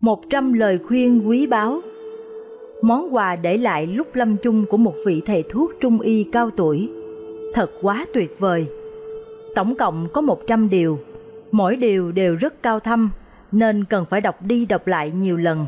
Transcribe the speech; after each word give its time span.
một 0.00 0.20
trăm 0.30 0.52
lời 0.52 0.78
khuyên 0.88 1.28
quý 1.28 1.46
báu. 1.46 1.80
Món 2.82 3.14
quà 3.14 3.36
để 3.36 3.56
lại 3.56 3.86
lúc 3.86 4.14
lâm 4.14 4.36
chung 4.36 4.64
của 4.70 4.76
một 4.76 4.94
vị 5.06 5.22
thầy 5.26 5.44
thuốc 5.50 5.70
trung 5.80 6.00
y 6.00 6.24
cao 6.32 6.50
tuổi. 6.56 6.90
Thật 7.54 7.70
quá 7.82 8.06
tuyệt 8.14 8.36
vời. 8.38 8.66
Tổng 9.54 9.74
cộng 9.74 10.08
có 10.12 10.20
một 10.20 10.46
trăm 10.46 10.70
điều. 10.70 10.98
Mỗi 11.52 11.76
điều 11.76 12.12
đều 12.12 12.36
rất 12.36 12.62
cao 12.62 12.80
thâm, 12.80 13.10
Nên 13.52 13.84
cần 13.84 14.04
phải 14.10 14.20
đọc 14.20 14.42
đi 14.42 14.66
đọc 14.66 14.86
lại 14.86 15.10
nhiều 15.10 15.36
lần. 15.36 15.66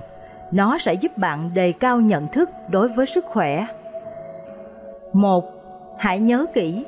Nó 0.53 0.79
sẽ 0.79 0.95
giúp 0.95 1.19
bạn 1.19 1.51
đề 1.55 1.73
cao 1.73 2.01
nhận 2.01 2.27
thức 2.33 2.49
đối 2.71 2.89
với 2.89 3.07
sức 3.07 3.25
khỏe. 3.25 3.67
Một, 5.13 5.45
Hãy 5.99 6.21
nhớ 6.21 6.47
kỹ. 6.55 6.85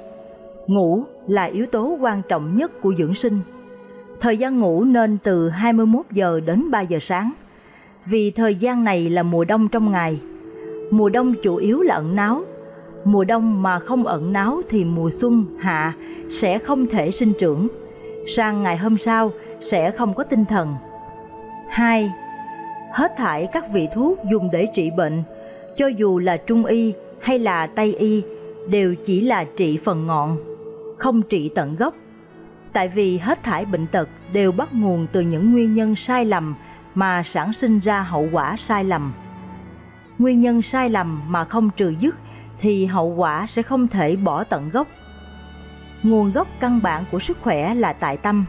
Ngủ 0.67 1.05
là 1.29 1.45
yếu 1.45 1.67
tố 1.67 1.97
quan 2.01 2.23
trọng 2.29 2.57
nhất 2.57 2.71
của 2.81 2.95
dưỡng 2.99 3.15
sinh. 3.15 3.41
Thời 4.23 4.39
gian 4.39 4.61
ngủ 4.61 4.85
nên 4.85 5.19
từ 5.19 5.49
21 5.49 6.07
giờ 6.11 6.41
đến 6.41 6.71
3 6.71 6.81
giờ 6.81 6.99
sáng, 7.03 7.33
vì 8.07 8.31
thời 8.31 8.55
gian 8.55 8.85
này 8.85 9.11
là 9.11 9.23
mùa 9.23 9.45
đông 9.45 9.69
trong 9.69 9.93
ngày. 9.93 10.21
Mùa 10.91 11.09
đông 11.09 11.35
chủ 11.43 11.57
yếu 11.57 11.83
là 11.83 11.95
ẩn 11.95 12.17
náu, 12.17 12.43
mùa 13.05 13.25
đông 13.25 13.63
mà 13.63 13.79
không 13.79 14.07
ẩn 14.07 14.33
náu 14.33 14.63
thì 14.69 14.85
mùa 14.85 15.11
xuân, 15.11 15.45
hạ 15.59 15.93
sẽ 16.41 16.59
không 16.59 16.87
thể 16.87 17.11
sinh 17.11 17.33
trưởng, 17.39 17.69
sang 18.37 18.63
ngày 18.63 18.77
hôm 18.77 18.99
sau 18.99 19.31
sẽ 19.61 19.91
không 19.91 20.15
có 20.15 20.25
tinh 20.25 20.45
thần. 20.45 20.75
2. 21.69 22.13
Hết 22.93 23.13
thải 23.17 23.49
các 23.53 23.65
vị 23.73 23.89
thuốc 23.95 24.19
dùng 24.33 24.49
để 24.53 24.69
trị 24.75 24.91
bệnh, 24.97 25.23
cho 25.77 25.87
dù 25.87 26.19
là 26.19 26.37
trung 26.37 26.65
y 26.65 26.93
hay 27.21 27.39
là 27.39 27.67
tây 27.67 27.95
y, 27.99 28.23
đều 28.71 28.95
chỉ 29.07 29.21
là 29.21 29.45
trị 29.57 29.79
phần 29.85 30.07
ngọn, 30.07 30.37
không 30.99 31.23
trị 31.23 31.51
tận 31.55 31.77
gốc 31.77 31.95
tại 32.73 32.89
vì 32.89 33.19
hết 33.19 33.43
thải 33.43 33.65
bệnh 33.65 33.87
tật 33.87 34.09
đều 34.33 34.53
bắt 34.53 34.69
nguồn 34.75 35.07
từ 35.13 35.21
những 35.21 35.53
nguyên 35.53 35.75
nhân 35.75 35.97
sai 35.97 36.25
lầm 36.25 36.55
mà 36.95 37.23
sản 37.27 37.53
sinh 37.53 37.81
ra 37.81 38.03
hậu 38.03 38.29
quả 38.33 38.57
sai 38.69 38.85
lầm. 38.85 39.13
Nguyên 40.19 40.41
nhân 40.41 40.63
sai 40.63 40.91
lầm 40.91 41.23
mà 41.29 41.45
không 41.45 41.71
trừ 41.71 41.95
dứt 42.01 42.17
thì 42.61 42.87
hậu 42.87 43.15
quả 43.15 43.47
sẽ 43.49 43.63
không 43.63 43.89
thể 43.89 44.17
bỏ 44.17 44.45
tận 44.45 44.71
gốc. 44.73 44.87
Nguồn 46.03 46.33
gốc 46.33 46.49
căn 46.61 46.81
bản 46.83 47.05
của 47.11 47.21
sức 47.21 47.39
khỏe 47.41 47.75
là 47.75 47.93
tại 47.93 48.17
tâm. 48.17 48.45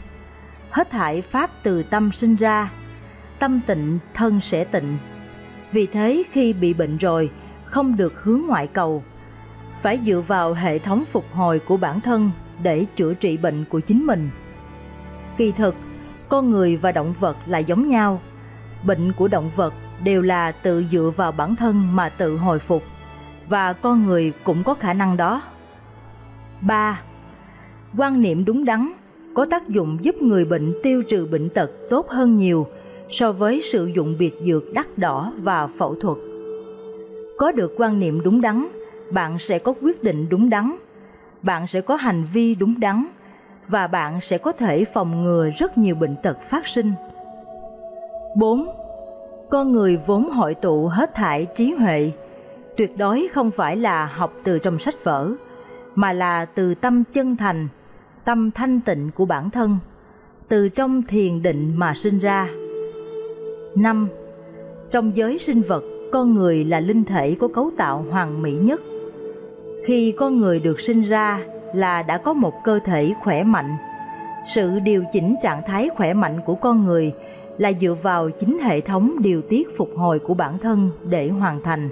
Hết 0.69 0.91
thải 0.91 1.21
pháp 1.21 1.49
từ 1.63 1.83
tâm 1.83 2.11
sinh 2.11 2.35
ra, 2.35 2.71
tâm 3.39 3.59
tịnh 3.67 3.99
thân 4.13 4.41
sẽ 4.41 4.63
tịnh. 4.63 4.97
Vì 5.71 5.85
thế 5.85 6.23
khi 6.31 6.53
bị 6.53 6.73
bệnh 6.73 6.97
rồi, 6.97 7.29
không 7.65 7.95
được 7.95 8.23
hướng 8.23 8.41
ngoại 8.47 8.67
cầu, 8.67 9.03
phải 9.81 9.99
dựa 10.05 10.23
vào 10.27 10.53
hệ 10.53 10.79
thống 10.79 11.03
phục 11.11 11.25
hồi 11.33 11.59
của 11.59 11.77
bản 11.77 12.01
thân 12.01 12.31
để 12.63 12.85
chữa 12.95 13.13
trị 13.13 13.37
bệnh 13.37 13.65
của 13.69 13.79
chính 13.79 14.05
mình. 14.05 14.29
Kỳ 15.37 15.51
thực, 15.51 15.75
con 16.29 16.51
người 16.51 16.77
và 16.77 16.91
động 16.91 17.13
vật 17.19 17.37
là 17.45 17.57
giống 17.57 17.89
nhau. 17.89 18.21
Bệnh 18.85 19.11
của 19.17 19.27
động 19.27 19.49
vật 19.55 19.73
đều 20.03 20.21
là 20.21 20.51
tự 20.51 20.83
dựa 20.91 21.11
vào 21.15 21.31
bản 21.31 21.55
thân 21.55 21.95
mà 21.95 22.09
tự 22.09 22.37
hồi 22.37 22.59
phục, 22.59 22.83
và 23.49 23.73
con 23.73 24.05
người 24.05 24.33
cũng 24.43 24.63
có 24.63 24.73
khả 24.73 24.93
năng 24.93 25.17
đó. 25.17 25.41
3. 26.61 27.01
Quan 27.97 28.21
niệm 28.21 28.45
đúng 28.45 28.65
đắn 28.65 28.91
có 29.33 29.45
tác 29.49 29.69
dụng 29.69 29.97
giúp 30.01 30.15
người 30.21 30.45
bệnh 30.45 30.73
tiêu 30.83 31.03
trừ 31.09 31.27
bệnh 31.31 31.49
tật 31.49 31.71
tốt 31.89 32.09
hơn 32.09 32.37
nhiều 32.37 32.67
so 33.11 33.31
với 33.31 33.61
sử 33.71 33.85
dụng 33.85 34.15
biệt 34.19 34.33
dược 34.45 34.63
đắt 34.73 34.97
đỏ 34.97 35.33
và 35.37 35.67
phẫu 35.67 35.95
thuật. 35.95 36.17
Có 37.37 37.51
được 37.51 37.73
quan 37.77 37.99
niệm 37.99 38.21
đúng 38.23 38.41
đắn, 38.41 38.67
bạn 39.11 39.37
sẽ 39.39 39.59
có 39.59 39.73
quyết 39.81 40.03
định 40.03 40.29
đúng 40.29 40.49
đắn 40.49 40.75
bạn 41.43 41.67
sẽ 41.67 41.81
có 41.81 41.95
hành 41.95 42.23
vi 42.33 42.55
đúng 42.55 42.79
đắn 42.79 43.05
và 43.67 43.87
bạn 43.87 44.21
sẽ 44.21 44.37
có 44.37 44.51
thể 44.51 44.85
phòng 44.93 45.23
ngừa 45.23 45.49
rất 45.57 45.77
nhiều 45.77 45.95
bệnh 45.95 46.15
tật 46.23 46.37
phát 46.49 46.67
sinh. 46.67 46.91
4. 48.35 48.67
Con 49.49 49.71
người 49.71 49.99
vốn 50.07 50.29
hội 50.29 50.55
tụ 50.55 50.87
hết 50.87 51.13
thải 51.13 51.47
trí 51.55 51.73
huệ, 51.73 52.11
tuyệt 52.77 52.97
đối 52.97 53.27
không 53.33 53.51
phải 53.51 53.75
là 53.75 54.05
học 54.05 54.33
từ 54.43 54.59
trong 54.59 54.79
sách 54.79 55.03
vở, 55.03 55.31
mà 55.95 56.13
là 56.13 56.45
từ 56.45 56.75
tâm 56.75 57.03
chân 57.13 57.35
thành, 57.35 57.67
tâm 58.25 58.51
thanh 58.51 58.81
tịnh 58.81 59.11
của 59.15 59.25
bản 59.25 59.49
thân, 59.49 59.77
từ 60.47 60.69
trong 60.69 61.03
thiền 61.03 61.41
định 61.41 61.73
mà 61.75 61.93
sinh 61.95 62.19
ra. 62.19 62.49
5. 63.75 64.07
Trong 64.91 65.15
giới 65.15 65.39
sinh 65.39 65.61
vật, 65.61 65.83
con 66.11 66.35
người 66.35 66.65
là 66.65 66.79
linh 66.79 67.03
thể 67.03 67.35
có 67.39 67.47
cấu 67.47 67.71
tạo 67.77 68.05
hoàn 68.11 68.41
mỹ 68.41 68.51
nhất 68.51 68.81
khi 69.85 70.13
con 70.17 70.39
người 70.39 70.59
được 70.59 70.81
sinh 70.81 71.01
ra 71.01 71.41
là 71.73 72.03
đã 72.03 72.17
có 72.17 72.33
một 72.33 72.63
cơ 72.63 72.79
thể 72.85 73.13
khỏe 73.23 73.43
mạnh. 73.43 73.77
Sự 74.53 74.79
điều 74.79 75.03
chỉnh 75.13 75.35
trạng 75.43 75.61
thái 75.67 75.89
khỏe 75.95 76.13
mạnh 76.13 76.41
của 76.45 76.55
con 76.55 76.85
người 76.85 77.13
là 77.57 77.71
dựa 77.81 77.95
vào 78.03 78.29
chính 78.39 78.59
hệ 78.59 78.81
thống 78.81 79.15
điều 79.19 79.41
tiết 79.41 79.67
phục 79.77 79.89
hồi 79.95 80.19
của 80.19 80.33
bản 80.33 80.57
thân 80.57 80.91
để 81.09 81.29
hoàn 81.29 81.63
thành, 81.63 81.89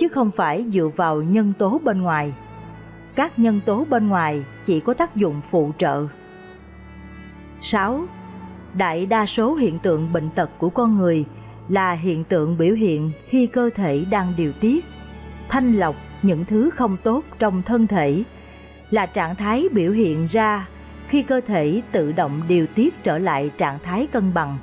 chứ 0.00 0.08
không 0.08 0.30
phải 0.36 0.64
dựa 0.72 0.88
vào 0.96 1.22
nhân 1.22 1.52
tố 1.58 1.80
bên 1.84 2.02
ngoài. 2.02 2.34
Các 3.14 3.38
nhân 3.38 3.60
tố 3.66 3.84
bên 3.90 4.08
ngoài 4.08 4.44
chỉ 4.66 4.80
có 4.80 4.94
tác 4.94 5.16
dụng 5.16 5.40
phụ 5.50 5.70
trợ. 5.78 6.06
6. 7.62 8.00
Đại 8.74 9.06
đa 9.06 9.26
số 9.26 9.54
hiện 9.54 9.78
tượng 9.78 10.12
bệnh 10.12 10.30
tật 10.30 10.50
của 10.58 10.70
con 10.70 10.98
người 10.98 11.24
là 11.68 11.92
hiện 11.92 12.24
tượng 12.24 12.58
biểu 12.58 12.74
hiện 12.74 13.10
khi 13.28 13.46
cơ 13.46 13.70
thể 13.74 14.04
đang 14.10 14.26
điều 14.36 14.52
tiết, 14.60 14.84
thanh 15.48 15.72
lọc 15.72 15.94
những 16.24 16.44
thứ 16.44 16.70
không 16.70 16.96
tốt 17.02 17.24
trong 17.38 17.62
thân 17.62 17.86
thể 17.86 18.22
là 18.90 19.06
trạng 19.06 19.34
thái 19.34 19.68
biểu 19.72 19.92
hiện 19.92 20.28
ra 20.32 20.66
khi 21.08 21.22
cơ 21.22 21.40
thể 21.46 21.82
tự 21.92 22.12
động 22.12 22.42
điều 22.48 22.66
tiết 22.66 23.04
trở 23.04 23.18
lại 23.18 23.50
trạng 23.58 23.78
thái 23.82 24.06
cân 24.06 24.34
bằng. 24.34 24.58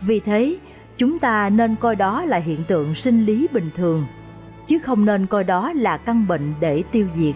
Vì 0.00 0.20
thế, 0.20 0.56
chúng 0.98 1.18
ta 1.18 1.48
nên 1.48 1.76
coi 1.76 1.96
đó 1.96 2.24
là 2.24 2.38
hiện 2.38 2.64
tượng 2.68 2.94
sinh 2.94 3.24
lý 3.24 3.46
bình 3.52 3.70
thường, 3.76 4.06
chứ 4.66 4.78
không 4.78 5.04
nên 5.04 5.26
coi 5.26 5.44
đó 5.44 5.72
là 5.72 5.96
căn 5.96 6.26
bệnh 6.26 6.54
để 6.60 6.82
tiêu 6.92 7.06
diệt. 7.16 7.34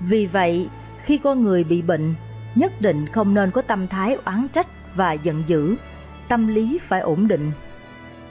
Vì 0.00 0.26
vậy, 0.26 0.68
khi 1.04 1.18
con 1.18 1.42
người 1.42 1.64
bị 1.64 1.82
bệnh, 1.82 2.14
nhất 2.54 2.72
định 2.80 3.06
không 3.06 3.34
nên 3.34 3.50
có 3.50 3.62
tâm 3.62 3.86
thái 3.86 4.16
oán 4.24 4.46
trách 4.52 4.66
và 4.96 5.12
giận 5.12 5.42
dữ, 5.46 5.76
tâm 6.28 6.46
lý 6.46 6.78
phải 6.88 7.00
ổn 7.00 7.28
định. 7.28 7.52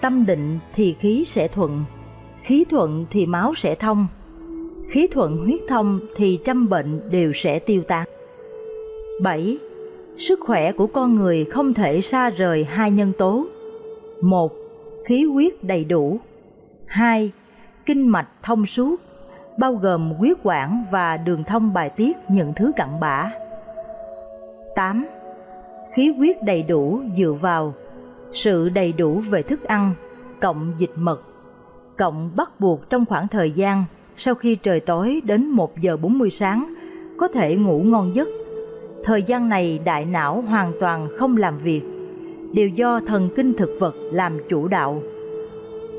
Tâm 0.01 0.25
định 0.25 0.59
thì 0.75 0.95
khí 0.99 1.25
sẽ 1.27 1.47
thuận, 1.47 1.85
khí 2.43 2.65
thuận 2.69 3.05
thì 3.09 3.25
máu 3.25 3.53
sẽ 3.55 3.75
thông, 3.75 4.07
khí 4.89 5.07
thuận 5.11 5.37
huyết 5.37 5.59
thông 5.69 5.99
thì 6.15 6.39
trăm 6.45 6.69
bệnh 6.69 7.01
đều 7.11 7.33
sẽ 7.35 7.59
tiêu 7.59 7.81
tan. 7.87 8.07
7. 9.21 9.57
Sức 10.17 10.39
khỏe 10.39 10.71
của 10.71 10.87
con 10.87 11.15
người 11.15 11.45
không 11.45 11.73
thể 11.73 12.01
xa 12.01 12.29
rời 12.29 12.63
hai 12.63 12.91
nhân 12.91 13.13
tố. 13.17 13.45
một, 14.21 14.51
Khí 15.05 15.23
huyết 15.23 15.63
đầy 15.63 15.83
đủ. 15.83 16.19
2. 16.85 17.31
Kinh 17.85 18.07
mạch 18.07 18.27
thông 18.43 18.65
suốt, 18.65 19.01
bao 19.57 19.73
gồm 19.73 20.11
huyết 20.11 20.37
quản 20.43 20.83
và 20.91 21.17
đường 21.17 21.43
thông 21.43 21.73
bài 21.73 21.89
tiết 21.89 22.17
những 22.29 22.53
thứ 22.55 22.71
cặn 22.75 22.89
bã. 22.99 23.31
8. 24.75 25.05
Khí 25.93 26.13
huyết 26.17 26.43
đầy 26.43 26.63
đủ 26.63 27.01
dựa 27.17 27.33
vào 27.41 27.73
sự 28.33 28.69
đầy 28.69 28.93
đủ 28.93 29.21
về 29.29 29.43
thức 29.43 29.63
ăn, 29.63 29.93
cộng 30.41 30.73
dịch 30.77 30.91
mật 30.95 31.21
cộng 31.97 32.31
bắt 32.35 32.59
buộc 32.59 32.89
trong 32.89 33.05
khoảng 33.05 33.27
thời 33.27 33.51
gian 33.51 33.85
sau 34.17 34.35
khi 34.35 34.55
trời 34.55 34.79
tối 34.79 35.21
đến 35.25 35.47
1 35.49 35.81
giờ 35.81 35.97
40 35.97 36.29
sáng 36.29 36.73
có 37.17 37.27
thể 37.27 37.55
ngủ 37.55 37.83
ngon 37.83 38.15
giấc. 38.15 38.27
Thời 39.03 39.23
gian 39.23 39.49
này 39.49 39.79
đại 39.85 40.05
não 40.05 40.41
hoàn 40.41 40.73
toàn 40.79 41.07
không 41.19 41.37
làm 41.37 41.57
việc, 41.57 41.81
đều 42.53 42.67
do 42.67 42.99
thần 43.07 43.29
kinh 43.35 43.53
thực 43.53 43.69
vật 43.79 43.95
làm 44.11 44.37
chủ 44.49 44.67
đạo. 44.67 45.01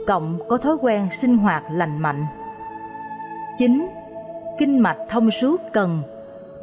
Cộng 0.07 0.39
có 0.49 0.59
thói 0.59 0.77
quen 0.81 1.09
sinh 1.21 1.37
hoạt 1.37 1.65
lành 1.73 1.99
mạnh. 1.99 2.25
9. 3.59 3.87
Kinh 4.59 4.79
mạch 4.79 4.99
thông 5.11 5.31
suốt 5.31 5.61
cần, 5.73 6.03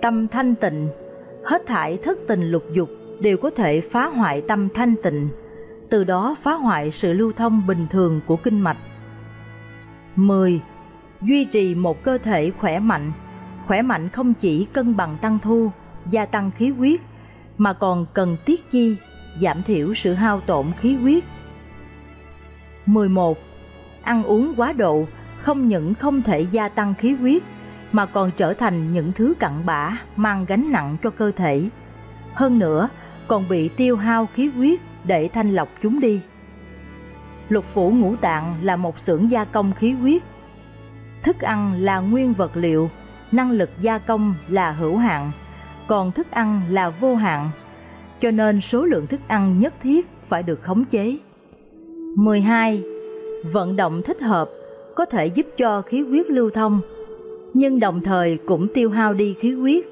tâm 0.01 0.27
thanh 0.27 0.55
tịnh, 0.55 0.87
hết 1.43 1.65
thải 1.65 1.97
thất 1.97 2.17
tình 2.27 2.51
lục 2.51 2.63
dục 2.73 2.89
đều 3.19 3.37
có 3.37 3.49
thể 3.49 3.81
phá 3.81 4.07
hoại 4.07 4.41
tâm 4.41 4.69
thanh 4.73 4.95
tịnh, 5.03 5.29
từ 5.89 6.03
đó 6.03 6.35
phá 6.43 6.53
hoại 6.53 6.91
sự 6.91 7.13
lưu 7.13 7.31
thông 7.37 7.61
bình 7.67 7.87
thường 7.91 8.21
của 8.27 8.35
kinh 8.35 8.59
mạch. 8.59 8.77
10. 10.15 10.61
Duy 11.21 11.45
trì 11.45 11.75
một 11.75 12.03
cơ 12.03 12.17
thể 12.17 12.51
khỏe 12.59 12.79
mạnh. 12.79 13.11
Khỏe 13.67 13.81
mạnh 13.81 14.09
không 14.09 14.33
chỉ 14.33 14.67
cân 14.73 14.95
bằng 14.95 15.17
tăng 15.21 15.39
thu, 15.43 15.71
gia 16.09 16.25
tăng 16.25 16.51
khí 16.57 16.69
huyết, 16.69 16.99
mà 17.57 17.73
còn 17.73 18.05
cần 18.13 18.37
tiết 18.45 18.71
chi, 18.71 18.97
giảm 19.41 19.63
thiểu 19.63 19.93
sự 19.93 20.13
hao 20.13 20.39
tổn 20.39 20.65
khí 20.79 20.95
huyết. 20.95 21.23
11. 22.85 23.37
Ăn 24.03 24.23
uống 24.23 24.53
quá 24.57 24.73
độ 24.77 25.05
không 25.37 25.67
những 25.67 25.93
không 25.93 26.21
thể 26.21 26.45
gia 26.51 26.69
tăng 26.69 26.93
khí 26.93 27.11
huyết, 27.11 27.43
mà 27.91 28.05
còn 28.05 28.31
trở 28.37 28.53
thành 28.53 28.93
những 28.93 29.11
thứ 29.15 29.33
cặn 29.39 29.65
bã 29.65 29.97
mang 30.15 30.45
gánh 30.45 30.71
nặng 30.71 30.97
cho 31.03 31.09
cơ 31.09 31.31
thể. 31.35 31.69
Hơn 32.33 32.59
nữa, 32.59 32.89
còn 33.27 33.43
bị 33.49 33.69
tiêu 33.69 33.97
hao 33.97 34.27
khí 34.33 34.47
huyết 34.47 34.79
để 35.03 35.29
thanh 35.33 35.51
lọc 35.51 35.69
chúng 35.81 35.99
đi 35.99 36.21
lục 37.51 37.65
phủ 37.73 37.91
ngũ 37.91 38.15
tạng 38.15 38.55
là 38.63 38.75
một 38.75 38.99
xưởng 38.99 39.31
gia 39.31 39.45
công 39.45 39.71
khí 39.79 39.91
huyết. 39.91 40.21
Thức 41.23 41.39
ăn 41.39 41.73
là 41.79 41.99
nguyên 41.99 42.33
vật 42.33 42.51
liệu, 42.53 42.89
năng 43.31 43.51
lực 43.51 43.69
gia 43.81 43.97
công 43.97 44.33
là 44.47 44.71
hữu 44.71 44.97
hạn, 44.97 45.31
còn 45.87 46.11
thức 46.11 46.31
ăn 46.31 46.61
là 46.69 46.89
vô 46.89 47.15
hạn. 47.15 47.49
Cho 48.21 48.31
nên 48.31 48.61
số 48.61 48.85
lượng 48.85 49.07
thức 49.07 49.19
ăn 49.27 49.59
nhất 49.59 49.73
thiết 49.83 50.07
phải 50.29 50.43
được 50.43 50.61
khống 50.63 50.85
chế. 50.85 51.17
12. 52.15 52.83
Vận 53.51 53.75
động 53.75 54.01
thích 54.05 54.21
hợp 54.21 54.49
có 54.95 55.05
thể 55.05 55.25
giúp 55.25 55.45
cho 55.57 55.81
khí 55.81 56.01
huyết 56.01 56.29
lưu 56.29 56.49
thông, 56.49 56.81
nhưng 57.53 57.79
đồng 57.79 58.01
thời 58.01 58.37
cũng 58.47 58.67
tiêu 58.73 58.89
hao 58.89 59.13
đi 59.13 59.35
khí 59.39 59.51
huyết. 59.51 59.85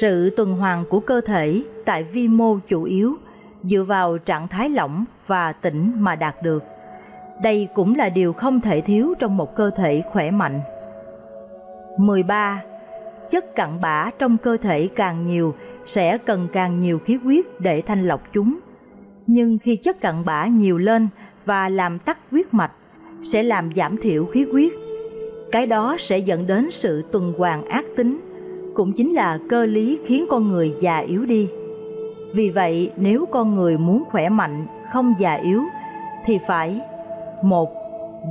Sự 0.00 0.30
tuần 0.30 0.52
hoàn 0.52 0.84
của 0.84 1.00
cơ 1.00 1.20
thể 1.20 1.62
tại 1.84 2.02
vi 2.02 2.28
mô 2.28 2.58
chủ 2.68 2.82
yếu 2.82 3.16
dựa 3.62 3.82
vào 3.82 4.18
trạng 4.18 4.48
thái 4.48 4.68
lỏng 4.68 5.04
và 5.28 5.52
tĩnh 5.52 5.92
mà 5.96 6.14
đạt 6.14 6.42
được. 6.42 6.64
Đây 7.42 7.68
cũng 7.74 7.94
là 7.96 8.08
điều 8.08 8.32
không 8.32 8.60
thể 8.60 8.80
thiếu 8.80 9.14
trong 9.18 9.36
một 9.36 9.56
cơ 9.56 9.70
thể 9.76 10.02
khỏe 10.12 10.30
mạnh. 10.30 10.60
13. 11.98 12.62
Chất 13.30 13.54
cặn 13.54 13.80
bã 13.80 14.10
trong 14.18 14.36
cơ 14.38 14.56
thể 14.62 14.88
càng 14.96 15.26
nhiều 15.26 15.54
sẽ 15.86 16.18
cần 16.18 16.48
càng 16.52 16.80
nhiều 16.80 16.98
khí 16.98 17.14
huyết 17.14 17.44
để 17.58 17.82
thanh 17.82 18.06
lọc 18.06 18.20
chúng. 18.32 18.58
Nhưng 19.26 19.58
khi 19.58 19.76
chất 19.76 20.00
cặn 20.00 20.24
bã 20.24 20.46
nhiều 20.46 20.78
lên 20.78 21.08
và 21.44 21.68
làm 21.68 21.98
tắc 21.98 22.18
huyết 22.30 22.54
mạch 22.54 22.72
sẽ 23.22 23.42
làm 23.42 23.70
giảm 23.76 23.96
thiểu 23.96 24.24
khí 24.24 24.46
huyết. 24.52 24.72
Cái 25.52 25.66
đó 25.66 25.96
sẽ 25.98 26.18
dẫn 26.18 26.46
đến 26.46 26.68
sự 26.70 27.02
tuần 27.12 27.32
hoàn 27.38 27.64
ác 27.64 27.84
tính, 27.96 28.20
cũng 28.74 28.92
chính 28.92 29.14
là 29.14 29.38
cơ 29.48 29.66
lý 29.66 29.98
khiến 30.06 30.26
con 30.30 30.48
người 30.48 30.74
già 30.80 30.98
yếu 30.98 31.24
đi. 31.24 31.48
Vì 32.34 32.50
vậy, 32.50 32.92
nếu 32.96 33.26
con 33.26 33.54
người 33.54 33.78
muốn 33.78 34.04
khỏe 34.04 34.28
mạnh, 34.28 34.66
không 34.92 35.14
già 35.18 35.34
yếu, 35.34 35.64
thì 36.26 36.38
phải 36.46 36.80
một 37.42 37.78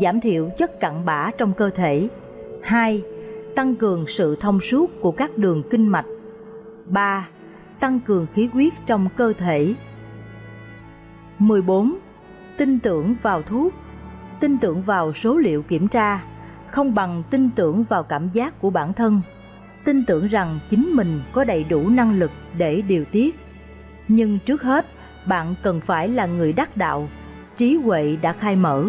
Giảm 0.01 0.21
thiểu 0.21 0.49
chất 0.57 0.79
cặn 0.79 1.05
bã 1.05 1.31
trong 1.37 1.53
cơ 1.53 1.69
thể. 1.75 2.07
Hai 2.61 3.03
Tăng 3.55 3.75
cường 3.75 4.05
sự 4.07 4.35
thông 4.35 4.59
suốt 4.71 4.91
của 5.01 5.11
các 5.11 5.37
đường 5.37 5.63
kinh 5.69 5.87
mạch. 5.87 6.05
Ba 6.85 7.27
Tăng 7.79 7.99
cường 7.99 8.27
khí 8.33 8.49
huyết 8.53 8.73
trong 8.85 9.07
cơ 9.17 9.33
thể. 9.37 9.73
14. 11.39 11.97
Tin 12.57 12.79
tưởng 12.79 13.15
vào 13.21 13.41
thuốc 13.41 13.73
Tin 14.39 14.57
tưởng 14.57 14.81
vào 14.81 15.13
số 15.13 15.37
liệu 15.37 15.61
kiểm 15.61 15.87
tra 15.87 16.23
không 16.71 16.95
bằng 16.95 17.23
tin 17.29 17.49
tưởng 17.49 17.83
vào 17.83 18.03
cảm 18.03 18.29
giác 18.33 18.61
của 18.61 18.69
bản 18.69 18.93
thân. 18.93 19.21
Tin 19.85 20.05
tưởng 20.05 20.27
rằng 20.27 20.59
chính 20.69 20.85
mình 20.93 21.19
có 21.31 21.43
đầy 21.43 21.65
đủ 21.69 21.89
năng 21.89 22.19
lực 22.19 22.31
để 22.57 22.81
điều 22.87 23.05
tiết. 23.05 23.35
Nhưng 24.07 24.39
trước 24.45 24.61
hết 24.61 24.85
bạn 25.27 25.55
cần 25.63 25.79
phải 25.79 26.07
là 26.07 26.25
người 26.25 26.53
đắc 26.53 26.77
đạo. 26.77 27.09
Trí 27.57 27.75
huệ 27.75 28.17
đã 28.21 28.33
khai 28.33 28.55
mở 28.55 28.85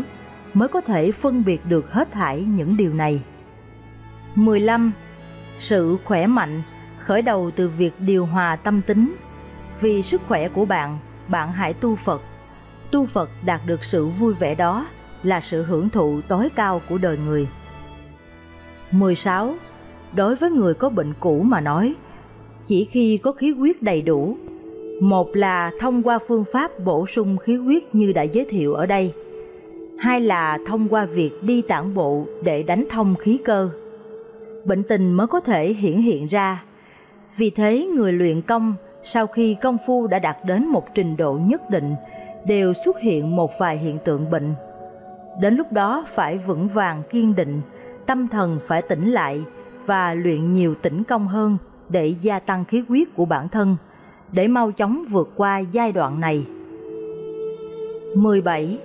mới 0.55 0.69
có 0.69 0.81
thể 0.81 1.13
phân 1.13 1.45
biệt 1.45 1.61
được 1.69 1.93
hết 1.93 2.13
thảy 2.13 2.41
những 2.41 2.77
điều 2.77 2.95
này. 2.95 3.23
15. 4.35 4.93
Sự 5.59 5.97
khỏe 6.05 6.27
mạnh 6.27 6.63
khởi 7.05 7.23
đầu 7.23 7.51
từ 7.57 7.69
việc 7.69 7.93
điều 7.99 8.27
hòa 8.27 8.57
tâm 8.57 8.83
tính. 8.83 9.17
Vì 9.81 10.03
sức 10.03 10.23
khỏe 10.29 10.49
của 10.49 10.65
bạn 10.65 10.99
bạn 11.29 11.53
hãy 11.53 11.75
tu 11.75 11.97
Phật. 11.97 12.23
Tu 12.91 13.07
Phật 13.07 13.31
đạt 13.45 13.61
được 13.67 13.85
sự 13.85 14.07
vui 14.07 14.35
vẻ 14.35 14.55
đó 14.55 14.87
là 15.23 15.41
sự 15.41 15.63
hưởng 15.63 15.91
thụ 15.91 16.21
tối 16.29 16.49
cao 16.55 16.81
của 16.89 16.99
đời 16.99 17.19
người. 17.27 17.49
16. 18.91 19.55
Đối 20.13 20.37
với 20.37 20.51
người 20.51 20.75
có 20.75 20.89
bệnh 20.89 21.15
cũ 21.21 21.43
mà 21.43 21.61
nói, 21.61 21.95
chỉ 22.67 22.89
khi 22.93 23.19
có 23.23 23.33
khí 23.33 23.51
huyết 23.51 23.83
đầy 23.83 24.03
đủ, 24.03 24.39
một 25.01 25.37
là 25.37 25.71
thông 25.81 26.03
qua 26.03 26.19
phương 26.29 26.45
pháp 26.53 26.71
bổ 26.85 27.07
sung 27.07 27.37
khí 27.39 27.55
huyết 27.55 27.95
như 27.95 28.13
đã 28.13 28.23
giới 28.23 28.45
thiệu 28.45 28.75
ở 28.75 28.87
đây, 28.87 29.13
hai 29.99 30.21
là 30.21 30.59
thông 30.67 30.89
qua 30.89 31.05
việc 31.05 31.31
đi 31.43 31.63
tản 31.63 31.95
bộ 31.95 32.25
để 32.43 32.63
đánh 32.63 32.85
thông 32.91 33.15
khí 33.15 33.39
cơ. 33.45 33.71
Bệnh 34.65 34.83
tình 34.83 35.13
mới 35.13 35.27
có 35.27 35.41
thể 35.41 35.73
hiển 35.73 36.03
hiện 36.03 36.27
ra. 36.27 36.65
Vì 37.37 37.51
thế 37.51 37.87
người 37.95 38.13
luyện 38.13 38.43
công 38.43 38.75
sau 39.05 39.27
khi 39.27 39.57
công 39.63 39.77
phu 39.87 40.07
đã 40.07 40.19
đạt 40.19 40.37
đến 40.45 40.67
một 40.67 40.95
trình 40.95 41.17
độ 41.17 41.39
nhất 41.47 41.71
định 41.71 41.95
đều 42.47 42.73
xuất 42.85 43.01
hiện 43.01 43.37
một 43.37 43.51
vài 43.59 43.79
hiện 43.79 43.99
tượng 44.05 44.31
bệnh. 44.31 44.55
Đến 45.41 45.55
lúc 45.55 45.73
đó 45.73 46.07
phải 46.15 46.39
vững 46.39 46.69
vàng 46.69 47.03
kiên 47.11 47.35
định, 47.35 47.61
tâm 48.07 48.29
thần 48.29 48.59
phải 48.67 48.83
tỉnh 48.83 49.11
lại 49.13 49.43
và 49.87 50.15
luyện 50.15 50.53
nhiều 50.53 50.75
tĩnh 50.75 51.05
công 51.05 51.29
hơn 51.29 51.59
để 51.89 52.15
gia 52.23 52.39
tăng 52.39 52.65
khí 52.65 52.83
huyết 52.89 53.09
của 53.17 53.25
bản 53.25 53.49
thân, 53.49 53.77
để 54.33 54.49
mau 54.49 54.73
chóng 54.73 55.05
vượt 55.11 55.31
qua 55.37 55.59
giai 55.73 55.93
đoạn 55.93 56.21
này. 56.21 56.47
17. 58.15 58.79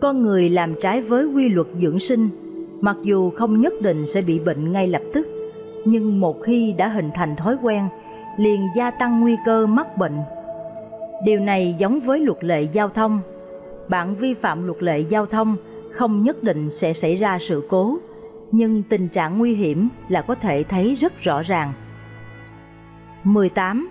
Con 0.00 0.22
người 0.22 0.48
làm 0.48 0.74
trái 0.82 1.00
với 1.00 1.26
quy 1.26 1.48
luật 1.48 1.66
dưỡng 1.82 2.00
sinh, 2.00 2.28
mặc 2.80 2.96
dù 3.02 3.30
không 3.30 3.60
nhất 3.60 3.72
định 3.82 4.06
sẽ 4.06 4.20
bị 4.20 4.38
bệnh 4.38 4.72
ngay 4.72 4.88
lập 4.88 5.02
tức, 5.14 5.26
nhưng 5.84 6.20
một 6.20 6.42
khi 6.42 6.74
đã 6.78 6.88
hình 6.88 7.10
thành 7.14 7.36
thói 7.36 7.56
quen, 7.62 7.88
liền 8.36 8.60
gia 8.76 8.90
tăng 8.90 9.20
nguy 9.20 9.36
cơ 9.46 9.66
mắc 9.66 9.96
bệnh. 9.96 10.18
Điều 11.24 11.40
này 11.40 11.74
giống 11.78 12.00
với 12.00 12.20
luật 12.20 12.44
lệ 12.44 12.62
giao 12.62 12.88
thông. 12.88 13.20
Bạn 13.88 14.14
vi 14.14 14.34
phạm 14.34 14.66
luật 14.66 14.82
lệ 14.82 15.00
giao 15.00 15.26
thông 15.26 15.56
không 15.90 16.22
nhất 16.22 16.42
định 16.42 16.70
sẽ 16.70 16.92
xảy 16.92 17.16
ra 17.16 17.38
sự 17.48 17.62
cố, 17.68 17.98
nhưng 18.52 18.82
tình 18.82 19.08
trạng 19.08 19.38
nguy 19.38 19.54
hiểm 19.54 19.88
là 20.08 20.22
có 20.22 20.34
thể 20.34 20.62
thấy 20.62 20.94
rất 20.94 21.12
rõ 21.22 21.42
ràng. 21.42 21.72
18. 23.24 23.88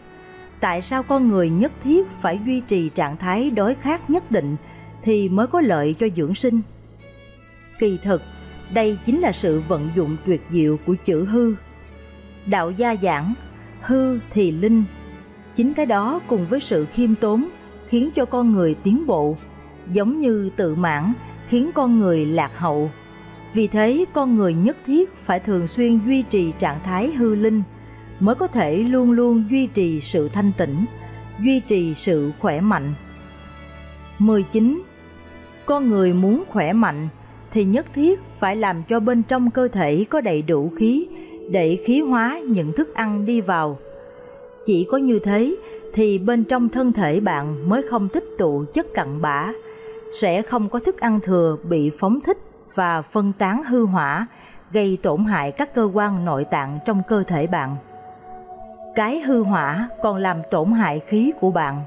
Tại 0.60 0.82
sao 0.82 1.04
con 1.04 1.28
người 1.28 1.50
nhất 1.50 1.72
thiết 1.84 2.08
phải 2.22 2.40
duy 2.46 2.62
trì 2.68 2.90
trạng 2.90 3.18
thái 3.18 3.50
đối 3.50 3.76
khác 3.76 4.10
nhất 4.10 4.32
định 4.32 4.56
thì 5.02 5.30
mới 5.30 5.48
có 5.48 5.62
lợi 5.62 5.96
cho 6.00 6.08
dưỡng 6.16 6.36
sinh? 6.36 6.62
Kỳ 7.80 8.00
thực, 8.04 8.22
đây 8.74 8.98
chính 9.06 9.20
là 9.20 9.32
sự 9.32 9.62
vận 9.68 9.90
dụng 9.96 10.18
tuyệt 10.26 10.42
diệu 10.50 10.78
của 10.86 10.96
chữ 11.06 11.26
hư. 11.26 11.56
Đạo 12.46 12.72
gia 12.72 12.96
giảng, 12.96 13.34
hư 13.82 14.20
thì 14.30 14.52
linh. 14.52 14.84
Chính 15.56 15.74
cái 15.74 15.86
đó 15.86 16.22
cùng 16.28 16.46
với 16.50 16.60
sự 16.60 16.86
khiêm 16.86 17.16
tốn 17.16 17.50
khiến 17.88 18.10
cho 18.16 18.26
con 18.26 18.54
người 18.54 18.76
tiến 18.84 19.08
bộ, 19.08 19.38
giống 19.94 20.22
như 20.22 20.50
tự 20.56 20.76
mãn 20.76 21.14
khiến 21.50 21.72
con 21.74 22.00
người 22.00 22.26
lạc 22.26 22.52
hậu 22.58 22.92
vì 23.54 23.68
thế 23.68 24.06
con 24.14 24.36
người 24.36 24.54
nhất 24.54 24.78
thiết 24.86 25.14
phải 25.26 25.40
thường 25.40 25.68
xuyên 25.68 26.00
duy 26.06 26.22
trì 26.22 26.52
trạng 26.60 26.80
thái 26.84 27.12
hư 27.12 27.36
linh 27.36 27.64
mới 28.20 28.36
có 28.36 28.48
thể 28.48 28.76
luôn 28.76 29.12
luôn 29.12 29.44
duy 29.50 29.68
trì 29.68 30.02
sự 30.02 30.30
thanh 30.30 30.52
tĩnh, 30.58 30.76
duy 31.40 31.60
trì 31.60 31.94
sự 31.94 32.32
khỏe 32.40 32.62
mạnh. 32.62 32.94
19. 34.20 34.82
Con 35.66 35.90
người 35.90 36.14
muốn 36.14 36.44
khỏe 36.50 36.74
mạnh 36.74 37.08
thì 37.52 37.64
nhất 37.64 37.86
thiết 37.94 38.20
phải 38.40 38.56
làm 38.56 38.84
cho 38.84 39.00
bên 39.00 39.24
trong 39.24 39.52
cơ 39.52 39.68
thể 39.68 40.06
có 40.10 40.22
đầy 40.22 40.42
đủ 40.42 40.72
khí 40.78 41.08
để 41.52 41.84
khí 41.86 42.02
hóa 42.02 42.40
những 42.48 42.72
thức 42.74 42.94
ăn 42.94 43.26
đi 43.26 43.42
vào. 43.42 43.78
Chỉ 44.66 44.88
có 44.92 44.98
như 44.98 45.20
thế 45.20 45.56
thì 45.94 46.18
bên 46.18 46.44
trong 46.44 46.70
thân 46.70 46.94
thể 46.94 47.20
bạn 47.20 47.70
mới 47.70 47.84
không 47.90 48.10
tích 48.10 48.26
tụ 48.38 48.66
chất 48.74 48.88
cặn 48.94 49.22
bã, 49.22 49.52
sẽ 50.22 50.42
không 50.42 50.70
có 50.70 50.80
thức 50.80 51.00
ăn 51.00 51.20
thừa 51.24 51.58
bị 51.70 51.92
phóng 52.00 52.20
thích 52.22 52.38
và 52.76 53.02
phân 53.02 53.34
tán 53.38 53.64
hư 53.64 53.86
hỏa, 53.86 54.28
gây 54.72 54.98
tổn 55.04 55.26
hại 55.26 55.52
các 55.52 55.76
cơ 55.76 55.90
quan 55.94 56.26
nội 56.26 56.46
tạng 56.52 56.80
trong 56.86 57.02
cơ 57.08 57.24
thể 57.28 57.48
bạn. 57.48 57.76
Cái 58.96 59.20
hư 59.20 59.44
hỏa 59.44 59.90
còn 60.02 60.18
làm 60.18 60.38
tổn 60.52 60.72
hại 60.72 61.02
khí 61.08 61.34
của 61.40 61.52
bạn. 61.52 61.82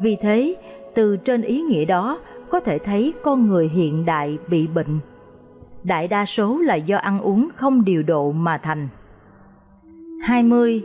Vì 0.00 0.16
thế, 0.20 0.54
từ 0.94 1.16
trên 1.16 1.42
ý 1.42 1.60
nghĩa 1.60 1.84
đó 1.84 2.18
có 2.50 2.60
thể 2.60 2.78
thấy 2.78 3.12
con 3.22 3.48
người 3.48 3.68
hiện 3.68 4.04
đại 4.04 4.38
bị 4.48 4.66
bệnh. 4.66 4.98
Đại 5.84 6.08
đa 6.08 6.24
số 6.24 6.58
là 6.58 6.74
do 6.74 6.96
ăn 6.96 7.20
uống 7.20 7.48
không 7.56 7.84
điều 7.84 8.02
độ 8.02 8.32
mà 8.32 8.58
thành. 8.58 8.88
20. 10.22 10.82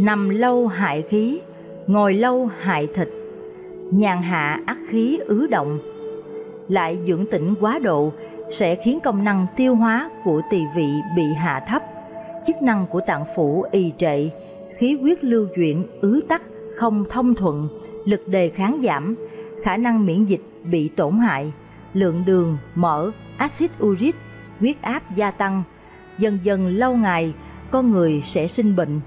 Nằm 0.00 0.28
lâu 0.28 0.66
hại 0.66 1.02
khí, 1.02 1.40
ngồi 1.86 2.14
lâu 2.14 2.50
hại 2.60 2.88
thịt, 2.94 3.08
nhàn 3.90 4.22
hạ 4.22 4.60
ác 4.66 4.78
khí 4.88 5.18
ứ 5.26 5.46
động, 5.46 5.78
lại 6.68 6.98
dưỡng 7.06 7.26
tĩnh 7.30 7.54
quá 7.60 7.78
độ 7.78 8.12
sẽ 8.50 8.74
khiến 8.74 8.98
công 9.04 9.24
năng 9.24 9.46
tiêu 9.56 9.74
hóa 9.74 10.10
của 10.24 10.40
tỳ 10.50 10.58
vị 10.76 10.88
bị 11.16 11.32
hạ 11.32 11.64
thấp, 11.68 11.82
chức 12.46 12.62
năng 12.62 12.86
của 12.86 13.00
tạng 13.06 13.24
phủ 13.36 13.64
y 13.70 13.92
trệ, 13.98 14.30
khí 14.78 14.98
huyết 15.00 15.24
lưu 15.24 15.46
chuyển 15.56 15.86
ứ 16.00 16.20
tắc 16.28 16.42
không 16.76 17.04
thông 17.10 17.34
thuận, 17.34 17.68
lực 18.04 18.28
đề 18.28 18.48
kháng 18.48 18.80
giảm, 18.84 19.14
khả 19.62 19.76
năng 19.76 20.06
miễn 20.06 20.24
dịch 20.24 20.42
bị 20.64 20.88
tổn 20.88 21.18
hại, 21.18 21.52
lượng 21.92 22.22
đường, 22.26 22.56
mỡ, 22.74 23.10
axit 23.36 23.70
uric, 23.82 24.14
huyết 24.60 24.82
áp 24.82 25.16
gia 25.16 25.30
tăng, 25.30 25.62
dần 26.18 26.38
dần 26.42 26.68
lâu 26.68 26.96
ngày 26.96 27.34
con 27.70 27.90
người 27.90 28.22
sẽ 28.24 28.48
sinh 28.48 28.76
bệnh. 28.76 29.00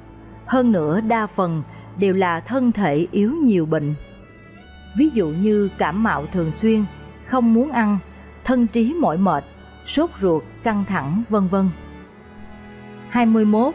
Hơn 0.45 0.71
nữa 0.71 1.01
đa 1.01 1.27
phần 1.27 1.63
đều 1.97 2.13
là 2.13 2.39
thân 2.39 2.71
thể 2.71 3.07
yếu 3.11 3.31
nhiều 3.43 3.65
bệnh. 3.65 3.93
Ví 4.97 5.09
dụ 5.09 5.27
như 5.41 5.69
cảm 5.77 6.03
mạo 6.03 6.25
thường 6.33 6.51
xuyên, 6.61 6.85
không 7.25 7.53
muốn 7.53 7.71
ăn, 7.71 7.97
thân 8.43 8.67
trí 8.67 8.93
mỏi 8.93 9.17
mệt, 9.17 9.43
sốt 9.87 10.09
ruột, 10.21 10.43
căng 10.63 10.85
thẳng, 10.87 11.23
vân 11.29 11.47
vân. 11.47 11.69
21. 13.09 13.73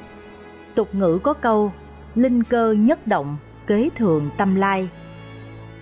Tục 0.75 0.95
ngữ 0.95 1.19
có 1.23 1.35
câu, 1.35 1.73
linh 2.14 2.42
cơ 2.42 2.73
nhất 2.73 3.07
động, 3.07 3.37
kế 3.66 3.88
thường 3.97 4.31
tâm 4.37 4.54
lai. 4.54 4.88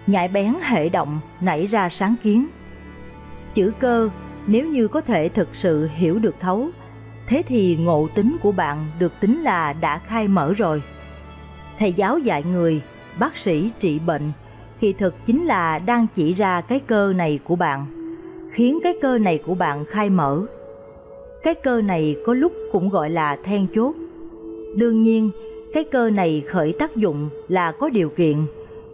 Nhạy 0.07 0.29
bén 0.29 0.55
hệ 0.63 0.89
động, 0.89 1.21
nảy 1.41 1.67
ra 1.67 1.89
sáng 1.89 2.15
kiến. 2.23 2.47
Chữ 3.55 3.73
cơ, 3.79 4.09
nếu 4.47 4.67
như 4.67 4.89
có 4.89 5.01
thể 5.01 5.29
thực 5.29 5.49
sự 5.53 5.89
hiểu 5.95 6.19
được 6.19 6.35
thấu, 6.41 6.69
thế 7.27 7.43
thì 7.47 7.77
ngộ 7.77 8.09
tính 8.15 8.37
của 8.43 8.53
bạn 8.53 8.77
được 8.99 9.13
tính 9.21 9.43
là 9.43 9.73
đã 9.81 9.99
khai 9.99 10.29
mở 10.29 10.53
rồi. 10.53 10.83
Thầy 11.79 11.93
giáo 11.93 12.19
dạy 12.19 12.45
người, 12.45 12.83
bác 13.19 13.37
sĩ 13.37 13.71
trị 13.81 13.99
bệnh, 14.07 14.33
kỳ 14.81 14.93
thực 14.93 15.27
chính 15.27 15.45
là 15.45 15.79
đang 15.79 16.07
chỉ 16.17 16.35
ra 16.35 16.61
cái 16.61 16.81
cơ 16.81 17.13
này 17.13 17.39
của 17.45 17.57
bạn, 17.57 17.87
khiến 18.53 18.79
cái 18.83 18.95
cơ 19.03 19.19
này 19.19 19.41
của 19.47 19.55
bạn 19.55 19.85
khai 19.85 20.11
mở. 20.11 20.43
Cái 21.43 21.55
cơ 21.55 21.81
này 21.81 22.17
có 22.27 22.35
lúc 22.35 22.53
cũng 22.73 22.89
gọi 22.89 23.11
là 23.11 23.37
then 23.45 23.67
chốt. 23.75 23.95
Đương 24.77 25.03
nhiên, 25.03 25.31
cái 25.73 25.85
cơ 25.85 26.11
này 26.11 26.43
khởi 26.49 26.75
tác 26.79 26.97
dụng 26.97 27.29
là 27.49 27.73
có 27.73 27.89
điều 27.89 28.09
kiện, 28.09 28.37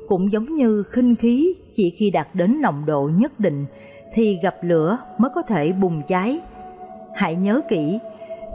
cũng 0.08 0.32
giống 0.32 0.56
như 0.56 0.82
khinh 0.82 1.16
khí 1.16 1.54
chỉ 1.76 1.90
khi 1.90 2.10
đạt 2.10 2.28
đến 2.34 2.60
nồng 2.62 2.86
độ 2.86 3.10
nhất 3.16 3.40
định 3.40 3.66
thì 4.14 4.38
gặp 4.42 4.56
lửa 4.62 4.98
mới 5.18 5.30
có 5.34 5.42
thể 5.42 5.72
bùng 5.72 6.02
cháy. 6.08 6.40
Hãy 7.14 7.36
nhớ 7.36 7.60
kỹ, 7.68 7.98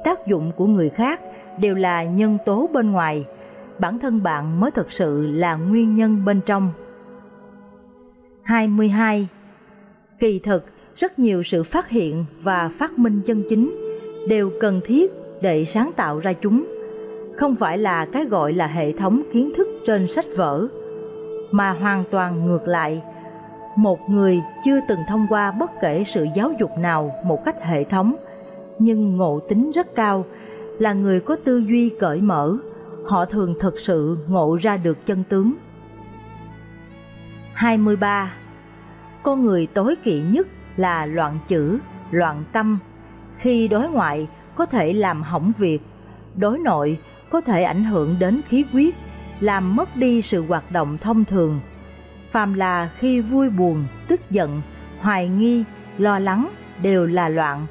tác 0.04 0.28
dụng 0.28 0.52
của 0.58 0.66
người 0.66 0.90
khác 0.90 1.22
đều 1.60 1.76
là 1.76 2.04
nhân 2.04 2.38
tố 2.46 2.70
bên 2.74 2.92
ngoài, 2.92 3.26
bản 3.80 4.00
thân 4.00 4.24
bạn 4.24 4.60
mới 4.60 4.72
thực 4.72 4.92
sự 4.92 5.28
là 5.28 5.56
nguyên 5.56 5.96
nhân 5.96 6.26
bên 6.26 6.42
trong. 6.46 6.72
22. 8.44 9.28
Kỳ 10.20 10.40
thực, 10.40 10.66
rất 10.96 11.20
nhiều 11.20 11.44
sự 11.44 11.64
phát 11.64 11.90
hiện 11.90 12.26
và 12.44 12.72
phát 12.80 13.00
minh 13.00 13.22
chân 13.28 13.44
chính 13.50 13.76
đều 14.28 14.52
cần 14.62 14.82
thiết 14.86 15.12
để 15.42 15.66
sáng 15.66 15.92
tạo 15.96 16.20
ra 16.20 16.34
chúng, 16.34 16.81
không 17.42 17.56
phải 17.56 17.78
là 17.78 18.06
cái 18.06 18.26
gọi 18.26 18.54
là 18.54 18.68
hệ 18.68 18.92
thống 18.92 19.24
kiến 19.34 19.52
thức 19.58 19.68
trên 19.88 20.08
sách 20.08 20.26
vở, 20.38 20.68
mà 21.52 21.72
hoàn 21.72 22.04
toàn 22.12 22.46
ngược 22.46 22.68
lại. 22.68 23.02
Một 23.76 24.10
người 24.10 24.42
chưa 24.66 24.80
từng 24.88 25.00
thông 25.08 25.28
qua 25.30 25.52
bất 25.52 25.72
kể 25.82 26.04
sự 26.08 26.28
giáo 26.36 26.54
dục 26.60 26.78
nào 26.78 27.12
một 27.26 27.46
cách 27.46 27.64
hệ 27.64 27.84
thống, 27.84 28.16
nhưng 28.80 29.18
ngộ 29.18 29.40
tính 29.50 29.72
rất 29.72 29.96
cao, 29.96 30.26
là 30.80 30.94
người 30.94 31.20
có 31.20 31.36
tư 31.44 31.58
duy 31.58 31.90
cởi 31.90 32.22
mở, 32.22 32.58
họ 33.06 33.26
thường 33.26 33.56
thực 33.60 33.80
sự 33.80 34.18
ngộ 34.28 34.58
ra 34.62 34.78
được 34.78 35.06
chân 35.06 35.24
tướng. 35.30 35.54
23. 37.54 38.34
Con 39.24 39.46
người 39.46 39.68
tối 39.74 39.96
kỵ 40.04 40.22
nhất 40.32 40.48
là 40.78 41.06
loạn 41.06 41.38
chữ, 41.48 41.80
loạn 42.12 42.44
tâm. 42.52 42.80
Khi 43.38 43.68
đối 43.68 43.90
ngoại 43.90 44.28
có 44.56 44.66
thể 44.66 44.94
làm 44.94 45.22
hỏng 45.22 45.52
việc, 45.58 45.82
đối 46.36 46.60
nội 46.60 46.98
có 47.32 47.42
thể 47.42 47.64
ảnh 47.64 47.84
hưởng 47.84 48.16
đến 48.20 48.42
khí 48.48 48.66
huyết, 48.72 48.94
làm 49.40 49.76
mất 49.76 49.96
đi 49.96 50.22
sự 50.22 50.46
hoạt 50.46 50.64
động 50.72 50.98
thông 51.02 51.26
thường. 51.26 51.60
Phàm 52.32 52.54
là 52.54 52.90
khi 52.98 53.22
vui 53.22 53.50
buồn, 53.50 53.86
tức 54.08 54.30
giận, 54.30 54.62
hoài 55.00 55.28
nghi, 55.28 55.64
lo 55.98 56.20
lắng 56.20 56.50
đều 56.82 57.06
là 57.06 57.30
loạn, 57.30 57.66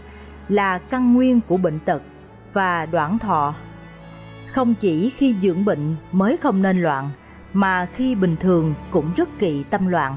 là 0.48 0.78
căn 0.78 1.14
nguyên 1.14 1.40
của 1.40 1.56
bệnh 1.56 1.78
tật 1.78 2.02
và 2.52 2.86
đoạn 2.86 3.18
thọ. 3.18 3.54
Không 4.52 4.74
chỉ 4.80 5.12
khi 5.16 5.36
dưỡng 5.42 5.64
bệnh 5.64 5.96
mới 6.12 6.36
không 6.36 6.62
nên 6.62 6.82
loạn, 6.82 7.10
mà 7.52 7.88
khi 7.96 8.14
bình 8.14 8.36
thường 8.36 8.74
cũng 8.90 9.10
rất 9.16 9.28
kỵ 9.38 9.64
tâm 9.70 9.86
loạn. 9.86 10.16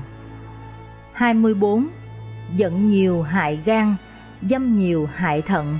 24. 1.13 1.88
Giận 2.55 2.91
nhiều 2.91 3.21
hại 3.21 3.59
gan, 3.65 3.95
dâm 4.41 4.75
nhiều 4.75 5.09
hại 5.13 5.41
thận, 5.41 5.77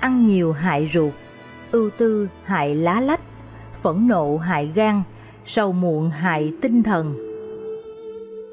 ăn 0.00 0.26
nhiều 0.26 0.52
hại 0.52 0.90
ruột, 0.94 1.14
ưu 1.72 1.90
tư 1.98 2.28
hại 2.44 2.74
lá 2.74 3.00
lách, 3.00 3.20
phẫn 3.82 4.08
nộ 4.08 4.36
hại 4.36 4.70
gan, 4.74 5.02
sầu 5.46 5.72
muộn 5.72 6.10
hại 6.10 6.52
tinh 6.62 6.82
thần. 6.82 7.14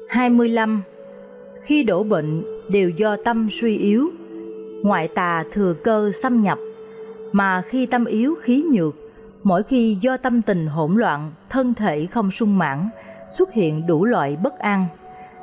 25. 0.08 0.82
Khi 1.62 1.82
đổ 1.82 2.02
bệnh 2.02 2.42
đều 2.70 2.88
do 2.90 3.16
tâm 3.24 3.48
suy 3.60 3.78
yếu, 3.78 4.08
ngoại 4.82 5.08
tà 5.08 5.44
thừa 5.52 5.74
cơ 5.84 6.12
xâm 6.22 6.40
nhập, 6.40 6.58
mà 7.32 7.62
khi 7.68 7.86
tâm 7.86 8.04
yếu 8.04 8.34
khí 8.42 8.64
nhược, 8.72 8.94
mỗi 9.42 9.62
khi 9.62 9.98
do 10.00 10.16
tâm 10.16 10.42
tình 10.42 10.66
hỗn 10.66 10.96
loạn, 10.96 11.32
thân 11.48 11.74
thể 11.74 12.06
không 12.06 12.30
sung 12.30 12.58
mãn, 12.58 12.88
xuất 13.38 13.52
hiện 13.52 13.86
đủ 13.86 14.04
loại 14.04 14.36
bất 14.42 14.58
an, 14.58 14.86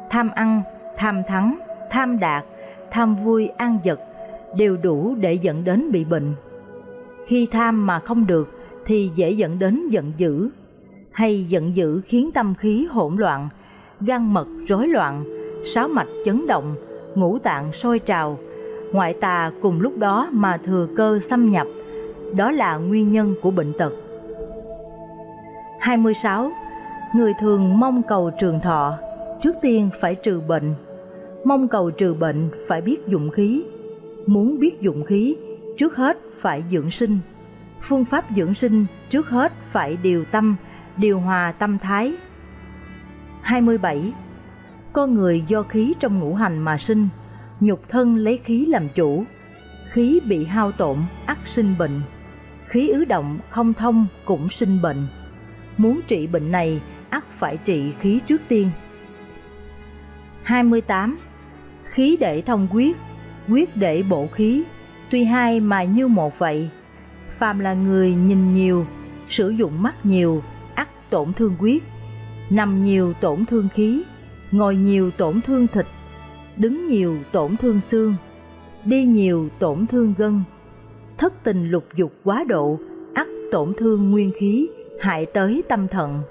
tham 0.10 0.30
ăn, 0.36 0.62
tham 0.98 1.22
thắng, 1.28 1.60
tham 1.92 2.20
đạt, 2.20 2.46
tham 2.92 3.16
vui 3.24 3.48
an 3.48 3.80
vật 3.86 4.00
đều 4.58 4.78
đủ 4.78 5.16
để 5.20 5.34
dẫn 5.34 5.64
đến 5.64 5.92
bị 5.92 6.04
bệnh. 6.04 6.34
Khi 7.28 7.48
tham 7.52 7.86
mà 7.86 8.00
không 8.00 8.28
được 8.28 8.50
thì 8.86 9.12
dễ 9.16 9.32
dẫn 9.32 9.60
đến 9.60 9.90
giận 9.90 10.12
dữ, 10.18 10.50
hay 11.12 11.46
giận 11.50 11.76
dữ 11.76 12.02
khiến 12.06 12.32
tâm 12.32 12.54
khí 12.60 12.88
hỗn 12.92 13.16
loạn, 13.16 13.50
gan 14.02 14.34
mật 14.34 14.48
rối 14.68 14.88
loạn, 14.88 15.24
sáu 15.74 15.88
mạch 15.88 16.08
chấn 16.26 16.48
động, 16.48 16.76
ngũ 17.16 17.40
tạng 17.40 17.72
sôi 17.74 18.00
trào, 18.00 18.38
ngoại 18.92 19.14
tà 19.14 19.52
cùng 19.62 19.82
lúc 19.82 19.98
đó 19.98 20.30
mà 20.32 20.58
thừa 20.66 20.88
cơ 20.98 21.20
xâm 21.30 21.52
nhập, 21.52 21.68
đó 22.36 22.52
là 22.52 22.78
nguyên 22.78 23.12
nhân 23.12 23.36
của 23.42 23.52
bệnh 23.52 23.74
tật. 23.78 23.94
26. 25.80 26.52
Người 27.16 27.34
thường 27.42 27.80
mong 27.80 28.02
cầu 28.08 28.32
trường 28.42 28.60
thọ, 28.60 28.94
trước 29.44 29.56
tiên 29.62 29.90
phải 30.02 30.16
trừ 30.16 30.42
bệnh. 30.48 30.74
Mong 31.46 31.68
cầu 31.68 31.92
trừ 31.92 32.14
bệnh 32.14 32.50
phải 32.68 32.82
biết 32.82 33.08
dụng 33.08 33.30
khí. 33.30 33.64
Muốn 34.28 34.60
biết 34.60 34.82
dụng 34.82 35.04
khí, 35.04 35.36
trước 35.78 35.96
hết 35.96 36.18
phải 36.42 36.64
dưỡng 36.72 36.92
sinh. 36.92 37.20
Phương 37.88 38.06
pháp 38.06 38.26
dưỡng 38.36 38.56
sinh 38.56 38.86
trước 39.10 39.30
hết 39.30 39.54
phải 39.72 39.98
điều 40.04 40.26
tâm, 40.26 40.56
điều 40.98 41.20
hòa 41.20 41.52
tâm 41.52 41.78
thái. 41.78 42.14
27. 43.42 44.14
Con 44.94 45.14
người 45.14 45.44
do 45.48 45.64
khí 45.64 45.94
trong 46.00 46.20
ngũ 46.20 46.36
hành 46.36 46.60
mà 46.60 46.78
sinh, 46.78 47.08
nhục 47.60 47.90
thân 47.90 48.16
lấy 48.16 48.40
khí 48.46 48.66
làm 48.66 48.90
chủ. 48.96 49.24
Khí 49.90 50.20
bị 50.30 50.46
hao 50.46 50.72
tổn, 50.72 50.98
ắt 51.26 51.38
sinh 51.54 51.76
bệnh. 51.80 52.02
Khí 52.68 52.90
ứ 52.90 53.06
động 53.06 53.40
không 53.50 53.74
thông 53.74 54.08
cũng 54.26 54.50
sinh 54.50 54.82
bệnh. 54.82 55.08
Muốn 55.78 56.00
trị 56.08 56.28
bệnh 56.28 56.52
này, 56.52 56.82
ắt 57.10 57.24
phải 57.40 57.58
trị 57.66 57.94
khí 58.00 58.20
trước 58.28 58.42
tiên. 58.48 58.70
28. 60.44 61.18
Khí 61.84 62.18
để 62.20 62.42
thông 62.42 62.68
quyết, 62.72 62.98
quyết 63.50 63.78
để 63.78 64.04
bộ 64.10 64.28
khí, 64.28 64.64
tuy 65.12 65.24
hai 65.24 65.60
mà 65.60 65.84
như 65.84 66.08
một 66.08 66.40
vậy. 66.40 66.70
Phàm 67.38 67.60
là 67.60 67.74
người 67.74 68.14
nhìn 68.14 68.56
nhiều, 68.56 68.86
sử 69.30 69.50
dụng 69.50 69.84
mắt 69.84 70.06
nhiều, 70.06 70.44
ắt 70.76 71.10
tổn 71.10 71.34
thương 71.34 71.56
quyết, 71.60 71.84
nằm 72.50 72.86
nhiều 72.86 73.14
tổn 73.22 73.46
thương 73.46 73.68
khí, 73.74 74.04
ngồi 74.52 74.76
nhiều 74.76 75.12
tổn 75.12 75.42
thương 75.48 75.68
thịt, 75.68 75.86
đứng 76.58 76.88
nhiều 76.88 77.18
tổn 77.32 77.58
thương 77.58 77.80
xương, 77.92 78.16
đi 78.86 79.06
nhiều 79.06 79.50
tổn 79.60 79.88
thương 79.88 80.14
gân, 80.18 80.42
thất 81.18 81.34
tình 81.44 81.72
lục 81.72 81.86
dục 81.96 82.14
quá 82.24 82.44
độ, 82.48 82.80
ắt 83.14 83.28
tổn 83.52 83.74
thương 83.78 84.12
nguyên 84.12 84.32
khí, 84.40 84.68
hại 85.00 85.26
tới 85.26 85.64
tâm 85.70 85.88
thận. 85.88 86.22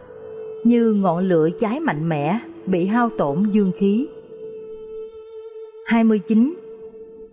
Như 0.65 0.93
ngọn 0.93 1.29
lửa 1.29 1.49
cháy 1.61 1.81
mạnh 1.81 2.09
mẽ, 2.09 2.39
bị 2.67 2.87
hao 2.87 3.11
tổn 3.19 3.51
dương 3.51 3.73
khí. 3.79 4.07
29. 5.85 6.55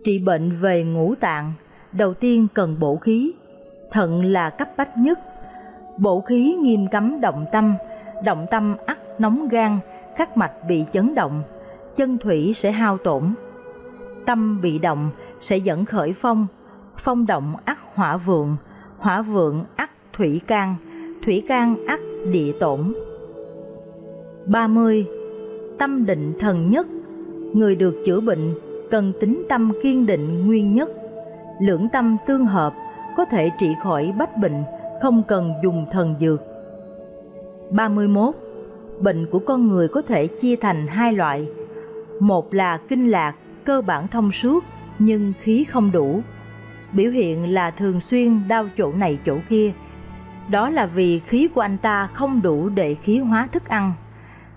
Trị 0.04 0.18
bệnh 0.18 0.60
về 0.60 0.84
ngũ 0.84 1.14
tạng, 1.14 1.52
đầu 1.92 2.14
tiên 2.14 2.46
cần 2.54 2.76
bổ 2.80 2.96
khí, 2.96 3.32
thận 3.90 4.24
là 4.24 4.50
cấp 4.50 4.68
bách 4.76 4.98
nhất. 4.98 5.18
Bổ 5.98 6.20
khí 6.20 6.56
nghiêm 6.60 6.86
cấm 6.92 7.20
động 7.20 7.46
tâm, 7.52 7.74
động 8.24 8.46
tâm 8.50 8.76
ắt 8.86 8.98
nóng 9.18 9.48
gan, 9.48 9.78
khắc 10.16 10.36
mạch 10.36 10.52
bị 10.68 10.84
chấn 10.92 11.14
động, 11.14 11.42
chân 11.96 12.18
thủy 12.18 12.54
sẽ 12.56 12.72
hao 12.72 12.98
tổn. 12.98 13.34
Tâm 14.26 14.60
bị 14.62 14.78
động 14.78 15.10
sẽ 15.40 15.56
dẫn 15.56 15.84
khởi 15.84 16.14
phong, 16.20 16.46
phong 17.04 17.26
động 17.26 17.54
ắt 17.64 17.78
hỏa 17.94 18.16
vượng, 18.16 18.56
hỏa 18.98 19.22
vượng 19.22 19.64
ắt 19.76 19.90
thủy 20.12 20.40
can, 20.46 20.74
thủy 21.24 21.44
can 21.48 21.86
ắt 21.86 22.00
địa 22.32 22.52
tổn. 22.60 22.92
30. 24.46 25.06
Tâm 25.78 26.06
định 26.06 26.32
thần 26.40 26.70
nhất 26.70 26.86
Người 27.54 27.74
được 27.74 28.02
chữa 28.06 28.20
bệnh 28.20 28.54
cần 28.92 29.12
tính 29.20 29.42
tâm 29.48 29.72
kiên 29.82 30.06
định 30.06 30.46
nguyên 30.46 30.74
nhất, 30.74 30.88
lưỡng 31.60 31.88
tâm 31.92 32.16
tương 32.26 32.46
hợp 32.46 32.74
có 33.16 33.24
thể 33.24 33.50
trị 33.58 33.74
khỏi 33.82 34.12
bách 34.18 34.36
bệnh, 34.36 34.64
không 35.02 35.22
cần 35.28 35.52
dùng 35.62 35.86
thần 35.92 36.14
dược. 36.20 36.40
31. 37.70 38.34
Bệnh 39.00 39.26
của 39.30 39.38
con 39.38 39.68
người 39.68 39.88
có 39.88 40.02
thể 40.02 40.26
chia 40.26 40.56
thành 40.56 40.86
hai 40.86 41.12
loại. 41.12 41.46
Một 42.20 42.54
là 42.54 42.78
kinh 42.88 43.10
lạc, 43.10 43.34
cơ 43.64 43.80
bản 43.80 44.08
thông 44.08 44.32
suốt 44.32 44.64
nhưng 44.98 45.32
khí 45.42 45.64
không 45.64 45.90
đủ. 45.92 46.20
Biểu 46.92 47.10
hiện 47.10 47.54
là 47.54 47.70
thường 47.70 48.00
xuyên 48.00 48.40
đau 48.48 48.66
chỗ 48.78 48.92
này 48.92 49.18
chỗ 49.26 49.38
kia. 49.48 49.72
Đó 50.50 50.70
là 50.70 50.86
vì 50.86 51.18
khí 51.18 51.48
của 51.54 51.60
anh 51.60 51.78
ta 51.78 52.08
không 52.14 52.42
đủ 52.42 52.68
để 52.68 52.96
khí 53.02 53.18
hóa 53.18 53.48
thức 53.52 53.68
ăn. 53.68 53.92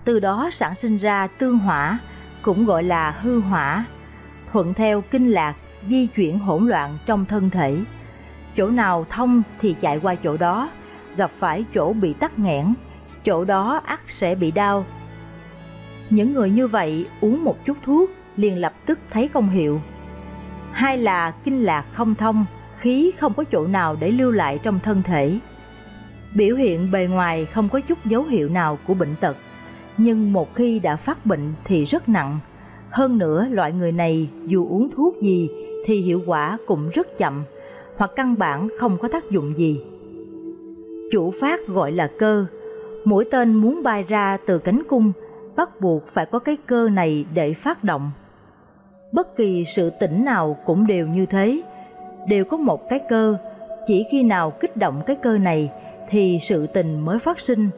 Từ 0.04 0.20
đó 0.20 0.50
sản 0.52 0.72
sinh 0.82 0.98
ra 0.98 1.28
tương 1.38 1.58
hỏa, 1.58 1.98
cũng 2.42 2.64
gọi 2.64 2.82
là 2.82 3.10
hư 3.10 3.40
hỏa, 3.40 3.84
thuận 4.52 4.74
theo 4.74 5.00
kinh 5.00 5.30
lạc, 5.30 5.54
di 5.88 6.06
chuyển 6.06 6.38
hỗn 6.38 6.66
loạn 6.66 6.90
trong 7.06 7.24
thân 7.24 7.50
thể. 7.50 7.78
Chỗ 8.56 8.70
nào 8.70 9.06
thông 9.10 9.42
thì 9.60 9.76
chạy 9.80 10.00
qua 10.00 10.14
chỗ 10.14 10.36
đó, 10.36 10.70
gặp 11.16 11.30
phải 11.38 11.64
chỗ 11.74 11.92
bị 11.92 12.12
tắc 12.12 12.38
nghẽn, 12.38 12.74
chỗ 13.24 13.44
đó 13.44 13.80
ắt 13.84 14.00
sẽ 14.08 14.34
bị 14.34 14.50
đau. 14.50 14.86
Những 16.10 16.34
người 16.34 16.50
như 16.50 16.66
vậy 16.66 17.06
uống 17.20 17.44
một 17.44 17.64
chút 17.64 17.76
thuốc 17.84 18.10
liền 18.36 18.58
lập 18.58 18.72
tức 18.86 18.98
thấy 19.10 19.28
công 19.28 19.50
hiệu. 19.50 19.80
Hai 20.72 20.98
là 20.98 21.30
kinh 21.44 21.64
lạc 21.64 21.84
không 21.92 22.14
thông, 22.14 22.46
khí 22.80 23.12
không 23.20 23.34
có 23.34 23.44
chỗ 23.44 23.66
nào 23.66 23.96
để 24.00 24.10
lưu 24.10 24.30
lại 24.30 24.58
trong 24.62 24.78
thân 24.78 25.02
thể. 25.02 25.38
Biểu 26.34 26.56
hiện 26.56 26.90
bề 26.90 27.06
ngoài 27.06 27.44
không 27.44 27.68
có 27.68 27.80
chút 27.80 28.04
dấu 28.04 28.22
hiệu 28.22 28.48
nào 28.48 28.78
của 28.86 28.94
bệnh 28.94 29.14
tật, 29.20 29.36
nhưng 29.96 30.32
một 30.32 30.54
khi 30.54 30.78
đã 30.78 30.96
phát 30.96 31.26
bệnh 31.26 31.54
thì 31.64 31.84
rất 31.84 32.08
nặng. 32.08 32.38
Hơn 32.96 33.18
nữa 33.18 33.46
loại 33.50 33.72
người 33.72 33.92
này 33.92 34.28
dù 34.46 34.68
uống 34.68 34.88
thuốc 34.96 35.16
gì 35.22 35.50
thì 35.84 36.00
hiệu 36.00 36.22
quả 36.26 36.58
cũng 36.66 36.88
rất 36.88 37.18
chậm, 37.18 37.44
hoặc 37.96 38.10
căn 38.16 38.34
bản 38.38 38.68
không 38.78 38.98
có 38.98 39.08
tác 39.08 39.30
dụng 39.30 39.54
gì. 39.56 39.80
Chủ 41.12 41.32
phát 41.40 41.66
gọi 41.66 41.92
là 41.92 42.10
cơ, 42.18 42.46
mũi 43.04 43.24
tên 43.30 43.54
muốn 43.54 43.82
bay 43.82 44.04
ra 44.08 44.38
từ 44.46 44.58
cánh 44.58 44.82
cung, 44.88 45.12
bắt 45.56 45.80
buộc 45.80 46.02
phải 46.12 46.26
có 46.26 46.38
cái 46.38 46.56
cơ 46.66 46.88
này 46.88 47.26
để 47.34 47.54
phát 47.54 47.84
động. 47.84 48.10
Bất 49.12 49.36
kỳ 49.36 49.64
sự 49.76 49.90
tỉnh 50.00 50.24
nào 50.24 50.56
cũng 50.66 50.86
đều 50.86 51.06
như 51.06 51.26
thế, 51.26 51.62
đều 52.28 52.44
có 52.44 52.56
một 52.56 52.88
cái 52.88 53.00
cơ, 53.08 53.36
chỉ 53.86 54.04
khi 54.10 54.22
nào 54.22 54.50
kích 54.50 54.76
động 54.76 55.02
cái 55.06 55.16
cơ 55.22 55.38
này 55.38 55.70
thì 56.10 56.38
sự 56.42 56.66
tình 56.66 57.00
mới 57.00 57.18
phát 57.18 57.40
sinh. 57.40 57.68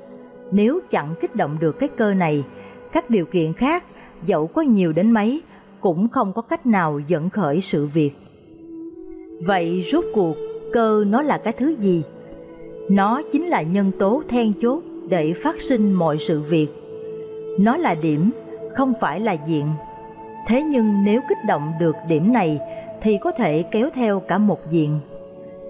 Nếu 0.50 0.80
chẳng 0.90 1.14
kích 1.20 1.36
động 1.36 1.56
được 1.60 1.78
cái 1.78 1.88
cơ 1.96 2.14
này, 2.14 2.44
các 2.92 3.10
điều 3.10 3.26
kiện 3.26 3.52
khác 3.52 3.84
dẫu 4.26 4.46
có 4.46 4.62
nhiều 4.62 4.92
đến 4.92 5.10
mấy 5.10 5.42
cũng 5.80 6.08
không 6.08 6.32
có 6.32 6.42
cách 6.42 6.66
nào 6.66 7.00
dẫn 7.08 7.30
khởi 7.30 7.60
sự 7.60 7.86
việc. 7.86 8.10
Vậy 9.46 9.84
rốt 9.92 10.04
cuộc 10.14 10.36
cơ 10.72 11.04
nó 11.08 11.22
là 11.22 11.38
cái 11.38 11.52
thứ 11.52 11.76
gì? 11.78 12.02
Nó 12.90 13.22
chính 13.32 13.46
là 13.46 13.62
nhân 13.62 13.92
tố 13.98 14.22
then 14.28 14.52
chốt 14.62 14.82
để 15.08 15.32
phát 15.42 15.60
sinh 15.60 15.92
mọi 15.92 16.18
sự 16.20 16.40
việc. 16.40 16.68
Nó 17.58 17.76
là 17.76 17.94
điểm, 17.94 18.30
không 18.76 18.92
phải 19.00 19.20
là 19.20 19.36
diện. 19.46 19.66
Thế 20.46 20.62
nhưng 20.62 21.04
nếu 21.04 21.20
kích 21.28 21.38
động 21.46 21.72
được 21.80 21.96
điểm 22.08 22.32
này 22.32 22.60
thì 23.02 23.18
có 23.20 23.32
thể 23.32 23.64
kéo 23.70 23.88
theo 23.94 24.20
cả 24.20 24.38
một 24.38 24.70
diện. 24.70 25.00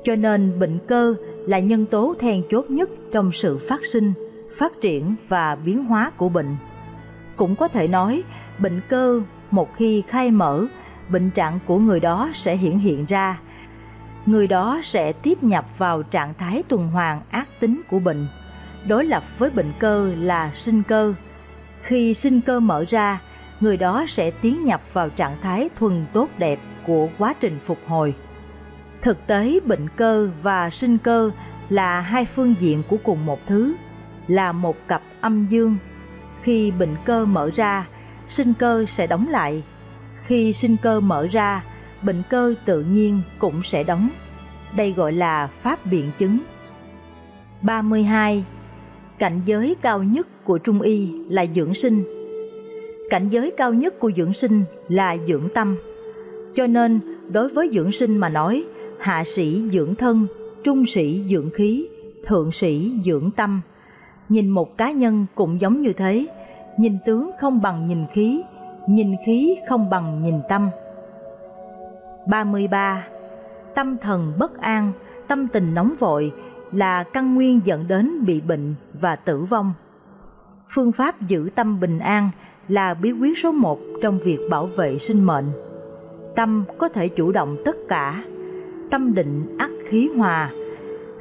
Cho 0.05 0.15
nên 0.15 0.59
bệnh 0.61 0.79
cơ 0.87 1.15
là 1.47 1.59
nhân 1.59 1.87
tố 1.87 2.15
then 2.21 2.43
chốt 2.51 2.71
nhất 2.71 2.91
trong 3.13 3.31
sự 3.35 3.59
phát 3.69 3.81
sinh, 3.93 4.13
phát 4.59 4.73
triển 4.81 5.15
và 5.29 5.59
biến 5.65 5.85
hóa 5.85 6.13
của 6.17 6.29
bệnh. 6.29 6.57
Cũng 7.39 7.57
có 7.57 7.69
thể 7.69 7.89
nói, 7.89 8.23
bệnh 8.59 8.81
cơ 8.89 9.21
một 9.51 9.77
khi 9.77 10.03
khai 10.09 10.31
mở, 10.31 10.67
bệnh 11.09 11.31
trạng 11.31 11.59
của 11.67 11.79
người 11.79 12.01
đó 12.01 12.31
sẽ 12.35 12.57
hiển 12.57 12.79
hiện 12.79 13.05
ra. 13.09 13.39
Người 14.27 14.47
đó 14.47 14.81
sẽ 14.85 15.13
tiếp 15.13 15.43
nhập 15.43 15.67
vào 15.79 16.03
trạng 16.03 16.35
thái 16.35 16.63
tuần 16.69 16.89
hoàn 16.89 17.21
ác 17.31 17.49
tính 17.61 17.83
của 17.91 17.99
bệnh. 17.99 18.27
Đối 18.89 19.05
lập 19.05 19.23
với 19.39 19.51
bệnh 19.51 19.73
cơ 19.79 20.15
là 20.19 20.51
sinh 20.55 20.83
cơ. 20.83 21.15
Khi 21.83 22.15
sinh 22.15 22.41
cơ 22.41 22.61
mở 22.61 22.85
ra, 22.89 23.21
người 23.61 23.77
đó 23.77 24.05
sẽ 24.09 24.31
tiến 24.31 24.65
nhập 24.65 24.81
vào 24.93 25.09
trạng 25.09 25.37
thái 25.43 25.69
thuần 25.79 26.07
tốt 26.13 26.29
đẹp 26.39 26.59
của 26.87 27.09
quá 27.19 27.35
trình 27.41 27.59
phục 27.67 27.79
hồi. 27.87 28.15
Thực 29.03 29.27
tế 29.27 29.61
bệnh 29.65 29.89
cơ 29.97 30.31
và 30.43 30.71
sinh 30.71 30.99
cơ 30.99 31.31
là 31.69 32.01
hai 32.01 32.25
phương 32.25 32.55
diện 32.61 32.83
của 32.89 32.97
cùng 33.05 33.27
một 33.27 33.39
thứ, 33.47 33.75
là 34.27 34.53
một 34.53 34.77
cặp 34.89 35.03
âm 35.21 35.47
dương. 35.47 35.77
Khi 36.49 36.73
bệnh 36.79 36.97
cơ 37.05 37.25
mở 37.25 37.51
ra, 37.55 37.89
sinh 38.29 38.53
cơ 38.59 38.85
sẽ 38.89 39.07
đóng 39.07 39.29
lại. 39.29 39.63
Khi 40.27 40.53
sinh 40.53 40.77
cơ 40.83 41.01
mở 41.01 41.27
ra, 41.33 41.65
bệnh 42.03 42.23
cơ 42.31 42.55
tự 42.65 42.85
nhiên 42.93 43.21
cũng 43.39 43.63
sẽ 43.65 43.85
đóng. 43.85 44.09
Đây 44.77 44.93
gọi 44.93 45.13
là 45.13 45.47
pháp 45.47 45.79
biện 45.91 46.11
chứng. 46.19 46.39
32. 47.63 48.45
Cảnh 49.19 49.41
giới 49.47 49.77
cao 49.83 50.03
nhất 50.03 50.45
của 50.45 50.59
Trung 50.59 50.81
Y 50.81 51.09
là 51.29 51.47
dưỡng 51.55 51.75
sinh. 51.75 52.05
Cảnh 53.11 53.29
giới 53.29 53.53
cao 53.57 53.75
nhất 53.75 53.99
của 53.99 54.11
dưỡng 54.17 54.35
sinh 54.35 54.65
là 54.89 55.17
dưỡng 55.29 55.49
tâm. 55.55 55.77
Cho 56.57 56.67
nên, 56.67 57.01
đối 57.33 57.49
với 57.49 57.71
dưỡng 57.73 57.93
sinh 57.93 58.19
mà 58.19 58.29
nói, 58.29 58.65
hạ 58.99 59.25
sĩ 59.35 59.63
dưỡng 59.73 59.95
thân, 59.95 60.27
trung 60.65 60.87
sĩ 60.87 61.25
dưỡng 61.31 61.51
khí, 61.51 61.89
thượng 62.27 62.53
sĩ 62.53 62.93
dưỡng 63.05 63.31
tâm. 63.31 63.61
Nhìn 64.29 64.51
một 64.51 64.79
cá 64.79 64.91
nhân 64.91 65.27
cũng 65.35 65.61
giống 65.61 65.83
như 65.83 65.93
thế, 65.93 66.27
nhìn 66.79 66.99
tướng 67.07 67.31
không 67.41 67.63
bằng 67.63 67.89
nhìn 67.89 68.07
khí, 68.13 68.43
nhìn 68.87 69.17
khí 69.27 69.57
không 69.69 69.91
bằng 69.91 70.23
nhìn 70.23 70.41
tâm. 70.49 70.71
33. 72.27 73.07
Tâm 73.75 73.97
thần 73.97 74.33
bất 74.39 74.61
an, 74.61 74.93
tâm 75.29 75.49
tình 75.49 75.75
nóng 75.75 75.95
vội 75.99 76.33
là 76.73 77.05
căn 77.13 77.35
nguyên 77.35 77.61
dẫn 77.65 77.89
đến 77.89 78.25
bị 78.27 78.41
bệnh 78.41 78.75
và 79.01 79.17
tử 79.17 79.45
vong. 79.45 79.73
Phương 80.75 80.93
pháp 80.93 81.21
giữ 81.23 81.51
tâm 81.55 81.81
bình 81.81 81.99
an 81.99 82.31
là 82.69 82.95
bí 82.95 83.13
quyết 83.13 83.39
số 83.43 83.53
một 83.53 83.79
trong 84.03 84.19
việc 84.19 84.39
bảo 84.51 84.67
vệ 84.67 84.99
sinh 84.99 85.25
mệnh. 85.27 85.47
Tâm 86.37 86.65
có 86.79 86.89
thể 86.89 87.09
chủ 87.09 87.33
động 87.33 87.57
tất 87.65 87.77
cả, 87.89 88.25
tâm 88.91 89.15
định 89.15 89.57
ắt 89.59 89.71
khí 89.89 90.11
hòa, 90.17 90.51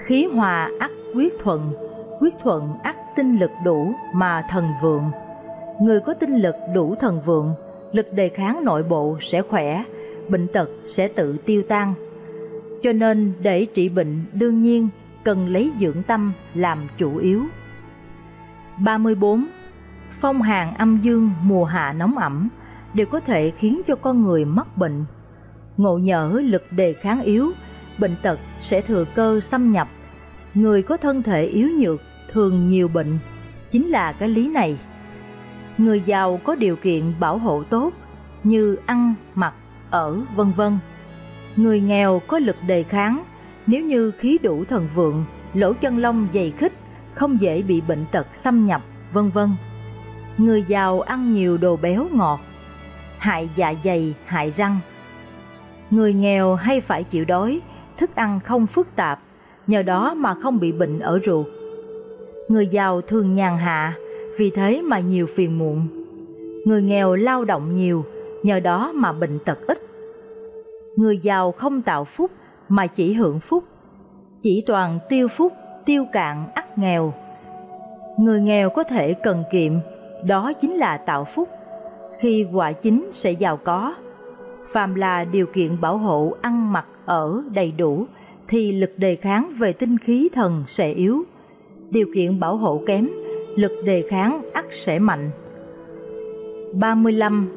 khí 0.06 0.26
hòa 0.26 0.70
ắt 0.80 0.92
quyết 1.16 1.34
thuận, 1.44 1.74
quyết 2.20 2.34
thuận 2.44 2.74
ắt 2.84 2.96
tinh 3.16 3.40
lực 3.40 3.52
đủ 3.66 3.94
mà 4.14 4.44
thần 4.50 4.66
vượng. 4.82 5.12
Người 5.82 6.00
có 6.00 6.14
tinh 6.14 6.36
lực 6.36 6.56
đủ 6.74 6.96
thần 6.96 7.22
vượng, 7.26 7.54
lực 7.92 8.14
đề 8.14 8.30
kháng 8.30 8.66
nội 8.66 8.84
bộ 8.84 9.18
sẽ 9.32 9.42
khỏe, 9.42 9.84
bệnh 10.30 10.48
tật 10.48 10.70
sẽ 10.96 11.08
tự 11.08 11.38
tiêu 11.46 11.64
tan. 11.68 11.94
Cho 12.84 12.92
nên 12.92 13.34
để 13.42 13.66
trị 13.74 13.90
bệnh 13.90 14.24
đương 14.34 14.64
nhiên 14.64 14.90
cần 15.24 15.48
lấy 15.48 15.72
dưỡng 15.80 16.04
tâm 16.08 16.32
làm 16.54 16.78
chủ 16.98 17.18
yếu. 17.18 17.44
34. 18.84 19.46
Phong 20.22 20.42
hàn 20.42 20.74
âm 20.74 21.00
dương 21.04 21.32
mùa 21.44 21.66
hạ 21.66 21.94
nóng 21.98 22.18
ẩm 22.18 22.50
đều 22.94 23.06
có 23.06 23.20
thể 23.20 23.52
khiến 23.60 23.82
cho 23.88 23.96
con 23.96 24.24
người 24.24 24.46
mắc 24.46 24.78
bệnh. 24.78 25.06
Ngộ 25.78 25.98
nhỡ 25.98 26.42
lực 26.44 26.64
đề 26.78 26.94
kháng 26.94 27.22
yếu, 27.22 27.52
bệnh 28.00 28.16
tật 28.22 28.40
sẽ 28.62 28.82
thừa 28.82 29.06
cơ 29.16 29.40
xâm 29.44 29.72
nhập. 29.72 29.88
Người 30.54 30.84
có 30.84 30.98
thân 30.98 31.24
thể 31.24 31.46
yếu 31.46 31.70
nhược 31.80 32.02
thường 32.32 32.70
nhiều 32.70 32.88
bệnh, 32.94 33.18
chính 33.72 33.88
là 33.88 34.12
cái 34.12 34.30
lý 34.30 34.50
này. 34.50 34.78
Người 35.78 36.02
giàu 36.06 36.40
có 36.44 36.56
điều 36.56 36.76
kiện 36.76 37.04
bảo 37.20 37.38
hộ 37.38 37.64
tốt 37.64 37.92
như 38.44 38.78
ăn, 38.86 39.14
mặc, 39.36 39.54
ở, 39.90 40.20
vân 40.36 40.52
vân. 40.52 40.78
Người 41.56 41.82
nghèo 41.82 42.22
có 42.28 42.40
lực 42.40 42.56
đề 42.68 42.84
kháng, 42.84 43.24
nếu 43.68 43.82
như 43.82 44.12
khí 44.12 44.38
đủ 44.44 44.64
thần 44.70 44.88
vượng, 44.96 45.26
lỗ 45.54 45.74
chân 45.74 45.98
lông 45.98 46.28
dày 46.34 46.52
khích, 46.58 46.74
không 47.14 47.42
dễ 47.42 47.62
bị 47.62 47.82
bệnh 47.82 48.06
tật 48.12 48.28
xâm 48.44 48.66
nhập, 48.66 48.82
vân 49.14 49.30
vân. 49.30 49.50
Người 50.38 50.64
giàu 50.68 51.02
ăn 51.02 51.34
nhiều 51.34 51.58
đồ 51.58 51.78
béo 51.78 52.08
ngọt, 52.12 52.40
hại 53.18 53.50
dạ 53.56 53.74
dày, 53.84 54.14
hại 54.26 54.54
răng. 54.58 54.80
Người 55.92 56.14
nghèo 56.14 56.56
hay 56.56 56.82
phải 56.82 57.04
chịu 57.04 57.26
đói, 57.26 57.62
thức 57.98 58.16
ăn 58.16 58.40
không 58.40 58.68
phức 58.68 58.96
tạp, 58.96 59.20
nhờ 59.68 59.82
đó 59.82 60.14
mà 60.14 60.36
không 60.44 60.60
bị 60.60 60.72
bệnh 60.72 61.00
ở 61.00 61.20
ruột. 61.26 61.46
Người 62.50 62.68
giàu 62.68 63.02
thường 63.02 63.36
nhàn 63.36 63.58
hạ, 63.58 63.96
vì 64.38 64.50
thế 64.50 64.82
mà 64.82 65.00
nhiều 65.00 65.28
phiền 65.36 65.58
muộn. 65.58 65.88
Người 66.66 66.82
nghèo 66.82 67.16
lao 67.16 67.46
động 67.46 67.76
nhiều, 67.76 68.06
nhờ 68.44 68.60
đó 68.60 68.92
mà 68.96 69.12
bệnh 69.12 69.40
tật 69.46 69.58
ít. 69.68 69.78
Người 70.96 71.18
giàu 71.18 71.52
không 71.52 71.82
tạo 71.82 72.04
phúc 72.04 72.32
mà 72.70 72.88
chỉ 72.88 73.14
hưởng 73.14 73.40
phúc, 73.40 73.64
chỉ 74.42 74.64
toàn 74.68 75.00
tiêu 75.10 75.28
phúc, 75.28 75.54
tiêu 75.86 76.06
cạn 76.14 76.48
ắt 76.54 76.78
nghèo. 76.78 77.14
Người 78.20 78.42
nghèo 78.42 78.70
có 78.70 78.84
thể 78.84 79.14
cần 79.24 79.44
kiệm, 79.52 79.74
đó 80.26 80.54
chính 80.62 80.76
là 80.76 80.98
tạo 80.98 81.28
phúc, 81.36 81.50
khi 82.20 82.46
quả 82.54 82.72
chính 82.72 83.10
sẽ 83.12 83.32
giàu 83.32 83.58
có. 83.58 83.96
Phàm 84.72 84.96
là 84.96 85.24
điều 85.24 85.46
kiện 85.46 85.82
bảo 85.82 85.98
hộ 85.98 86.34
ăn 86.42 86.74
mặc 86.74 86.86
ở 87.06 87.44
đầy 87.54 87.72
đủ 87.72 88.06
thì 88.48 88.72
lực 88.72 88.92
đề 88.98 89.16
kháng 89.16 89.54
về 89.60 89.74
tinh 89.74 89.98
khí 89.98 90.30
thần 90.34 90.64
sẽ 90.68 90.92
yếu. 90.92 91.24
Điều 91.90 92.08
kiện 92.16 92.40
bảo 92.40 92.58
hộ 92.58 92.82
kém, 92.88 93.10
lực 93.58 93.72
đề 93.84 94.04
kháng 94.10 94.42
ắt 94.54 94.66
sẽ 94.72 95.00
mạnh. 95.00 95.30
35. 96.74 97.50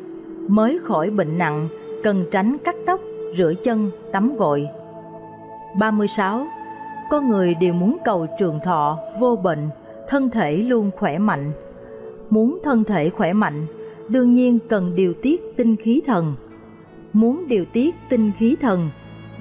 Mới 0.48 0.78
khỏi 0.84 1.10
bệnh 1.10 1.38
nặng, 1.38 1.68
cần 2.02 2.24
tránh 2.30 2.56
cắt 2.64 2.74
tóc, 2.86 3.00
rửa 3.38 3.52
chân, 3.64 3.90
tắm 4.12 4.36
gội. 4.36 4.68
36. 5.78 6.46
Con 7.10 7.28
người 7.28 7.54
đều 7.54 7.72
muốn 7.72 7.96
cầu 8.04 8.26
trường 8.38 8.60
thọ, 8.64 8.98
vô 9.20 9.36
bệnh, 9.36 9.68
thân 10.08 10.30
thể 10.30 10.56
luôn 10.56 10.90
khỏe 10.96 11.18
mạnh. 11.18 11.52
Muốn 12.30 12.58
thân 12.64 12.84
thể 12.84 13.10
khỏe 13.10 13.32
mạnh, 13.32 13.66
đương 14.08 14.34
nhiên 14.34 14.58
cần 14.68 14.92
điều 14.94 15.14
tiết 15.22 15.40
tinh 15.56 15.76
khí 15.76 16.02
thần. 16.06 16.34
Muốn 17.12 17.48
điều 17.48 17.64
tiết 17.72 17.94
tinh 18.08 18.30
khí 18.38 18.56
thần, 18.60 18.88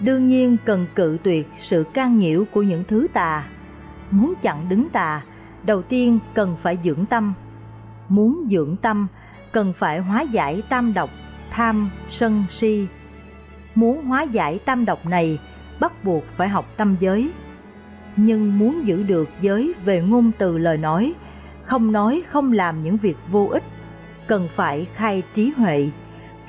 đương 0.04 0.28
nhiên 0.28 0.58
cần 0.66 0.86
cự 0.96 1.18
tuyệt 1.24 1.48
sự 1.60 1.84
can 1.94 2.20
nhiễu 2.20 2.44
của 2.54 2.62
những 2.62 2.84
thứ 2.88 3.08
tà. 3.14 3.44
Muốn 4.12 4.34
chặn 4.42 4.58
đứng 4.70 4.90
tà, 4.90 5.22
đầu 5.64 5.82
tiên 5.82 6.20
cần 6.34 6.56
phải 6.62 6.78
dưỡng 6.84 7.06
tâm. 7.06 7.34
Muốn 8.10 8.48
dưỡng 8.52 8.76
tâm, 8.82 9.08
cần 9.52 9.74
phải 9.74 10.00
hóa 10.00 10.22
giải 10.22 10.64
tam 10.70 10.94
độc, 10.94 11.10
tham, 11.50 11.90
sân, 12.12 12.44
si. 12.52 12.88
Muốn 13.76 14.06
hóa 14.06 14.24
giải 14.24 14.60
tam 14.66 14.86
độc 14.86 15.06
này, 15.06 15.40
bắt 15.80 15.94
buộc 16.04 16.24
phải 16.24 16.50
học 16.50 16.66
tâm 16.78 16.96
giới. 17.00 17.32
Nhưng 18.16 18.60
muốn 18.60 18.86
giữ 18.86 19.04
được 19.04 19.30
giới 19.42 19.74
về 19.86 20.02
ngôn 20.02 20.32
từ 20.38 20.58
lời 20.58 20.78
nói, 20.78 21.14
không 21.66 21.92
nói 21.92 22.22
không 22.30 22.52
làm 22.52 22.84
những 22.84 22.98
việc 22.98 23.18
vô 23.32 23.48
ích, 23.52 23.64
cần 24.28 24.48
phải 24.56 24.88
khai 24.96 25.24
trí 25.36 25.52
huệ, 25.58 25.90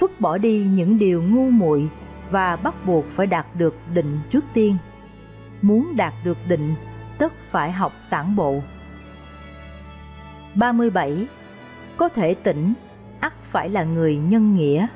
phức 0.00 0.20
bỏ 0.20 0.38
đi 0.38 0.64
những 0.64 0.98
điều 0.98 1.22
ngu 1.22 1.50
muội 1.50 1.88
và 2.30 2.56
bắt 2.56 2.74
buộc 2.86 3.04
phải 3.16 3.26
đạt 3.26 3.46
được 3.54 3.76
định 3.94 4.18
trước 4.30 4.44
tiên. 4.54 4.76
Muốn 5.62 5.92
đạt 5.96 6.12
được 6.24 6.38
định, 6.48 6.74
tất 7.18 7.32
phải 7.50 7.72
học 7.72 7.92
tản 8.10 8.36
bộ. 8.36 8.62
37. 10.54 11.26
có 11.96 12.08
thể 12.08 12.34
tỉnh, 12.34 12.72
ắt 13.20 13.32
phải 13.52 13.68
là 13.68 13.84
người 13.84 14.16
nhân 14.16 14.56
nghĩa. 14.56 14.86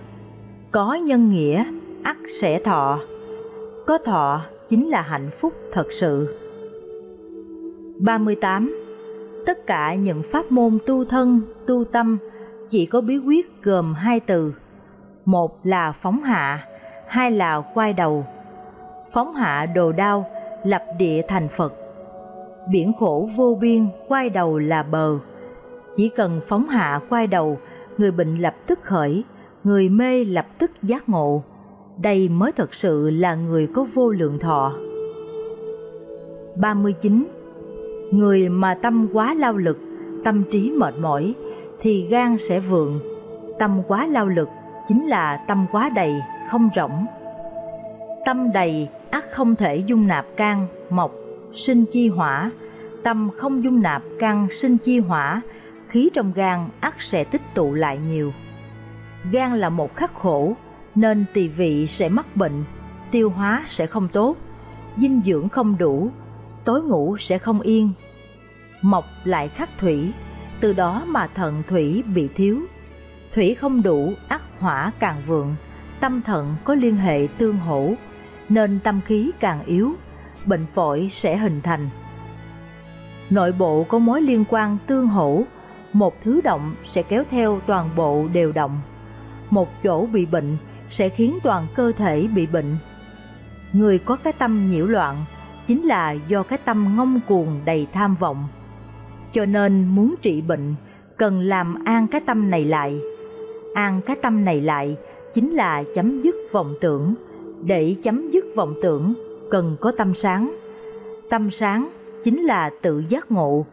Có 0.70 0.94
nhân 0.94 1.30
nghĩa, 1.30 1.64
ắt 2.02 2.16
sẽ 2.40 2.60
thọ. 2.60 3.00
Có 3.86 3.98
thọ 3.98 4.40
chính 4.70 4.88
là 4.88 5.02
hạnh 5.02 5.30
phúc 5.40 5.52
thật 5.72 5.86
sự. 6.00 6.36
38. 8.04 8.84
Tất 9.46 9.66
cả 9.66 9.94
những 9.94 10.22
pháp 10.32 10.52
môn 10.52 10.78
tu 10.86 11.04
thân, 11.04 11.40
tu 11.66 11.84
tâm 11.84 12.18
chỉ 12.70 12.86
có 12.86 13.00
bí 13.00 13.18
quyết 13.18 13.62
gồm 13.62 13.94
hai 13.94 14.20
từ. 14.20 14.54
Một 15.24 15.66
là 15.66 15.92
phóng 16.02 16.22
hạ, 16.22 16.66
hai 17.06 17.30
là 17.30 17.60
quay 17.74 17.92
đầu. 17.92 18.26
Phóng 19.12 19.34
hạ 19.34 19.66
đồ 19.74 19.92
đao, 19.92 20.26
lập 20.64 20.82
địa 20.98 21.22
thành 21.28 21.48
Phật. 21.56 21.72
Biển 22.70 22.92
khổ 22.98 23.28
vô 23.36 23.58
biên, 23.60 23.86
quay 24.08 24.30
đầu 24.30 24.58
là 24.58 24.82
bờ. 24.82 25.18
Chỉ 25.96 26.08
cần 26.08 26.40
phóng 26.48 26.68
hạ 26.68 27.00
quay 27.08 27.26
đầu, 27.26 27.58
người 27.98 28.10
bệnh 28.10 28.38
lập 28.38 28.54
tức 28.66 28.78
khởi, 28.82 29.24
người 29.64 29.88
mê 29.88 30.24
lập 30.24 30.46
tức 30.58 30.70
giác 30.82 31.08
ngộ. 31.08 31.42
Đây 32.02 32.28
mới 32.28 32.52
thật 32.52 32.74
sự 32.74 33.10
là 33.10 33.34
người 33.34 33.68
có 33.74 33.86
vô 33.94 34.10
lượng 34.10 34.38
thọ. 34.38 34.72
39. 36.60 37.26
Người 38.10 38.48
mà 38.48 38.74
tâm 38.82 39.08
quá 39.12 39.34
lao 39.34 39.56
lực, 39.56 39.78
tâm 40.24 40.42
trí 40.52 40.70
mệt 40.70 40.94
mỏi, 40.98 41.34
thì 41.80 42.06
gan 42.10 42.36
sẽ 42.48 42.60
vượng. 42.60 43.00
Tâm 43.58 43.82
quá 43.88 44.06
lao 44.06 44.28
lực 44.28 44.48
chính 44.88 45.06
là 45.06 45.44
tâm 45.48 45.66
quá 45.72 45.90
đầy, 45.94 46.14
không 46.50 46.68
rỗng. 46.76 47.06
Tâm 48.26 48.52
đầy 48.52 48.88
ắt 49.10 49.24
không 49.32 49.56
thể 49.56 49.76
dung 49.76 50.06
nạp 50.06 50.26
can, 50.36 50.66
mộc, 50.90 51.14
sinh 51.54 51.84
chi 51.92 52.08
hỏa. 52.08 52.50
Tâm 53.02 53.30
không 53.36 53.64
dung 53.64 53.82
nạp 53.82 54.02
can 54.18 54.46
sinh 54.60 54.76
chi 54.84 54.98
hỏa, 54.98 55.42
khí 55.94 56.10
trong 56.14 56.32
gan 56.32 56.68
ắt 56.80 56.94
sẽ 57.00 57.24
tích 57.24 57.42
tụ 57.54 57.74
lại 57.74 57.98
nhiều. 57.98 58.32
Gan 59.32 59.58
là 59.58 59.68
một 59.68 59.96
khắc 59.96 60.14
khổ, 60.14 60.56
nên 60.94 61.24
tỳ 61.32 61.48
vị 61.48 61.86
sẽ 61.86 62.08
mắc 62.08 62.36
bệnh, 62.36 62.64
tiêu 63.10 63.30
hóa 63.30 63.64
sẽ 63.70 63.86
không 63.86 64.08
tốt, 64.08 64.36
dinh 64.96 65.20
dưỡng 65.26 65.48
không 65.48 65.78
đủ, 65.78 66.10
tối 66.64 66.82
ngủ 66.82 67.16
sẽ 67.20 67.38
không 67.38 67.60
yên. 67.60 67.92
Mộc 68.82 69.04
lại 69.24 69.48
khắc 69.48 69.68
thủy, 69.78 70.12
từ 70.60 70.72
đó 70.72 71.02
mà 71.06 71.26
thận 71.26 71.62
thủy 71.68 72.04
bị 72.14 72.28
thiếu. 72.28 72.60
Thủy 73.34 73.54
không 73.54 73.82
đủ, 73.82 74.12
ắt 74.28 74.40
hỏa 74.58 74.92
càng 74.98 75.16
vượng, 75.26 75.54
tâm 76.00 76.22
thận 76.22 76.56
có 76.64 76.74
liên 76.74 76.96
hệ 76.96 77.28
tương 77.38 77.56
hỗ, 77.56 77.92
nên 78.48 78.80
tâm 78.84 79.00
khí 79.06 79.30
càng 79.40 79.64
yếu, 79.64 79.92
bệnh 80.46 80.66
phổi 80.74 81.10
sẽ 81.12 81.36
hình 81.36 81.60
thành. 81.62 81.88
Nội 83.30 83.52
bộ 83.52 83.84
có 83.88 83.98
mối 83.98 84.22
liên 84.22 84.44
quan 84.48 84.78
tương 84.86 85.06
hỗ, 85.06 85.44
một 85.94 86.22
thứ 86.22 86.40
động 86.40 86.74
sẽ 86.94 87.02
kéo 87.02 87.24
theo 87.30 87.60
toàn 87.66 87.88
bộ 87.96 88.24
đều 88.32 88.52
động. 88.52 88.80
Một 89.50 89.68
chỗ 89.84 90.06
bị 90.06 90.26
bệnh 90.26 90.56
sẽ 90.90 91.08
khiến 91.08 91.38
toàn 91.42 91.66
cơ 91.74 91.92
thể 91.92 92.28
bị 92.34 92.46
bệnh. 92.52 92.76
Người 93.72 93.98
có 93.98 94.16
cái 94.16 94.32
tâm 94.32 94.70
nhiễu 94.70 94.86
loạn 94.86 95.16
chính 95.66 95.82
là 95.82 96.12
do 96.12 96.42
cái 96.42 96.58
tâm 96.64 96.94
ngông 96.96 97.20
cuồng 97.28 97.60
đầy 97.64 97.86
tham 97.92 98.16
vọng. 98.20 98.48
Cho 99.32 99.44
nên 99.44 99.88
muốn 99.88 100.14
trị 100.22 100.40
bệnh, 100.40 100.74
cần 101.16 101.40
làm 101.40 101.84
an 101.84 102.06
cái 102.06 102.20
tâm 102.20 102.50
này 102.50 102.64
lại. 102.64 103.00
An 103.74 104.00
cái 104.06 104.16
tâm 104.22 104.44
này 104.44 104.60
lại 104.60 104.96
chính 105.34 105.50
là 105.50 105.84
chấm 105.94 106.22
dứt 106.22 106.34
vọng 106.52 106.74
tưởng. 106.80 107.14
Để 107.64 107.96
chấm 108.02 108.30
dứt 108.30 108.44
vọng 108.56 108.74
tưởng, 108.82 109.14
cần 109.50 109.76
có 109.80 109.92
tâm 109.98 110.14
sáng. 110.14 110.56
Tâm 111.30 111.50
sáng 111.50 111.88
chính 112.24 112.42
là 112.42 112.70
tự 112.82 113.04
giác 113.08 113.32
ngộ. 113.32 113.66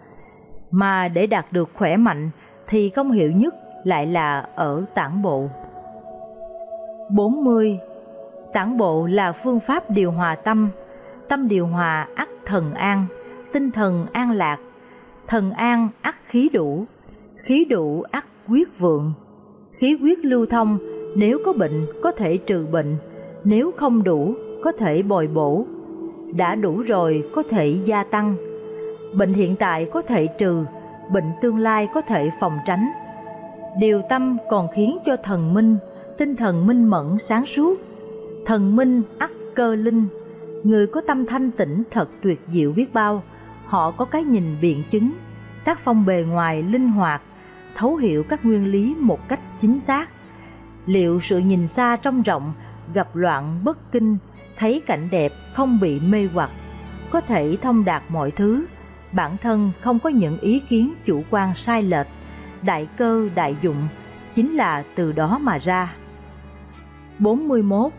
Mà 0.72 1.08
để 1.08 1.28
đạt 1.28 1.46
được 1.52 1.70
khỏe 1.74 1.98
mạnh 1.98 2.30
thì 2.68 2.90
công 2.90 3.12
hiệu 3.12 3.32
nhất 3.32 3.56
lại 3.84 4.06
là 4.06 4.46
ở 4.56 4.84
tản 4.94 5.22
bộ. 5.22 5.50
40. 7.16 7.80
Tản 8.54 8.78
bộ 8.78 9.06
là 9.06 9.32
phương 9.32 9.60
pháp 9.68 9.92
điều 9.92 10.12
hòa 10.12 10.36
tâm, 10.36 10.70
tâm 11.28 11.48
điều 11.48 11.68
hòa 11.68 12.08
ắt 12.16 12.30
thần 12.46 12.74
an, 12.74 13.06
tinh 13.54 13.72
thần 13.72 14.06
an 14.12 14.32
lạc, 14.32 14.58
thần 15.28 15.52
an 15.52 15.90
ắt 16.02 16.16
khí 16.28 16.50
đủ, 16.54 16.86
khí 17.36 17.66
đủ 17.70 18.04
ắt 18.12 18.26
quyết 18.50 18.80
vượng. 18.80 19.14
Khí 19.78 19.98
quyết 20.02 20.26
lưu 20.26 20.46
thông, 20.46 20.78
nếu 21.16 21.40
có 21.46 21.54
bệnh 21.54 21.86
có 22.04 22.12
thể 22.12 22.38
trừ 22.38 22.68
bệnh, 22.72 22.96
nếu 23.44 23.72
không 23.78 24.04
đủ 24.04 24.34
có 24.64 24.72
thể 24.72 25.02
bồi 25.02 25.28
bổ. 25.28 25.66
Đã 26.36 26.56
đủ 26.56 26.82
rồi 26.82 27.30
có 27.36 27.44
thể 27.50 27.78
gia 27.86 28.04
tăng. 28.04 28.36
Bệnh 29.14 29.34
hiện 29.34 29.56
tại 29.56 29.90
có 29.94 30.02
thể 30.02 30.28
trừ, 30.38 30.66
bệnh 31.12 31.32
tương 31.42 31.58
lai 31.58 31.88
có 31.94 32.02
thể 32.02 32.32
phòng 32.40 32.60
tránh. 32.66 32.92
Điều 33.80 34.02
tâm 34.10 34.38
còn 34.50 34.68
khiến 34.76 34.98
cho 35.06 35.16
thần 35.24 35.54
minh, 35.54 35.78
tinh 36.18 36.36
thần 36.36 36.68
minh 36.68 36.86
mẫn 36.86 37.18
sáng 37.28 37.46
suốt. 37.46 37.80
Thần 38.46 38.76
minh 38.76 39.02
ắt 39.18 39.32
cơ 39.56 39.76
linh, 39.76 40.08
người 40.64 40.88
có 40.88 41.02
tâm 41.08 41.26
thanh 41.26 41.52
tĩnh 41.52 41.84
thật 41.92 42.10
tuyệt 42.22 42.42
diệu 42.54 42.72
biết 42.72 42.94
bao, 42.94 43.24
họ 43.66 43.92
có 43.92 44.06
cái 44.06 44.24
nhìn 44.24 44.44
biện 44.62 44.84
chứng, 44.92 45.12
tác 45.66 45.80
phong 45.80 46.06
bề 46.06 46.24
ngoài 46.28 46.64
linh 46.64 46.90
hoạt, 46.90 47.22
thấu 47.76 47.96
hiểu 47.96 48.24
các 48.24 48.46
nguyên 48.46 48.72
lý 48.72 48.96
một 49.00 49.28
cách 49.28 49.40
chính 49.62 49.80
xác. 49.80 50.10
Liệu 50.86 51.20
sự 51.24 51.38
nhìn 51.38 51.68
xa 51.68 51.98
trong 52.02 52.22
rộng, 52.22 52.54
gặp 52.94 53.16
loạn 53.16 53.60
bất 53.64 53.92
kinh, 53.92 54.18
thấy 54.58 54.82
cảnh 54.86 55.08
đẹp 55.12 55.32
không 55.54 55.78
bị 55.82 56.00
mê 56.10 56.30
hoặc, 56.34 56.50
có 57.10 57.22
thể 57.22 57.58
thông 57.62 57.86
đạt 57.86 58.04
mọi 58.10 58.32
thứ, 58.32 58.66
bản 59.12 59.38
thân 59.38 59.72
không 59.82 60.00
có 60.00 60.10
những 60.10 60.38
ý 60.40 60.60
kiến 60.60 60.94
chủ 61.06 61.24
quan 61.30 61.54
sai 61.56 61.84
lệch, 61.84 62.08
đại 62.62 62.88
cơ 62.98 63.30
đại 63.36 63.56
dụng 63.62 63.88
chính 64.36 64.56
là 64.56 64.84
từ 64.96 65.12
đó 65.12 65.38
mà 65.42 65.58
ra. 65.58 65.96
41. 67.20 67.92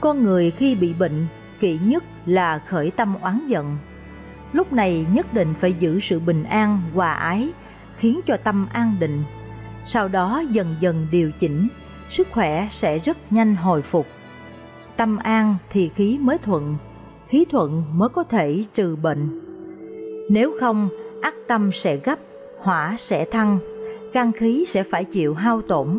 Con 0.00 0.22
người 0.22 0.50
khi 0.50 0.74
bị 0.74 0.94
bệnh, 0.98 1.26
kỵ 1.60 1.78
nhất 1.84 2.04
là 2.26 2.58
khởi 2.58 2.90
tâm 2.90 3.14
oán 3.20 3.46
giận. 3.46 3.76
Lúc 4.52 4.72
này 4.72 5.06
nhất 5.12 5.34
định 5.34 5.54
phải 5.60 5.72
giữ 5.72 6.00
sự 6.00 6.20
bình 6.20 6.44
an, 6.44 6.80
hòa 6.94 7.12
ái, 7.12 7.48
khiến 7.98 8.20
cho 8.26 8.36
tâm 8.44 8.66
an 8.72 8.96
định. 9.00 9.22
Sau 9.86 10.08
đó 10.08 10.42
dần 10.50 10.66
dần 10.80 11.06
điều 11.10 11.30
chỉnh, 11.40 11.68
sức 12.10 12.28
khỏe 12.32 12.68
sẽ 12.72 12.98
rất 12.98 13.32
nhanh 13.32 13.56
hồi 13.56 13.82
phục. 13.82 14.06
Tâm 14.96 15.16
an 15.16 15.56
thì 15.70 15.90
khí 15.94 16.18
mới 16.20 16.38
thuận, 16.38 16.76
khí 17.28 17.44
thuận 17.50 17.84
mới 17.98 18.08
có 18.08 18.24
thể 18.24 18.64
trừ 18.74 18.96
bệnh. 18.96 19.40
Nếu 20.28 20.52
không, 20.60 20.88
ác 21.20 21.34
tâm 21.46 21.70
sẽ 21.74 21.96
gấp, 21.96 22.18
hỏa 22.58 22.96
sẽ 22.98 23.24
thăng, 23.24 23.58
gan 24.12 24.32
khí 24.32 24.64
sẽ 24.68 24.82
phải 24.82 25.04
chịu 25.04 25.34
hao 25.34 25.62
tổn, 25.62 25.98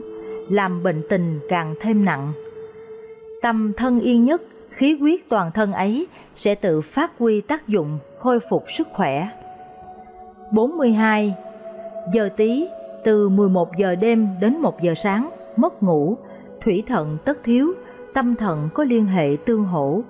làm 0.50 0.84
bệnh 0.84 1.02
tình 1.10 1.40
càng 1.50 1.76
thêm 1.80 2.06
nặng. 2.06 2.32
Tâm 3.42 3.74
thân 3.78 4.00
yên 4.00 4.26
nhất, 4.26 4.42
khí 4.70 4.98
huyết 5.00 5.20
toàn 5.30 5.52
thân 5.52 5.74
ấy 5.74 6.08
sẽ 6.36 6.56
tự 6.56 6.82
phát 6.82 7.12
huy 7.20 7.42
tác 7.42 7.68
dụng 7.68 8.00
khôi 8.20 8.40
phục 8.50 8.64
sức 8.78 8.88
khỏe. 8.94 9.28
42. 10.52 11.36
Giờ 12.14 12.30
tí, 12.38 12.68
từ 13.04 13.30
11 13.30 13.78
giờ 13.78 13.96
đêm 13.96 14.28
đến 14.42 14.58
1 14.58 14.82
giờ 14.82 14.94
sáng, 15.04 15.30
mất 15.56 15.84
ngủ, 15.84 16.18
thủy 16.62 16.84
thận 16.88 17.18
tất 17.26 17.38
thiếu, 17.44 17.74
tâm 18.14 18.36
thận 18.36 18.70
có 18.74 18.84
liên 18.84 19.06
hệ 19.06 19.38
tương 19.46 19.64
hỗ, 19.64 20.02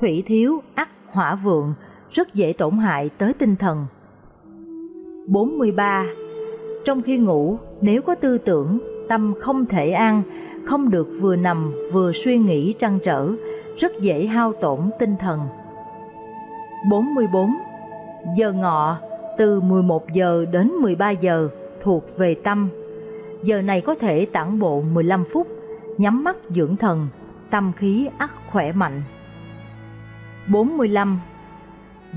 thủy 0.00 0.24
thiếu, 0.26 0.62
ắt 0.74 0.88
hỏa 1.06 1.34
vượng, 1.34 1.74
rất 2.12 2.34
dễ 2.34 2.52
tổn 2.58 2.78
hại 2.78 3.10
tới 3.18 3.32
tinh 3.32 3.56
thần. 3.56 3.86
43. 5.26 6.06
Trong 6.84 7.02
khi 7.02 7.18
ngủ, 7.18 7.58
nếu 7.80 8.02
có 8.02 8.14
tư 8.14 8.38
tưởng, 8.38 8.78
tâm 9.08 9.34
không 9.40 9.66
thể 9.66 9.90
an, 9.90 10.22
không 10.64 10.90
được 10.90 11.08
vừa 11.20 11.36
nằm 11.36 11.72
vừa 11.92 12.12
suy 12.12 12.38
nghĩ 12.38 12.74
trăn 12.78 12.98
trở, 13.04 13.28
rất 13.78 14.00
dễ 14.00 14.26
hao 14.26 14.52
tổn 14.52 14.80
tinh 14.98 15.14
thần. 15.20 15.40
44. 16.90 17.50
Giờ 18.36 18.52
ngọ 18.52 18.98
từ 19.38 19.60
11 19.60 20.12
giờ 20.12 20.44
đến 20.52 20.68
13 20.68 21.10
giờ 21.10 21.48
thuộc 21.82 22.04
về 22.18 22.34
tâm. 22.34 22.68
Giờ 23.42 23.62
này 23.62 23.80
có 23.80 23.94
thể 23.94 24.26
tản 24.32 24.58
bộ 24.58 24.82
15 24.92 25.24
phút, 25.32 25.46
nhắm 25.98 26.24
mắt 26.24 26.36
dưỡng 26.48 26.76
thần, 26.76 27.08
tâm 27.50 27.72
khí 27.76 28.08
ắt 28.18 28.30
khỏe 28.50 28.72
mạnh. 28.72 29.02
45. 30.52 31.20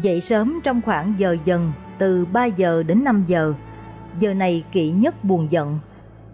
Dậy 0.01 0.21
sớm 0.21 0.59
trong 0.63 0.81
khoảng 0.81 1.13
giờ 1.17 1.38
dần 1.45 1.71
từ 1.97 2.25
3 2.33 2.45
giờ 2.45 2.83
đến 2.83 3.03
5 3.03 3.23
giờ, 3.27 3.53
giờ 4.19 4.33
này 4.33 4.63
kỵ 4.71 4.91
nhất 4.91 5.23
buồn 5.23 5.47
giận, 5.51 5.79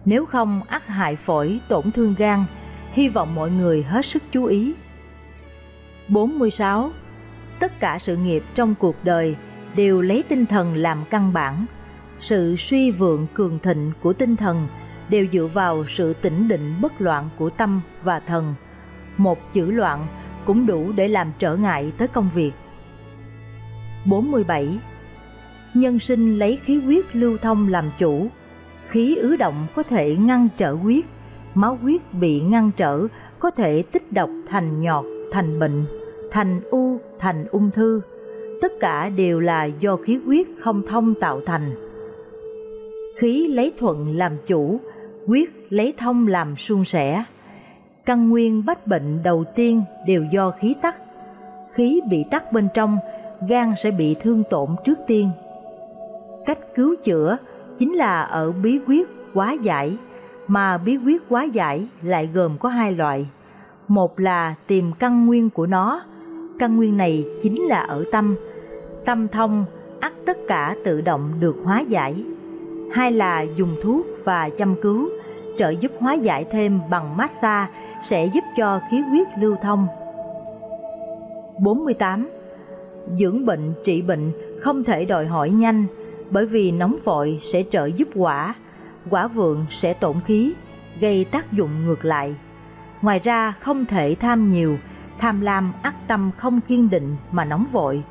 nếu 0.04 0.26
không 0.26 0.60
ắt 0.68 0.86
hại 0.86 1.16
phổi 1.16 1.60
tổn 1.68 1.90
thương 1.90 2.14
gan, 2.18 2.44
hy 2.92 3.08
vọng 3.08 3.34
mọi 3.34 3.50
người 3.50 3.82
hết 3.82 4.06
sức 4.06 4.22
chú 4.32 4.44
ý. 4.44 4.74
46. 6.08 6.90
Tất 7.58 7.80
cả 7.80 7.98
sự 8.02 8.16
nghiệp 8.16 8.44
trong 8.54 8.74
cuộc 8.74 8.96
đời 9.04 9.36
đều 9.76 10.00
lấy 10.00 10.24
tinh 10.28 10.46
thần 10.46 10.76
làm 10.76 11.04
căn 11.10 11.32
bản. 11.32 11.66
Sự 12.20 12.56
suy 12.58 12.90
vượng 12.90 13.26
cường 13.34 13.58
thịnh 13.58 13.92
của 14.02 14.12
tinh 14.12 14.36
thần 14.36 14.68
đều 15.08 15.26
dựa 15.32 15.48
vào 15.54 15.84
sự 15.96 16.12
tĩnh 16.12 16.48
định 16.48 16.74
bất 16.80 17.00
loạn 17.00 17.28
của 17.38 17.50
tâm 17.50 17.80
và 18.02 18.20
thần. 18.20 18.54
Một 19.16 19.52
chữ 19.52 19.70
loạn 19.70 20.06
cũng 20.44 20.66
đủ 20.66 20.92
để 20.92 21.08
làm 21.08 21.32
trở 21.38 21.56
ngại 21.56 21.92
tới 21.98 22.08
công 22.08 22.30
việc. 22.34 22.52
47. 24.08 24.78
Nhân 25.74 25.98
sinh 25.98 26.38
lấy 26.38 26.58
khí 26.64 26.80
huyết 26.80 27.16
lưu 27.16 27.36
thông 27.42 27.68
làm 27.68 27.90
chủ, 27.98 28.28
Khí 28.88 29.16
ứ 29.16 29.36
động 29.36 29.66
có 29.74 29.82
thể 29.82 30.16
ngăn 30.16 30.48
trở 30.58 30.72
huyết, 30.72 31.04
máu 31.54 31.78
huyết 31.82 32.00
bị 32.20 32.40
ngăn 32.40 32.70
trở 32.76 33.06
có 33.38 33.50
thể 33.50 33.82
tích 33.92 34.12
độc 34.12 34.30
thành 34.48 34.82
nhọt, 34.82 35.04
thành 35.32 35.58
bệnh, 35.58 35.84
thành 36.30 36.60
u, 36.70 36.98
thành 37.18 37.46
ung 37.50 37.70
thư. 37.70 38.00
Tất 38.60 38.72
cả 38.80 39.08
đều 39.08 39.40
là 39.40 39.64
do 39.64 39.96
khí 39.96 40.20
huyết 40.24 40.46
không 40.60 40.82
thông 40.88 41.14
tạo 41.14 41.40
thành. 41.46 41.74
Khí 43.18 43.48
lấy 43.48 43.72
thuận 43.78 44.16
làm 44.16 44.32
chủ, 44.46 44.80
huyết 45.26 45.48
lấy 45.70 45.94
thông 45.98 46.28
làm 46.28 46.56
suôn 46.56 46.84
sẻ. 46.84 47.24
Căn 48.04 48.28
nguyên 48.30 48.64
bách 48.66 48.86
bệnh 48.86 49.22
đầu 49.22 49.44
tiên 49.54 49.82
đều 50.06 50.24
do 50.32 50.50
khí 50.50 50.74
tắc. 50.82 50.96
Khí 51.74 52.00
bị 52.10 52.24
tắc 52.30 52.52
bên 52.52 52.68
trong, 52.74 52.98
gan 53.48 53.74
sẽ 53.82 53.90
bị 53.90 54.16
thương 54.22 54.42
tổn 54.50 54.68
trước 54.84 54.98
tiên. 55.06 55.30
Cách 56.46 56.58
cứu 56.74 56.94
chữa 57.04 57.36
chính 57.78 57.94
là 57.94 58.22
ở 58.22 58.52
bí 58.52 58.80
quyết 58.86 59.08
quá 59.34 59.52
giải, 59.52 59.96
mà 60.46 60.78
bí 60.78 60.96
quyết 60.96 61.22
quá 61.28 61.44
giải 61.44 61.86
lại 62.02 62.28
gồm 62.34 62.58
có 62.58 62.68
hai 62.68 62.92
loại. 62.92 63.26
Một 63.88 64.20
là 64.20 64.54
tìm 64.66 64.92
căn 64.98 65.26
nguyên 65.26 65.50
của 65.50 65.66
nó, 65.66 66.02
căn 66.58 66.76
nguyên 66.76 66.96
này 66.96 67.24
chính 67.42 67.62
là 67.62 67.80
ở 67.80 68.04
tâm. 68.12 68.36
Tâm 69.04 69.28
thông, 69.28 69.64
ắt 70.00 70.12
tất 70.26 70.36
cả 70.48 70.76
tự 70.84 71.00
động 71.00 71.30
được 71.40 71.56
hóa 71.64 71.80
giải. 71.80 72.24
Hai 72.92 73.12
là 73.12 73.42
dùng 73.56 73.76
thuốc 73.82 74.06
và 74.24 74.50
chăm 74.58 74.74
cứu, 74.82 75.08
trợ 75.58 75.70
giúp 75.70 75.92
hóa 75.98 76.14
giải 76.14 76.44
thêm 76.50 76.80
bằng 76.90 77.16
massage 77.16 77.72
sẽ 78.08 78.26
giúp 78.26 78.44
cho 78.56 78.80
khí 78.90 79.00
huyết 79.00 79.26
lưu 79.38 79.56
thông. 79.62 79.86
48. 81.58 82.28
Dưỡng 83.18 83.46
bệnh, 83.46 83.72
trị 83.84 84.02
bệnh 84.02 84.32
không 84.62 84.84
thể 84.84 85.04
đòi 85.04 85.26
hỏi 85.26 85.50
nhanh, 85.50 85.86
bởi 86.30 86.46
vì 86.46 86.70
nóng 86.70 86.96
vội 87.04 87.40
sẽ 87.52 87.62
trợ 87.70 87.86
giúp 87.86 88.08
quả, 88.14 88.54
quả 89.10 89.26
vượng 89.26 89.66
sẽ 89.70 89.92
tổn 89.92 90.16
khí, 90.26 90.52
gây 91.00 91.24
tác 91.24 91.52
dụng 91.52 91.70
ngược 91.86 92.04
lại. 92.04 92.34
Ngoài 93.02 93.18
ra 93.18 93.54
không 93.60 93.84
thể 93.84 94.16
tham 94.20 94.52
nhiều, 94.52 94.78
tham 95.18 95.40
lam 95.40 95.72
ác 95.82 95.94
tâm 96.06 96.30
không 96.36 96.60
kiên 96.60 96.90
định 96.90 97.16
mà 97.32 97.44
nóng 97.44 97.66
vội, 97.72 98.02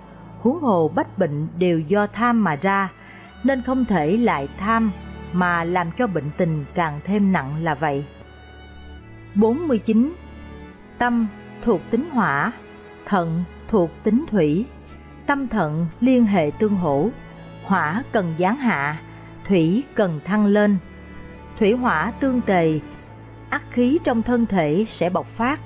huống 0.41 0.59
hồ 0.59 0.91
bách 0.95 1.17
bệnh 1.17 1.47
đều 1.57 1.79
do 1.79 2.07
tham 2.07 2.43
mà 2.43 2.55
ra, 2.55 2.89
nên 3.43 3.61
không 3.61 3.85
thể 3.85 4.17
lại 4.17 4.47
tham 4.57 4.91
mà 5.33 5.63
làm 5.63 5.87
cho 5.97 6.07
bệnh 6.07 6.31
tình 6.37 6.65
càng 6.73 6.99
thêm 7.03 7.31
nặng 7.31 7.63
là 7.63 7.75
vậy. 7.75 8.05
49. 9.35 10.13
Tâm 10.97 11.27
thuộc 11.63 11.81
tính 11.91 12.09
hỏa, 12.11 12.51
thận 13.05 13.43
thuộc 13.67 13.91
tính 14.03 14.25
thủy, 14.27 14.65
tâm 15.27 15.47
thận 15.47 15.87
liên 16.01 16.25
hệ 16.25 16.51
tương 16.59 16.75
hỗ, 16.75 17.09
hỏa 17.63 18.03
cần 18.11 18.33
giáng 18.39 18.55
hạ, 18.55 19.01
thủy 19.47 19.83
cần 19.95 20.19
thăng 20.25 20.45
lên. 20.45 20.77
Thủy 21.59 21.73
hỏa 21.73 22.11
tương 22.19 22.41
tề, 22.41 22.79
ác 23.49 23.63
khí 23.71 23.99
trong 24.03 24.21
thân 24.21 24.45
thể 24.45 24.85
sẽ 24.89 25.09
bộc 25.09 25.25
phát. 25.25 25.59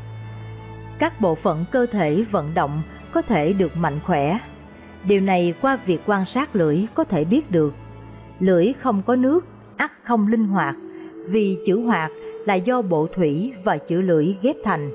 Các 1.00 1.14
bộ 1.22 1.36
phận 1.36 1.66
cơ 1.72 1.86
thể 1.86 2.24
vận 2.32 2.54
động 2.54 2.82
có 3.12 3.22
thể 3.22 3.54
được 3.54 3.78
mạnh 3.78 4.00
khỏe. 4.04 4.40
Điều 5.04 5.22
này 5.22 5.54
qua 5.62 5.78
việc 5.86 6.02
quan 6.06 6.26
sát 6.26 6.56
lưỡi 6.56 6.86
có 6.94 7.04
thể 7.04 7.24
biết 7.24 7.52
được. 7.52 7.74
Lưỡi 8.40 8.74
không 8.80 9.02
có 9.02 9.16
nước, 9.16 9.48
ắt 9.78 9.92
không 10.04 10.28
linh 10.28 10.48
hoạt, 10.48 10.76
vì 11.26 11.58
chữ 11.66 11.80
hoạt 11.80 12.12
là 12.46 12.56
do 12.56 12.82
bộ 12.82 13.08
thủy 13.16 13.54
và 13.64 13.78
chữ 13.78 14.02
lưỡi 14.02 14.36
ghép 14.42 14.56
thành. 14.64 14.92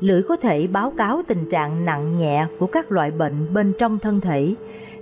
Lưỡi 0.00 0.22
có 0.22 0.36
thể 0.36 0.66
báo 0.66 0.92
cáo 0.96 1.22
tình 1.26 1.50
trạng 1.50 1.84
nặng 1.84 2.18
nhẹ 2.18 2.46
của 2.58 2.66
các 2.66 2.92
loại 2.92 3.10
bệnh 3.10 3.54
bên 3.54 3.72
trong 3.78 3.98
thân 3.98 4.20
thể, 4.20 4.54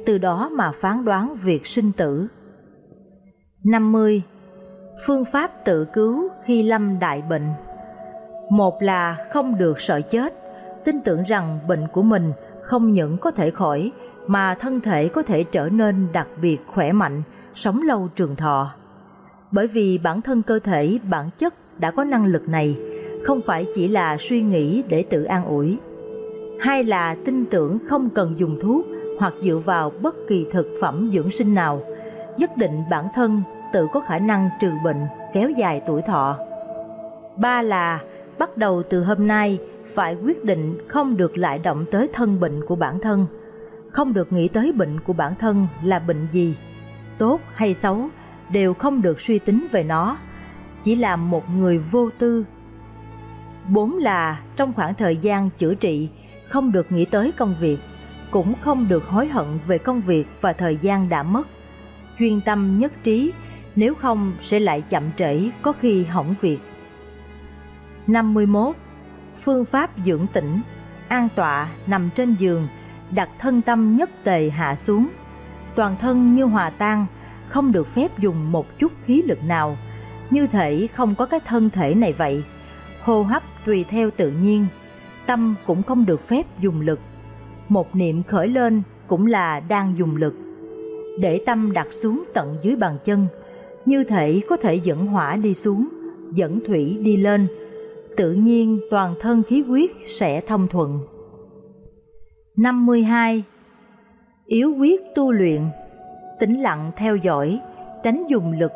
từ 0.07 0.19
đó 0.19 0.51
mà 0.53 0.73
phán 0.81 1.05
đoán 1.05 1.37
việc 1.45 1.67
sinh 1.67 1.93
tử. 1.93 2.27
50. 3.65 4.23
Phương 5.07 5.25
pháp 5.33 5.65
tự 5.65 5.85
cứu 5.85 6.29
khi 6.45 6.63
lâm 6.63 6.99
đại 6.99 7.23
bệnh 7.31 7.49
Một 8.51 8.83
là 8.83 9.27
không 9.33 9.59
được 9.59 9.81
sợ 9.81 10.01
chết, 10.01 10.35
tin 10.85 11.01
tưởng 11.01 11.23
rằng 11.23 11.59
bệnh 11.69 11.87
của 11.93 12.03
mình 12.03 12.33
không 12.63 12.93
những 12.93 13.19
có 13.19 13.31
thể 13.31 13.51
khỏi, 13.51 13.93
mà 14.27 14.55
thân 14.61 14.81
thể 14.81 15.09
có 15.09 15.23
thể 15.23 15.45
trở 15.45 15.69
nên 15.69 16.07
đặc 16.13 16.29
biệt 16.43 16.59
khỏe 16.67 16.93
mạnh, 16.93 17.23
sống 17.55 17.83
lâu 17.83 18.09
trường 18.17 18.37
thọ. 18.37 18.71
Bởi 19.53 19.67
vì 19.67 19.99
bản 19.99 20.23
thân 20.23 20.43
cơ 20.43 20.59
thể, 20.59 20.99
bản 21.11 21.31
chất 21.39 21.81
đã 21.81 21.91
có 21.91 22.05
năng 22.05 22.27
lực 22.27 22.49
này, 22.49 22.77
không 23.25 23.41
phải 23.47 23.67
chỉ 23.75 23.89
là 23.89 24.17
suy 24.29 24.43
nghĩ 24.43 24.83
để 24.89 25.05
tự 25.11 25.25
an 25.25 25.45
ủi. 25.45 25.79
Hai 26.61 26.85
là 26.85 27.17
tin 27.25 27.45
tưởng 27.47 27.79
không 27.89 28.11
cần 28.11 28.35
dùng 28.39 28.59
thuốc 28.63 28.87
hoặc 29.19 29.35
dựa 29.43 29.61
vào 29.65 29.93
bất 30.03 30.15
kỳ 30.29 30.47
thực 30.53 30.67
phẩm 30.81 31.11
dưỡng 31.15 31.31
sinh 31.31 31.55
nào, 31.55 31.83
nhất 32.37 32.51
định 32.57 32.83
bản 32.91 33.09
thân 33.15 33.43
tự 33.73 33.87
có 33.93 34.01
khả 34.01 34.19
năng 34.19 34.49
trừ 34.61 34.71
bệnh, 34.85 35.01
kéo 35.35 35.51
dài 35.51 35.83
tuổi 35.87 36.03
thọ. 36.03 36.39
Ba 37.37 37.63
là 37.63 38.01
bắt 38.39 38.57
đầu 38.57 38.83
từ 38.91 39.05
hôm 39.05 39.27
nay 39.27 39.59
phải 39.95 40.17
quyết 40.25 40.45
định 40.45 40.79
không 40.89 41.17
được 41.17 41.39
lại 41.39 41.59
động 41.59 41.85
tới 41.91 42.09
thân 42.13 42.41
bệnh 42.41 42.67
của 42.67 42.77
bản 42.77 42.99
thân, 43.01 43.27
không 43.91 44.13
được 44.13 44.33
nghĩ 44.33 44.49
tới 44.49 44.73
bệnh 44.73 45.01
của 45.01 45.13
bản 45.13 45.35
thân 45.41 45.67
là 45.85 45.99
bệnh 45.99 46.27
gì, 46.33 46.57
tốt 47.19 47.41
hay 47.55 47.75
xấu 47.83 48.09
đều 48.53 48.75
không 48.75 49.03
được 49.03 49.21
suy 49.21 49.39
tính 49.39 49.67
về 49.73 49.83
nó, 49.83 50.17
chỉ 50.85 50.97
là 50.97 51.17
một 51.17 51.43
người 51.57 51.79
vô 51.79 52.11
tư. 52.19 52.45
Bốn 53.69 53.99
là 53.99 54.43
trong 54.57 54.73
khoảng 54.73 54.95
thời 54.95 55.17
gian 55.17 55.51
chữa 55.59 55.75
trị 55.75 56.09
không 56.49 56.73
được 56.73 56.93
nghĩ 56.93 57.05
tới 57.05 57.33
công 57.33 57.55
việc, 57.61 57.79
cũng 58.31 58.55
không 58.61 58.89
được 58.89 59.09
hối 59.09 59.27
hận 59.27 59.47
về 59.67 59.79
công 59.79 60.01
việc 60.01 60.27
và 60.41 60.53
thời 60.53 60.77
gian 60.77 61.09
đã 61.09 61.23
mất. 61.23 61.49
Chuyên 62.19 62.41
tâm 62.41 62.79
nhất 62.79 62.93
trí, 63.05 63.33
nếu 63.77 63.95
không 63.95 64.33
sẽ 64.47 64.61
lại 64.61 64.83
chậm 64.91 65.03
trễ 65.19 65.51
có 65.63 65.73
khi 65.73 66.05
hỏng 66.05 66.35
việc. 66.41 66.59
51. 68.07 68.77
Phương 69.45 69.65
pháp 69.65 69.91
dưỡng 70.07 70.27
tĩnh, 70.33 70.61
an 71.09 71.29
tọa 71.35 71.69
nằm 71.87 72.11
trên 72.17 72.35
giường, 72.35 72.69
đặt 73.11 73.29
thân 73.39 73.63
tâm 73.63 73.97
nhất 73.97 74.11
tề 74.25 74.51
hạ 74.51 74.77
xuống, 74.87 75.09
toàn 75.75 75.97
thân 76.01 76.35
như 76.35 76.45
hòa 76.45 76.71
tan, 76.71 77.07
không 77.49 77.73
được 77.73 77.95
phép 77.95 78.19
dùng 78.19 78.53
một 78.53 78.79
chút 78.79 78.93
khí 79.05 79.23
lực 79.23 79.39
nào, 79.45 79.77
như 80.31 80.47
thể 80.47 80.89
không 80.95 81.15
có 81.15 81.27
cái 81.27 81.41
thân 81.41 81.71
thể 81.71 81.95
này 81.95 82.13
vậy. 82.13 82.45
Hô 83.03 83.23
hấp 83.23 83.43
tùy 83.65 83.85
theo 83.91 84.11
tự 84.17 84.33
nhiên, 84.43 84.67
tâm 85.27 85.55
cũng 85.67 85.83
không 85.83 86.07
được 86.07 86.29
phép 86.29 86.43
dùng 86.61 86.81
lực. 86.81 87.01
Một 87.69 87.97
niệm 87.97 88.23
khởi 88.23 88.49
lên 88.49 88.83
cũng 89.07 89.27
là 89.27 89.61
đang 89.61 89.95
dùng 89.99 90.17
lực. 90.17 90.35
Để 91.21 91.41
tâm 91.47 91.73
đặt 91.73 91.89
xuống 92.03 92.25
tận 92.35 92.57
dưới 92.63 92.77
bàn 92.77 92.99
chân, 93.05 93.27
như 93.85 94.05
thể 94.05 94.41
có 94.49 94.57
thể 94.57 94.75
dẫn 94.75 95.07
hỏa 95.07 95.37
đi 95.37 95.55
xuống, 95.55 95.89
dẫn 96.33 96.61
thủy 96.67 96.99
đi 97.01 97.17
lên, 97.17 97.47
tự 98.17 98.33
nhiên 98.33 98.81
toàn 98.91 99.15
thân 99.21 99.43
khí 99.43 99.63
huyết 99.63 99.91
sẽ 100.19 100.41
thông 100.41 100.69
thuận. 100.69 100.99
52. 102.57 103.43
Yếu 104.47 104.75
quyết 104.79 105.01
tu 105.15 105.33
luyện 105.33 105.63
tĩnh 106.41 106.63
lặng 106.63 106.91
theo 106.97 107.17
dõi, 107.17 107.61
tránh 108.03 108.25
dùng 108.29 108.59
lực. 108.59 108.73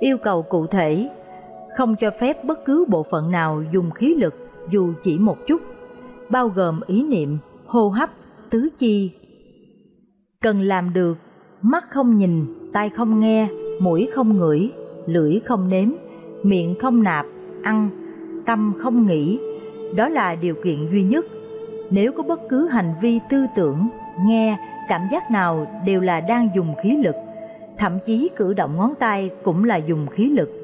Yêu 0.00 0.16
cầu 0.18 0.42
cụ 0.42 0.66
thể, 0.66 1.08
không 1.76 1.96
cho 2.00 2.10
phép 2.20 2.44
bất 2.44 2.64
cứ 2.64 2.84
bộ 2.88 3.06
phận 3.10 3.30
nào 3.30 3.62
dùng 3.72 3.90
khí 3.90 4.14
lực 4.14 4.34
dù 4.70 4.92
chỉ 5.02 5.18
một 5.18 5.38
chút, 5.46 5.60
bao 6.30 6.48
gồm 6.48 6.80
ý 6.86 7.02
niệm, 7.02 7.38
hô 7.66 7.88
hấp, 7.88 8.10
tứ 8.50 8.68
chi. 8.78 9.10
Cần 10.40 10.60
làm 10.62 10.92
được, 10.92 11.18
mắt 11.62 11.84
không 11.90 12.18
nhìn, 12.18 12.44
tai 12.72 12.90
không 12.90 13.20
nghe, 13.20 13.48
mũi 13.80 14.08
không 14.14 14.38
ngửi, 14.38 14.70
lưỡi 15.06 15.40
không 15.44 15.68
nếm, 15.68 15.88
miệng 16.42 16.74
không 16.80 17.02
nạp, 17.02 17.26
ăn, 17.62 17.90
tâm 18.46 18.72
không 18.78 19.06
nghĩ, 19.06 19.38
đó 19.96 20.08
là 20.08 20.34
điều 20.34 20.54
kiện 20.64 20.90
duy 20.92 21.02
nhất. 21.02 21.24
Nếu 21.90 22.12
có 22.12 22.22
bất 22.22 22.40
cứ 22.48 22.68
hành 22.68 22.94
vi 23.02 23.20
tư 23.30 23.46
tưởng, 23.56 23.88
nghe, 24.26 24.58
cảm 24.88 25.00
giác 25.12 25.30
nào 25.30 25.66
đều 25.86 26.00
là 26.00 26.20
đang 26.20 26.48
dùng 26.56 26.74
khí 26.82 26.96
lực, 26.96 27.16
thậm 27.78 27.98
chí 28.06 28.30
cử 28.36 28.52
động 28.52 28.76
ngón 28.76 28.94
tay 28.98 29.30
cũng 29.42 29.64
là 29.64 29.76
dùng 29.76 30.06
khí 30.06 30.30
lực. 30.30 30.61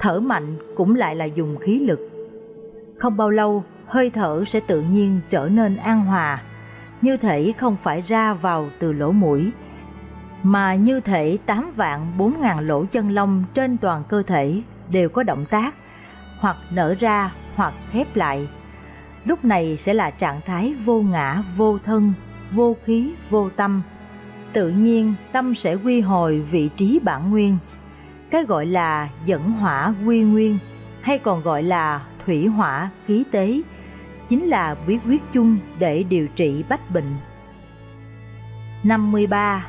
Thở 0.00 0.20
mạnh 0.20 0.56
cũng 0.76 0.94
lại 0.94 1.16
là 1.16 1.24
dùng 1.24 1.56
khí 1.56 1.78
lực. 1.78 2.00
Không 2.98 3.16
bao 3.16 3.30
lâu, 3.30 3.64
hơi 3.86 4.10
thở 4.10 4.44
sẽ 4.46 4.60
tự 4.60 4.82
nhiên 4.82 5.20
trở 5.30 5.48
nên 5.48 5.76
an 5.76 6.04
hòa, 6.04 6.42
như 7.02 7.16
thể 7.16 7.52
không 7.58 7.76
phải 7.82 8.00
ra 8.06 8.34
vào 8.34 8.68
từ 8.78 8.92
lỗ 8.92 9.12
mũi, 9.12 9.50
mà 10.42 10.74
như 10.74 11.00
thể 11.00 11.38
tám 11.46 11.72
vạn 11.76 12.12
bốn 12.18 12.40
ngàn 12.40 12.66
lỗ 12.66 12.84
chân 12.84 13.10
lông 13.10 13.44
trên 13.54 13.76
toàn 13.76 14.02
cơ 14.08 14.22
thể 14.26 14.62
đều 14.90 15.08
có 15.08 15.22
động 15.22 15.44
tác, 15.50 15.74
hoặc 16.40 16.56
nở 16.74 16.94
ra 17.00 17.32
hoặc 17.54 17.74
khép 17.90 18.06
lại. 18.14 18.48
Lúc 19.24 19.44
này 19.44 19.76
sẽ 19.80 19.94
là 19.94 20.10
trạng 20.10 20.40
thái 20.46 20.74
vô 20.84 21.00
ngã, 21.00 21.42
vô 21.56 21.78
thân, 21.78 22.12
vô 22.52 22.76
khí, 22.84 23.12
vô 23.30 23.50
tâm. 23.56 23.82
Tự 24.52 24.68
nhiên 24.70 25.14
tâm 25.32 25.54
sẽ 25.54 25.74
quy 25.74 26.00
hồi 26.00 26.40
vị 26.50 26.70
trí 26.76 26.98
bản 27.02 27.30
nguyên. 27.30 27.58
Cái 28.36 28.44
gọi 28.44 28.66
là 28.66 29.08
dẫn 29.26 29.50
hỏa 29.50 29.94
quy 30.06 30.20
nguyên 30.20 30.58
hay 31.00 31.18
còn 31.18 31.42
gọi 31.42 31.62
là 31.62 32.06
thủy 32.26 32.46
hỏa 32.46 32.90
khí 33.06 33.24
tế 33.30 33.60
chính 34.28 34.44
là 34.44 34.76
bí 34.86 34.98
quyết 35.06 35.22
chung 35.32 35.56
để 35.78 36.02
điều 36.02 36.26
trị 36.36 36.64
bách 36.68 36.90
bệnh. 36.90 37.14
53. 38.84 39.66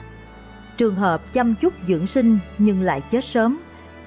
Trường 0.77 0.95
hợp 0.95 1.34
chăm 1.34 1.56
chút 1.62 1.73
dưỡng 1.88 2.08
sinh 2.08 2.38
nhưng 2.58 2.82
lại 2.82 3.01
chết 3.12 3.25
sớm, 3.25 3.58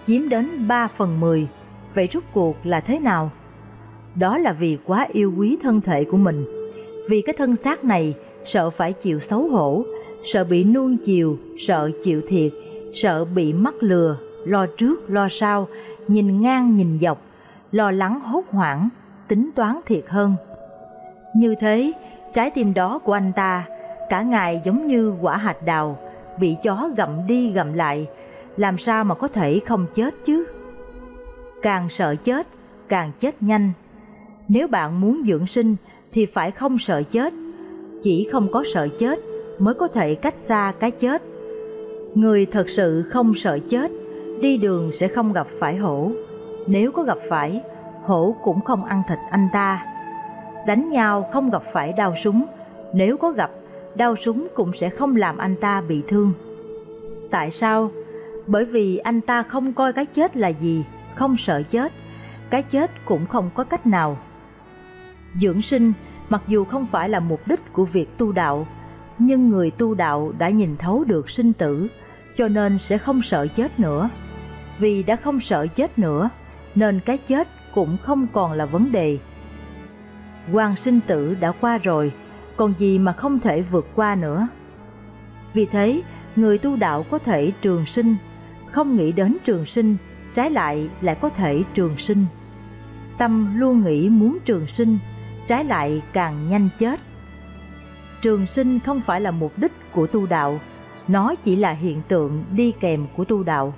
chiếm 0.06 0.28
đến 0.28 0.68
3 0.68 0.88
phần 0.96 1.20
10. 1.20 1.48
Vậy 1.94 2.08
rút 2.12 2.24
cuộc 2.32 2.56
là 2.66 2.80
thế 2.80 2.98
nào? 2.98 3.30
Đó 4.14 4.38
là 4.38 4.52
vì 4.52 4.78
quá 4.84 5.06
yêu 5.12 5.34
quý 5.36 5.56
thân 5.62 5.80
thể 5.80 6.04
của 6.04 6.16
mình. 6.16 6.44
Vì 7.08 7.22
cái 7.22 7.34
thân 7.38 7.56
xác 7.56 7.84
này 7.84 8.14
sợ 8.46 8.70
phải 8.70 8.92
chịu 8.92 9.20
xấu 9.20 9.48
hổ, 9.48 9.84
sợ 10.32 10.44
bị 10.44 10.64
nuông 10.64 10.96
chiều, 11.06 11.38
sợ 11.68 11.90
chịu 12.04 12.20
thiệt, 12.28 12.52
sợ 12.94 13.24
bị 13.24 13.52
mắc 13.52 13.74
lừa, 13.80 14.18
lo 14.44 14.66
trước 14.78 15.10
lo 15.10 15.28
sau, 15.30 15.68
nhìn 16.08 16.40
ngang 16.40 16.76
nhìn 16.76 16.98
dọc, 17.02 17.22
lo 17.72 17.90
lắng 17.90 18.20
hốt 18.20 18.44
hoảng, 18.50 18.88
tính 19.28 19.50
toán 19.54 19.80
thiệt 19.86 20.04
hơn. 20.08 20.34
Như 21.36 21.54
thế, 21.60 21.92
trái 22.34 22.50
tim 22.50 22.74
đó 22.74 22.98
của 22.98 23.12
anh 23.12 23.32
ta 23.32 23.66
cả 24.08 24.22
ngày 24.22 24.62
giống 24.64 24.86
như 24.86 25.14
quả 25.20 25.36
hạt 25.36 25.56
đào, 25.64 25.98
bị 26.40 26.56
chó 26.62 26.90
gặm 26.96 27.26
đi 27.26 27.52
gặm 27.52 27.72
lại, 27.72 28.06
làm 28.56 28.78
sao 28.78 29.04
mà 29.04 29.14
có 29.14 29.28
thể 29.28 29.60
không 29.66 29.86
chết 29.94 30.14
chứ? 30.24 30.44
Càng 31.62 31.88
sợ 31.90 32.14
chết, 32.24 32.46
càng 32.88 33.12
chết 33.20 33.42
nhanh. 33.42 33.72
Nếu 34.48 34.68
bạn 34.68 35.00
muốn 35.00 35.22
dưỡng 35.26 35.46
sinh 35.46 35.76
thì 36.12 36.26
phải 36.26 36.50
không 36.50 36.78
sợ 36.78 37.02
chết, 37.02 37.34
chỉ 38.02 38.28
không 38.32 38.48
có 38.52 38.64
sợ 38.74 38.88
chết 38.98 39.18
mới 39.60 39.74
có 39.74 39.88
thể 39.88 40.14
cách 40.14 40.34
xa 40.38 40.72
cái 40.80 40.90
chết. 40.90 41.22
Người 42.14 42.46
thật 42.46 42.68
sự 42.68 43.02
không 43.10 43.34
sợ 43.34 43.58
chết, 43.70 43.90
đi 44.40 44.56
đường 44.56 44.92
sẽ 45.00 45.08
không 45.08 45.32
gặp 45.32 45.46
phải 45.60 45.76
hổ. 45.76 46.10
Nếu 46.66 46.92
có 46.92 47.02
gặp 47.02 47.18
phải, 47.28 47.60
hổ 48.02 48.36
cũng 48.42 48.60
không 48.60 48.84
ăn 48.84 49.02
thịt 49.08 49.18
anh 49.30 49.48
ta. 49.52 49.86
Đánh 50.66 50.90
nhau 50.90 51.28
không 51.32 51.50
gặp 51.50 51.62
phải 51.72 51.92
đau 51.92 52.14
súng, 52.24 52.46
nếu 52.94 53.16
có 53.16 53.30
gặp, 53.30 53.50
đau 53.94 54.16
súng 54.24 54.48
cũng 54.54 54.72
sẽ 54.80 54.90
không 54.90 55.16
làm 55.16 55.38
anh 55.38 55.56
ta 55.56 55.82
bị 55.88 56.02
thương. 56.08 56.32
Tại 57.30 57.50
sao? 57.50 57.90
Bởi 58.46 58.64
vì 58.64 58.96
anh 58.96 59.20
ta 59.20 59.42
không 59.42 59.72
coi 59.72 59.92
cái 59.92 60.06
chết 60.06 60.36
là 60.36 60.48
gì, 60.48 60.84
không 61.14 61.36
sợ 61.38 61.62
chết, 61.70 61.92
cái 62.50 62.62
chết 62.62 62.90
cũng 63.04 63.26
không 63.26 63.50
có 63.54 63.64
cách 63.64 63.86
nào. 63.86 64.16
Dưỡng 65.40 65.62
sinh 65.62 65.92
mặc 66.28 66.42
dù 66.48 66.64
không 66.64 66.86
phải 66.92 67.08
là 67.08 67.20
mục 67.20 67.40
đích 67.46 67.72
của 67.72 67.84
việc 67.84 68.18
tu 68.18 68.32
đạo, 68.32 68.66
nhưng 69.18 69.48
người 69.48 69.70
tu 69.70 69.94
đạo 69.94 70.32
đã 70.38 70.50
nhìn 70.50 70.76
thấu 70.76 71.04
được 71.04 71.30
sinh 71.30 71.52
tử, 71.52 71.88
cho 72.36 72.48
nên 72.48 72.78
sẽ 72.78 72.98
không 72.98 73.22
sợ 73.22 73.46
chết 73.56 73.80
nữa. 73.80 74.08
Vì 74.80 75.02
đã 75.02 75.16
không 75.16 75.40
sợ 75.40 75.66
chết 75.66 75.98
nữa, 75.98 76.30
nên 76.74 77.00
cái 77.00 77.18
chết 77.18 77.48
cũng 77.74 77.96
không 78.02 78.26
còn 78.32 78.52
là 78.52 78.66
vấn 78.66 78.92
đề. 78.92 79.18
Quan 80.52 80.76
sinh 80.76 81.00
tử 81.06 81.36
đã 81.40 81.52
qua 81.60 81.78
rồi, 81.78 82.12
còn 82.56 82.74
gì 82.78 82.98
mà 82.98 83.12
không 83.12 83.40
thể 83.40 83.62
vượt 83.62 83.86
qua 83.94 84.14
nữa. 84.14 84.48
Vì 85.54 85.66
thế, 85.66 86.02
người 86.36 86.58
tu 86.58 86.76
đạo 86.76 87.04
có 87.10 87.18
thể 87.18 87.52
trường 87.62 87.86
sinh, 87.86 88.16
không 88.70 88.96
nghĩ 88.96 89.12
đến 89.12 89.36
trường 89.44 89.66
sinh, 89.66 89.96
trái 90.34 90.50
lại 90.50 90.88
lại 91.00 91.16
có 91.20 91.28
thể 91.28 91.62
trường 91.74 91.98
sinh. 91.98 92.26
Tâm 93.18 93.60
luôn 93.60 93.84
nghĩ 93.84 94.08
muốn 94.08 94.38
trường 94.44 94.66
sinh, 94.76 94.98
trái 95.48 95.64
lại 95.64 96.02
càng 96.12 96.50
nhanh 96.50 96.68
chết. 96.78 97.00
Trường 98.22 98.46
sinh 98.46 98.80
không 98.80 99.00
phải 99.00 99.20
là 99.20 99.30
mục 99.30 99.52
đích 99.56 99.72
của 99.92 100.06
tu 100.06 100.26
đạo, 100.26 100.58
nó 101.08 101.34
chỉ 101.44 101.56
là 101.56 101.72
hiện 101.72 102.02
tượng 102.08 102.44
đi 102.52 102.72
kèm 102.80 103.06
của 103.16 103.24
tu 103.24 103.42
đạo. 103.42 103.74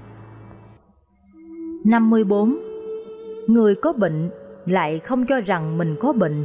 54. 1.85 2.57
Người 3.47 3.75
có 3.75 3.93
bệnh 3.93 4.31
lại 4.67 5.01
không 5.05 5.27
cho 5.27 5.41
rằng 5.41 5.79
mình 5.79 5.97
có 6.01 6.13
bệnh, 6.13 6.45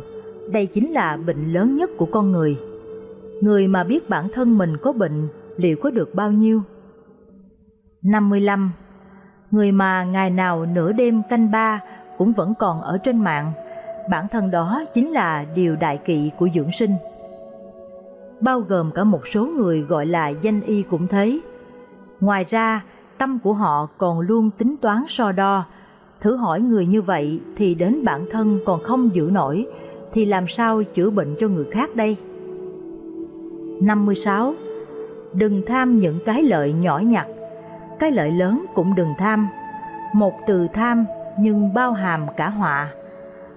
đây 0.51 0.65
chính 0.65 0.93
là 0.93 1.17
bệnh 1.27 1.53
lớn 1.53 1.75
nhất 1.75 1.89
của 1.97 2.07
con 2.11 2.31
người. 2.31 2.57
Người 3.41 3.67
mà 3.67 3.83
biết 3.83 4.09
bản 4.09 4.27
thân 4.33 4.57
mình 4.57 4.77
có 4.77 4.91
bệnh 4.91 5.27
liệu 5.57 5.77
có 5.83 5.89
được 5.89 6.15
bao 6.15 6.31
nhiêu? 6.31 6.61
55. 8.03 8.71
Người 9.51 9.71
mà 9.71 10.03
ngày 10.03 10.29
nào 10.29 10.65
nửa 10.65 10.91
đêm 10.91 11.21
canh 11.29 11.51
ba 11.51 11.83
cũng 12.17 12.33
vẫn 12.33 12.53
còn 12.59 12.81
ở 12.81 12.97
trên 12.97 13.17
mạng, 13.17 13.51
bản 14.09 14.27
thân 14.31 14.51
đó 14.51 14.83
chính 14.93 15.11
là 15.11 15.45
điều 15.55 15.75
đại 15.75 15.99
kỵ 16.05 16.31
của 16.37 16.47
dưỡng 16.55 16.71
sinh. 16.79 16.91
Bao 18.41 18.59
gồm 18.59 18.91
cả 18.91 19.03
một 19.03 19.21
số 19.33 19.45
người 19.45 19.81
gọi 19.81 20.05
là 20.05 20.29
danh 20.29 20.61
y 20.61 20.83
cũng 20.83 21.07
thế. 21.07 21.39
Ngoài 22.19 22.45
ra, 22.49 22.83
tâm 23.17 23.39
của 23.39 23.53
họ 23.53 23.87
còn 23.97 24.19
luôn 24.19 24.49
tính 24.57 24.75
toán 24.77 25.03
so 25.09 25.31
đo. 25.31 25.65
Thử 26.21 26.35
hỏi 26.35 26.61
người 26.61 26.85
như 26.85 27.01
vậy 27.01 27.39
thì 27.55 27.75
đến 27.75 28.05
bản 28.05 28.25
thân 28.31 28.59
còn 28.65 28.83
không 28.83 29.09
giữ 29.13 29.29
nổi, 29.31 29.65
thì 30.13 30.25
làm 30.25 30.47
sao 30.47 30.83
chữa 30.83 31.09
bệnh 31.09 31.35
cho 31.39 31.47
người 31.47 31.65
khác 31.71 31.95
đây? 31.95 32.17
56. 33.81 34.53
Đừng 35.33 35.61
tham 35.67 35.99
những 35.99 36.19
cái 36.25 36.43
lợi 36.43 36.73
nhỏ 36.73 36.99
nhặt, 36.99 37.27
cái 37.99 38.11
lợi 38.11 38.31
lớn 38.31 38.65
cũng 38.75 38.95
đừng 38.95 39.13
tham. 39.17 39.47
Một 40.13 40.33
từ 40.47 40.67
tham 40.73 41.05
nhưng 41.39 41.73
bao 41.73 41.91
hàm 41.91 42.25
cả 42.37 42.49
họa. 42.49 42.91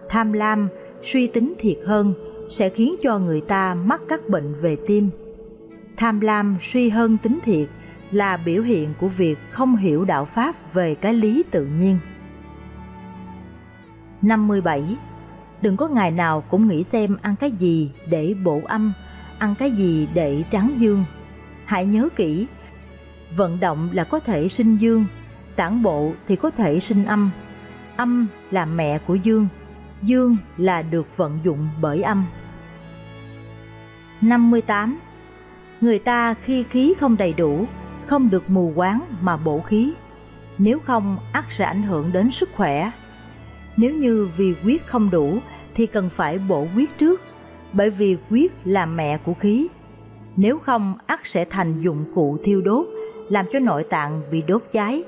Tham 0.08 0.32
lam, 0.32 0.68
suy 1.12 1.26
tính 1.26 1.54
thiệt 1.58 1.78
hơn 1.86 2.14
sẽ 2.50 2.68
khiến 2.68 2.94
cho 3.02 3.18
người 3.18 3.40
ta 3.40 3.74
mắc 3.74 4.00
các 4.08 4.28
bệnh 4.28 4.54
về 4.60 4.76
tim. 4.86 5.10
Tham 5.96 6.20
lam 6.20 6.56
suy 6.72 6.88
hơn 6.88 7.16
tính 7.22 7.38
thiệt 7.44 7.68
là 8.10 8.36
biểu 8.36 8.62
hiện 8.62 8.94
của 8.98 9.08
việc 9.08 9.38
không 9.50 9.76
hiểu 9.76 10.04
đạo 10.04 10.28
Pháp 10.34 10.74
về 10.74 10.94
cái 10.94 11.14
lý 11.14 11.42
tự 11.50 11.66
nhiên. 11.66 11.98
57. 14.22 14.96
Đừng 15.60 15.76
có 15.76 15.88
ngày 15.88 16.10
nào 16.10 16.40
cũng 16.40 16.68
nghĩ 16.68 16.84
xem 16.84 17.16
ăn 17.22 17.36
cái 17.36 17.50
gì 17.50 17.90
để 18.10 18.34
bổ 18.44 18.60
âm, 18.66 18.92
ăn 19.38 19.54
cái 19.58 19.70
gì 19.70 20.08
để 20.14 20.44
tráng 20.52 20.70
dương. 20.78 21.04
Hãy 21.64 21.86
nhớ 21.86 22.08
kỹ, 22.16 22.46
vận 23.36 23.58
động 23.60 23.88
là 23.92 24.04
có 24.04 24.20
thể 24.20 24.48
sinh 24.48 24.76
dương, 24.76 25.04
tản 25.56 25.82
bộ 25.82 26.12
thì 26.28 26.36
có 26.36 26.50
thể 26.50 26.80
sinh 26.80 27.04
âm. 27.04 27.30
Âm 27.96 28.26
là 28.50 28.64
mẹ 28.64 28.98
của 28.98 29.14
dương, 29.14 29.46
dương 30.02 30.36
là 30.56 30.82
được 30.82 31.06
vận 31.16 31.38
dụng 31.44 31.68
bởi 31.80 32.02
âm. 32.02 32.24
58. 34.20 34.98
Người 35.80 35.98
ta 35.98 36.34
khi 36.44 36.64
khí 36.70 36.94
không 37.00 37.16
đầy 37.16 37.32
đủ, 37.32 37.66
không 38.06 38.30
được 38.30 38.50
mù 38.50 38.72
quáng 38.76 39.00
mà 39.20 39.36
bổ 39.36 39.60
khí, 39.60 39.92
nếu 40.58 40.78
không 40.78 41.16
ắt 41.32 41.44
sẽ 41.50 41.64
ảnh 41.64 41.82
hưởng 41.82 42.10
đến 42.12 42.30
sức 42.30 42.48
khỏe. 42.54 42.90
Nếu 43.76 43.94
như 43.94 44.28
vì 44.36 44.54
huyết 44.62 44.80
không 44.86 45.10
đủ 45.10 45.38
thì 45.74 45.86
cần 45.86 46.10
phải 46.16 46.38
bổ 46.48 46.66
huyết 46.74 46.88
trước, 46.98 47.20
bởi 47.72 47.90
vì 47.90 48.16
huyết 48.30 48.50
là 48.64 48.86
mẹ 48.86 49.18
của 49.24 49.34
khí. 49.34 49.68
Nếu 50.36 50.58
không 50.58 50.94
ắt 51.06 51.20
sẽ 51.24 51.44
thành 51.50 51.82
dụng 51.82 52.04
cụ 52.14 52.38
thiêu 52.44 52.60
đốt, 52.60 52.86
làm 53.28 53.46
cho 53.52 53.58
nội 53.58 53.84
tạng 53.90 54.20
bị 54.30 54.42
đốt 54.46 54.62
cháy. 54.72 55.02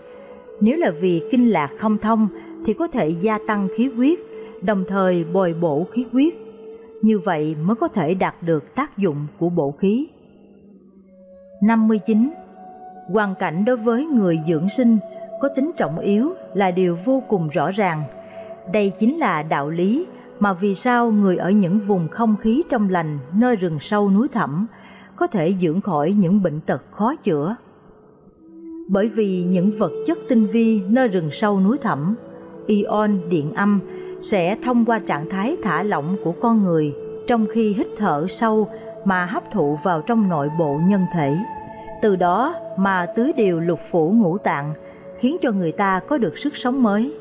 Nếu 0.61 0.77
là 0.77 0.91
vì 1.01 1.23
kinh 1.31 1.51
lạc 1.51 1.71
không 1.81 1.99
thông 1.99 2.29
thì 2.67 2.73
có 2.73 2.89
thể 2.89 3.15
gia 3.21 3.39
tăng 3.47 3.69
khí 3.77 3.91
huyết, 3.97 4.19
đồng 4.63 4.85
thời 4.89 5.25
bồi 5.25 5.55
bổ 5.61 5.87
khí 5.93 6.05
huyết. 6.13 6.35
Như 7.03 7.19
vậy 7.19 7.57
mới 7.65 7.77
có 7.77 7.89
thể 7.89 8.15
đạt 8.15 8.35
được 8.43 8.75
tác 8.75 8.99
dụng 8.99 9.27
của 9.39 9.49
bổ 9.49 9.71
khí. 9.71 10.07
59. 11.63 12.31
Hoàn 13.13 13.35
cảnh 13.35 13.65
đối 13.65 13.77
với 13.77 14.07
người 14.07 14.41
dưỡng 14.49 14.69
sinh 14.77 14.99
có 15.41 15.49
tính 15.49 15.71
trọng 15.77 15.99
yếu 15.99 16.33
là 16.55 16.71
điều 16.71 16.99
vô 17.05 17.23
cùng 17.29 17.49
rõ 17.49 17.71
ràng. 17.71 18.03
Đây 18.73 18.93
chính 18.99 19.19
là 19.19 19.43
đạo 19.43 19.71
lý 19.71 20.07
mà 20.41 20.53
vì 20.53 20.75
sao 20.75 21.11
người 21.11 21.37
ở 21.37 21.51
những 21.51 21.79
vùng 21.79 22.09
không 22.09 22.37
khí 22.37 22.63
trong 22.71 22.91
lành 22.91 23.19
nơi 23.35 23.57
rừng 23.57 23.79
sâu 23.81 24.11
núi 24.11 24.29
thẳm 24.29 24.67
có 25.17 25.27
thể 25.27 25.55
dưỡng 25.61 25.81
khỏi 25.81 26.13
những 26.13 26.43
bệnh 26.43 26.61
tật 26.61 26.83
khó 26.91 27.15
chữa. 27.15 27.57
Bởi 28.89 29.09
vì 29.09 29.45
những 29.45 29.79
vật 29.79 29.93
chất 30.07 30.19
tinh 30.29 30.47
vi 30.47 30.81
nơi 30.89 31.09
rừng 31.09 31.31
sâu 31.33 31.61
núi 31.61 31.79
thẳm, 31.79 32.15
ion 32.67 33.19
điện 33.29 33.53
âm 33.53 33.81
sẽ 34.23 34.57
thông 34.65 34.85
qua 34.85 34.99
trạng 34.99 35.31
thái 35.31 35.57
thả 35.63 35.83
lỏng 35.83 36.17
của 36.25 36.33
con 36.33 36.65
người 36.65 36.95
trong 37.27 37.47
khi 37.55 37.73
hít 37.73 37.87
thở 37.99 38.27
sâu 38.39 38.69
mà 39.05 39.25
hấp 39.27 39.53
thụ 39.53 39.79
vào 39.83 40.03
trong 40.03 40.29
nội 40.29 40.51
bộ 40.59 40.81
nhân 40.87 41.07
thể. 41.15 41.37
Từ 42.03 42.17
đó 42.17 42.55
mà 42.77 43.07
tứ 43.17 43.33
điều 43.37 43.61
lục 43.61 43.81
phủ 43.91 44.11
ngũ 44.11 44.39
tạng 44.39 44.75
khiến 45.21 45.37
cho 45.43 45.51
người 45.51 45.73
ta 45.73 46.01
có 46.09 46.19
được 46.19 46.39
sức 46.39 46.57
sống 46.57 46.83
mới. 46.83 47.15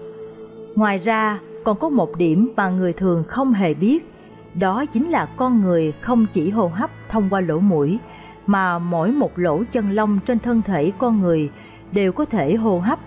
Ngoài 0.76 0.98
ra, 0.98 1.40
còn 1.64 1.80
có 1.80 1.90
một 1.90 2.18
điểm 2.18 2.54
mà 2.56 2.70
người 2.70 2.94
thường 2.94 3.24
không 3.28 3.54
hề 3.54 3.74
biết, 3.74 4.14
đó 4.54 4.86
chính 4.94 5.10
là 5.10 5.28
con 5.38 5.62
người 5.62 5.94
không 6.02 6.26
chỉ 6.34 6.50
hô 6.50 6.68
hấp 6.68 6.90
thông 7.10 7.28
qua 7.30 7.42
lỗ 7.42 7.60
mũi, 7.60 8.00
mà 8.46 8.80
mỗi 8.80 9.12
một 9.12 9.40
lỗ 9.40 9.64
chân 9.72 9.92
lông 9.92 10.20
trên 10.26 10.40
thân 10.40 10.62
thể 10.62 10.92
con 10.98 11.22
người 11.22 11.50
đều 11.92 12.12
có 12.12 12.26
thể 12.26 12.56
hô 12.56 12.80
hấp. 12.80 13.00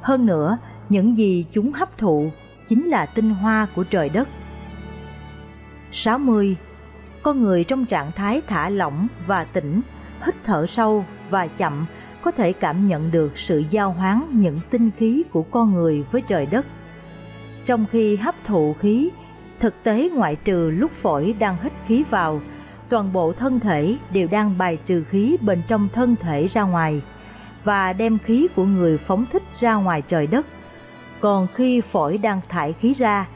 Hơn 0.00 0.26
nữa, 0.26 0.58
những 0.88 1.18
gì 1.18 1.46
chúng 1.52 1.72
hấp 1.72 1.98
thụ 1.98 2.30
chính 2.68 2.86
là 2.86 3.06
tinh 3.06 3.30
hoa 3.30 3.66
của 3.76 3.84
trời 3.90 4.10
đất. 4.14 4.28
60. 5.92 6.56
Con 7.22 7.42
người 7.42 7.64
trong 7.64 7.86
trạng 7.86 8.12
thái 8.12 8.42
thả 8.46 8.68
lỏng 8.68 9.06
và 9.26 9.44
tỉnh, 9.44 9.80
hít 10.26 10.34
thở 10.44 10.66
sâu 10.66 11.04
và 11.30 11.46
chậm 11.46 11.86
có 12.22 12.30
thể 12.30 12.52
cảm 12.52 12.88
nhận 12.88 13.10
được 13.10 13.32
sự 13.36 13.62
giao 13.70 13.92
hoán 13.92 14.22
những 14.32 14.60
tinh 14.70 14.90
khí 14.98 15.24
của 15.32 15.42
con 15.42 15.74
người 15.74 16.04
với 16.12 16.22
trời 16.22 16.46
đất. 16.46 16.66
Trong 17.66 17.86
khi 17.92 18.16
hấp 18.16 18.34
thụ 18.46 18.74
khí, 18.80 19.10
thực 19.60 19.82
tế 19.82 20.10
ngoại 20.14 20.36
trừ 20.36 20.70
lúc 20.70 20.90
phổi 21.02 21.34
đang 21.38 21.56
hít 21.62 21.72
khí 21.86 22.04
vào, 22.10 22.40
toàn 22.88 23.12
bộ 23.12 23.32
thân 23.32 23.60
thể 23.60 23.96
đều 24.12 24.28
đang 24.30 24.58
bài 24.58 24.78
trừ 24.86 25.04
khí 25.04 25.36
bên 25.40 25.62
trong 25.68 25.88
thân 25.92 26.16
thể 26.16 26.48
ra 26.48 26.62
ngoài 26.62 27.02
và 27.64 27.92
đem 27.92 28.18
khí 28.18 28.48
của 28.56 28.64
người 28.64 28.98
phóng 28.98 29.24
thích 29.32 29.42
ra 29.60 29.74
ngoài 29.74 30.02
trời 30.08 30.26
đất. 30.26 30.46
Còn 31.20 31.46
khi 31.54 31.80
phổi 31.80 32.18
đang 32.18 32.40
thải 32.48 32.72
khí 32.72 32.94
ra, 32.94 33.26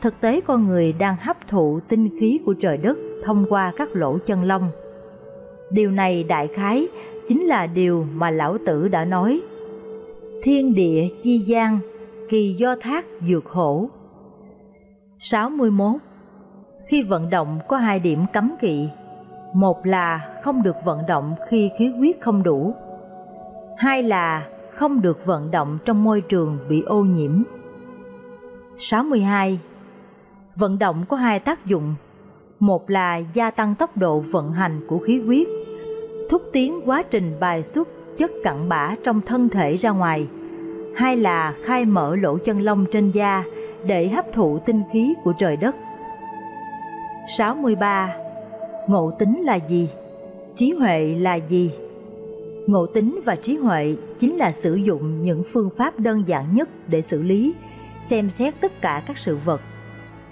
thực 0.00 0.20
tế 0.20 0.40
con 0.40 0.66
người 0.66 0.92
đang 0.92 1.16
hấp 1.20 1.48
thụ 1.48 1.80
tinh 1.88 2.20
khí 2.20 2.40
của 2.46 2.54
trời 2.54 2.76
đất 2.76 2.98
thông 3.24 3.46
qua 3.48 3.72
các 3.76 3.88
lỗ 3.92 4.18
chân 4.26 4.44
lông. 4.44 4.70
Điều 5.70 5.90
này 5.90 6.24
đại 6.24 6.48
khái 6.48 6.88
chính 7.28 7.44
là 7.44 7.66
điều 7.66 8.06
mà 8.14 8.30
lão 8.30 8.58
tử 8.66 8.88
đã 8.88 9.04
nói. 9.04 9.40
Thiên 10.42 10.74
địa 10.74 11.08
chi 11.22 11.38
gian, 11.38 11.78
kỳ 12.28 12.56
do 12.58 12.74
thác 12.80 13.04
dược 13.28 13.46
hổ. 13.46 13.88
61. 15.18 16.00
Khi 16.88 17.02
vận 17.02 17.30
động 17.30 17.58
có 17.68 17.76
hai 17.76 17.98
điểm 17.98 18.24
cấm 18.32 18.54
kỵ. 18.60 18.88
Một 19.54 19.86
là 19.86 20.40
không 20.44 20.62
được 20.62 20.76
vận 20.84 21.00
động 21.08 21.34
khi 21.48 21.70
khí 21.78 21.88
huyết 21.88 22.16
không 22.20 22.42
đủ. 22.42 22.74
Hai 23.76 24.02
là 24.02 24.48
không 24.74 25.00
được 25.00 25.26
vận 25.26 25.50
động 25.50 25.78
trong 25.84 26.04
môi 26.04 26.20
trường 26.20 26.58
bị 26.68 26.82
ô 26.82 27.00
nhiễm. 27.04 27.42
62. 28.78 29.60
Vận 30.56 30.78
động 30.78 31.04
có 31.08 31.16
hai 31.16 31.40
tác 31.40 31.66
dụng. 31.66 31.94
Một 32.60 32.90
là 32.90 33.22
gia 33.34 33.50
tăng 33.50 33.74
tốc 33.74 33.96
độ 33.96 34.18
vận 34.18 34.52
hành 34.52 34.80
của 34.88 34.98
khí 34.98 35.20
huyết, 35.20 35.46
thúc 36.30 36.42
tiến 36.52 36.80
quá 36.84 37.02
trình 37.02 37.32
bài 37.40 37.62
xuất 37.62 37.88
chất 38.18 38.30
cặn 38.44 38.68
bã 38.68 38.94
trong 39.04 39.20
thân 39.20 39.48
thể 39.48 39.76
ra 39.76 39.90
ngoài. 39.90 40.26
Hai 40.94 41.16
là 41.16 41.54
khai 41.64 41.84
mở 41.84 42.16
lỗ 42.16 42.38
chân 42.38 42.62
lông 42.62 42.86
trên 42.92 43.10
da 43.10 43.44
để 43.86 44.08
hấp 44.08 44.24
thụ 44.32 44.58
tinh 44.58 44.82
khí 44.92 45.14
của 45.24 45.32
trời 45.38 45.56
đất. 45.56 45.74
63. 47.38 48.16
Ngộ 48.88 49.12
tính 49.18 49.42
là 49.42 49.56
gì? 49.56 49.88
Trí 50.56 50.70
huệ 50.70 51.14
là 51.18 51.34
gì? 51.34 51.70
Ngộ 52.66 52.86
tính 52.86 53.20
và 53.24 53.36
trí 53.36 53.56
huệ 53.56 53.96
chính 54.20 54.36
là 54.36 54.52
sử 54.52 54.74
dụng 54.74 55.22
những 55.22 55.42
phương 55.52 55.70
pháp 55.76 56.00
đơn 56.00 56.24
giản 56.26 56.54
nhất 56.54 56.68
để 56.88 57.02
xử 57.02 57.22
lý, 57.22 57.54
xem 58.04 58.30
xét 58.30 58.54
tất 58.60 58.72
cả 58.80 59.02
các 59.06 59.18
sự 59.18 59.38
vật. 59.44 59.60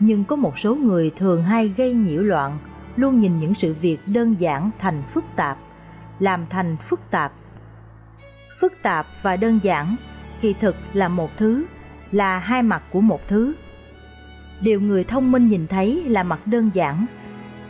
Nhưng 0.06 0.24
có 0.24 0.36
một 0.36 0.58
số 0.58 0.74
người 0.74 1.10
thường 1.18 1.42
hay 1.42 1.68
gây 1.68 1.92
nhiễu 1.92 2.22
loạn, 2.22 2.58
luôn 2.96 3.20
nhìn 3.20 3.40
những 3.40 3.54
sự 3.54 3.74
việc 3.80 3.98
đơn 4.06 4.36
giản 4.38 4.70
thành 4.78 5.02
phức 5.14 5.24
tạp, 5.36 5.58
làm 6.18 6.46
thành 6.50 6.76
phức 6.88 7.00
tạp. 7.10 7.32
Phức 8.60 8.72
tạp 8.82 9.06
và 9.22 9.36
đơn 9.36 9.58
giản 9.62 9.96
kỳ 10.40 10.52
thực 10.52 10.76
là 10.92 11.08
một 11.08 11.30
thứ, 11.36 11.66
là 12.12 12.38
hai 12.38 12.62
mặt 12.62 12.82
của 12.90 13.00
một 13.00 13.28
thứ. 13.28 13.54
Điều 14.60 14.80
người 14.80 15.04
thông 15.04 15.32
minh 15.32 15.48
nhìn 15.48 15.66
thấy 15.66 16.04
là 16.06 16.22
mặt 16.22 16.46
đơn 16.46 16.70
giản, 16.74 17.06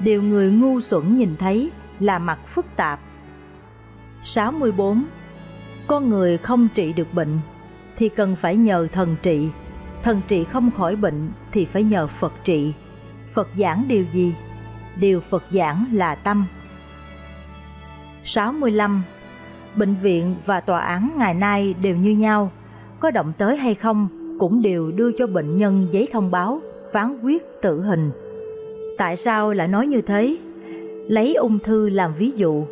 điều 0.01 0.23
người 0.23 0.53
ngu 0.53 0.81
xuẩn 0.81 1.19
nhìn 1.19 1.37
thấy 1.39 1.71
là 2.01 2.19
mặt 2.19 2.39
phức 2.55 2.67
tạp. 2.77 3.01
64. 4.25 5.05
Con 5.87 6.11
người 6.11 6.39
không 6.39 6.69
trị 6.75 6.93
được 6.93 7.15
bệnh 7.15 7.39
thì 7.97 8.09
cần 8.09 8.37
phải 8.41 8.57
nhờ 8.57 8.89
thần 8.93 9.17
trị, 9.23 9.49
thần 10.05 10.21
trị 10.29 10.45
không 10.45 10.71
khỏi 10.77 10.97
bệnh 10.97 11.31
thì 11.53 11.67
phải 11.73 11.83
nhờ 11.83 12.09
Phật 12.21 12.33
trị. 12.45 12.73
Phật 13.35 13.49
giảng 13.59 13.85
điều 13.89 14.05
gì? 14.13 14.35
Điều 15.01 15.21
Phật 15.21 15.43
giảng 15.51 15.85
là 15.93 16.15
tâm. 16.15 16.47
65. 18.25 19.03
Bệnh 19.77 19.95
viện 20.03 20.35
và 20.47 20.61
tòa 20.61 20.81
án 20.81 21.11
ngày 21.17 21.35
nay 21.35 21.75
đều 21.83 21.97
như 21.97 22.11
nhau, 22.11 22.51
có 23.01 23.11
động 23.11 23.33
tới 23.39 23.57
hay 23.57 23.75
không 23.75 24.09
cũng 24.39 24.63
đều 24.63 24.91
đưa 24.91 25.13
cho 25.19 25.27
bệnh 25.27 25.57
nhân 25.57 25.87
giấy 25.93 26.09
thông 26.13 26.31
báo, 26.31 26.61
phán 26.93 27.19
quyết 27.23 27.43
tử 27.63 27.83
hình. 27.83 28.11
Tại 28.99 29.17
sao 29.17 29.53
lại 29.53 29.69
nói 29.69 29.87
như 29.87 30.01
thế? 30.01 30.37
Lấy 31.09 31.35
ung 31.35 31.59
thư 31.59 31.89
làm 31.89 32.15
ví 32.19 32.33
dụ, 32.37 32.65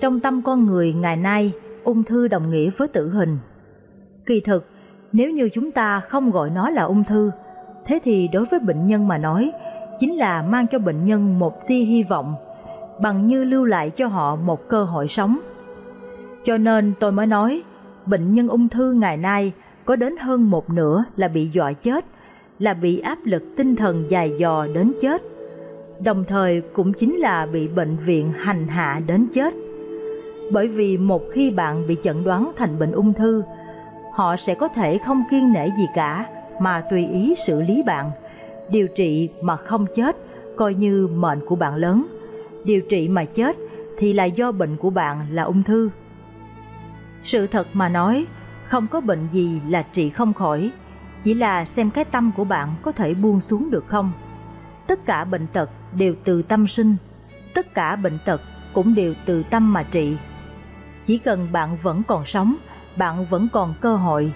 trong 0.00 0.20
tâm 0.20 0.42
con 0.42 0.66
người 0.66 0.92
ngày 0.92 1.16
nay, 1.16 1.52
ung 1.84 2.04
thư 2.04 2.28
đồng 2.28 2.50
nghĩa 2.50 2.70
với 2.78 2.88
tử 2.88 3.08
hình. 3.08 3.38
Kỳ 4.26 4.40
thực, 4.40 4.66
nếu 5.14 5.30
như 5.30 5.48
chúng 5.54 5.70
ta 5.70 6.00
không 6.08 6.30
gọi 6.30 6.50
nó 6.50 6.70
là 6.70 6.82
ung 6.82 7.04
thư, 7.04 7.30
thế 7.84 7.98
thì 8.04 8.28
đối 8.32 8.44
với 8.44 8.60
bệnh 8.60 8.86
nhân 8.86 9.08
mà 9.08 9.18
nói, 9.18 9.52
chính 10.00 10.16
là 10.16 10.42
mang 10.42 10.66
cho 10.72 10.78
bệnh 10.78 11.04
nhân 11.04 11.38
một 11.38 11.66
tia 11.68 11.78
hy 11.78 12.02
vọng, 12.02 12.34
bằng 13.02 13.26
như 13.26 13.44
lưu 13.44 13.64
lại 13.64 13.90
cho 13.90 14.06
họ 14.06 14.36
một 14.36 14.68
cơ 14.68 14.84
hội 14.84 15.08
sống. 15.08 15.38
Cho 16.44 16.58
nên 16.58 16.92
tôi 17.00 17.12
mới 17.12 17.26
nói, 17.26 17.62
bệnh 18.06 18.34
nhân 18.34 18.48
ung 18.48 18.68
thư 18.68 18.92
ngày 18.92 19.16
nay 19.16 19.52
có 19.84 19.96
đến 19.96 20.16
hơn 20.16 20.50
một 20.50 20.70
nửa 20.70 21.04
là 21.16 21.28
bị 21.28 21.50
dọa 21.52 21.72
chết, 21.72 22.04
là 22.58 22.74
bị 22.74 22.98
áp 22.98 23.18
lực 23.24 23.42
tinh 23.56 23.76
thần 23.76 24.04
dài 24.08 24.32
dò 24.38 24.66
đến 24.74 24.92
chết, 25.02 25.22
đồng 26.04 26.24
thời 26.28 26.60
cũng 26.60 26.92
chính 26.92 27.16
là 27.16 27.46
bị 27.52 27.68
bệnh 27.68 27.96
viện 27.96 28.32
hành 28.36 28.66
hạ 28.66 29.00
đến 29.06 29.26
chết. 29.34 29.54
Bởi 30.52 30.68
vì 30.68 30.96
một 30.96 31.22
khi 31.32 31.50
bạn 31.50 31.86
bị 31.86 31.96
chẩn 32.04 32.24
đoán 32.24 32.52
thành 32.56 32.78
bệnh 32.78 32.92
ung 32.92 33.12
thư, 33.12 33.42
họ 34.14 34.36
sẽ 34.36 34.54
có 34.54 34.68
thể 34.68 34.98
không 35.06 35.22
kiên 35.30 35.52
nể 35.52 35.68
gì 35.78 35.86
cả 35.94 36.26
mà 36.60 36.82
tùy 36.90 37.06
ý 37.06 37.34
xử 37.46 37.62
lý 37.62 37.82
bạn, 37.82 38.10
điều 38.70 38.88
trị 38.96 39.28
mà 39.42 39.56
không 39.56 39.86
chết 39.96 40.16
coi 40.56 40.74
như 40.74 41.08
mệnh 41.14 41.40
của 41.46 41.56
bạn 41.56 41.74
lớn, 41.74 42.06
điều 42.64 42.80
trị 42.80 43.08
mà 43.08 43.24
chết 43.24 43.56
thì 43.98 44.12
là 44.12 44.24
do 44.24 44.52
bệnh 44.52 44.76
của 44.76 44.90
bạn 44.90 45.26
là 45.30 45.42
ung 45.42 45.62
thư. 45.62 45.90
Sự 47.24 47.46
thật 47.46 47.66
mà 47.72 47.88
nói, 47.88 48.26
không 48.64 48.86
có 48.86 49.00
bệnh 49.00 49.28
gì 49.32 49.60
là 49.68 49.82
trị 49.92 50.10
không 50.10 50.34
khỏi, 50.34 50.70
chỉ 51.24 51.34
là 51.34 51.64
xem 51.64 51.90
cái 51.90 52.04
tâm 52.04 52.32
của 52.36 52.44
bạn 52.44 52.68
có 52.82 52.92
thể 52.92 53.14
buông 53.14 53.40
xuống 53.40 53.70
được 53.70 53.84
không. 53.86 54.12
Tất 54.86 55.06
cả 55.06 55.24
bệnh 55.24 55.46
tật 55.46 55.70
đều 55.92 56.14
từ 56.24 56.42
tâm 56.42 56.68
sinh, 56.68 56.96
tất 57.54 57.74
cả 57.74 57.96
bệnh 57.96 58.18
tật 58.24 58.40
cũng 58.72 58.94
đều 58.94 59.14
từ 59.26 59.42
tâm 59.42 59.72
mà 59.72 59.82
trị. 59.90 60.16
Chỉ 61.06 61.18
cần 61.18 61.46
bạn 61.52 61.76
vẫn 61.82 62.02
còn 62.06 62.26
sống, 62.26 62.56
bạn 62.96 63.24
vẫn 63.30 63.48
còn 63.52 63.74
cơ 63.80 63.96
hội. 63.96 64.32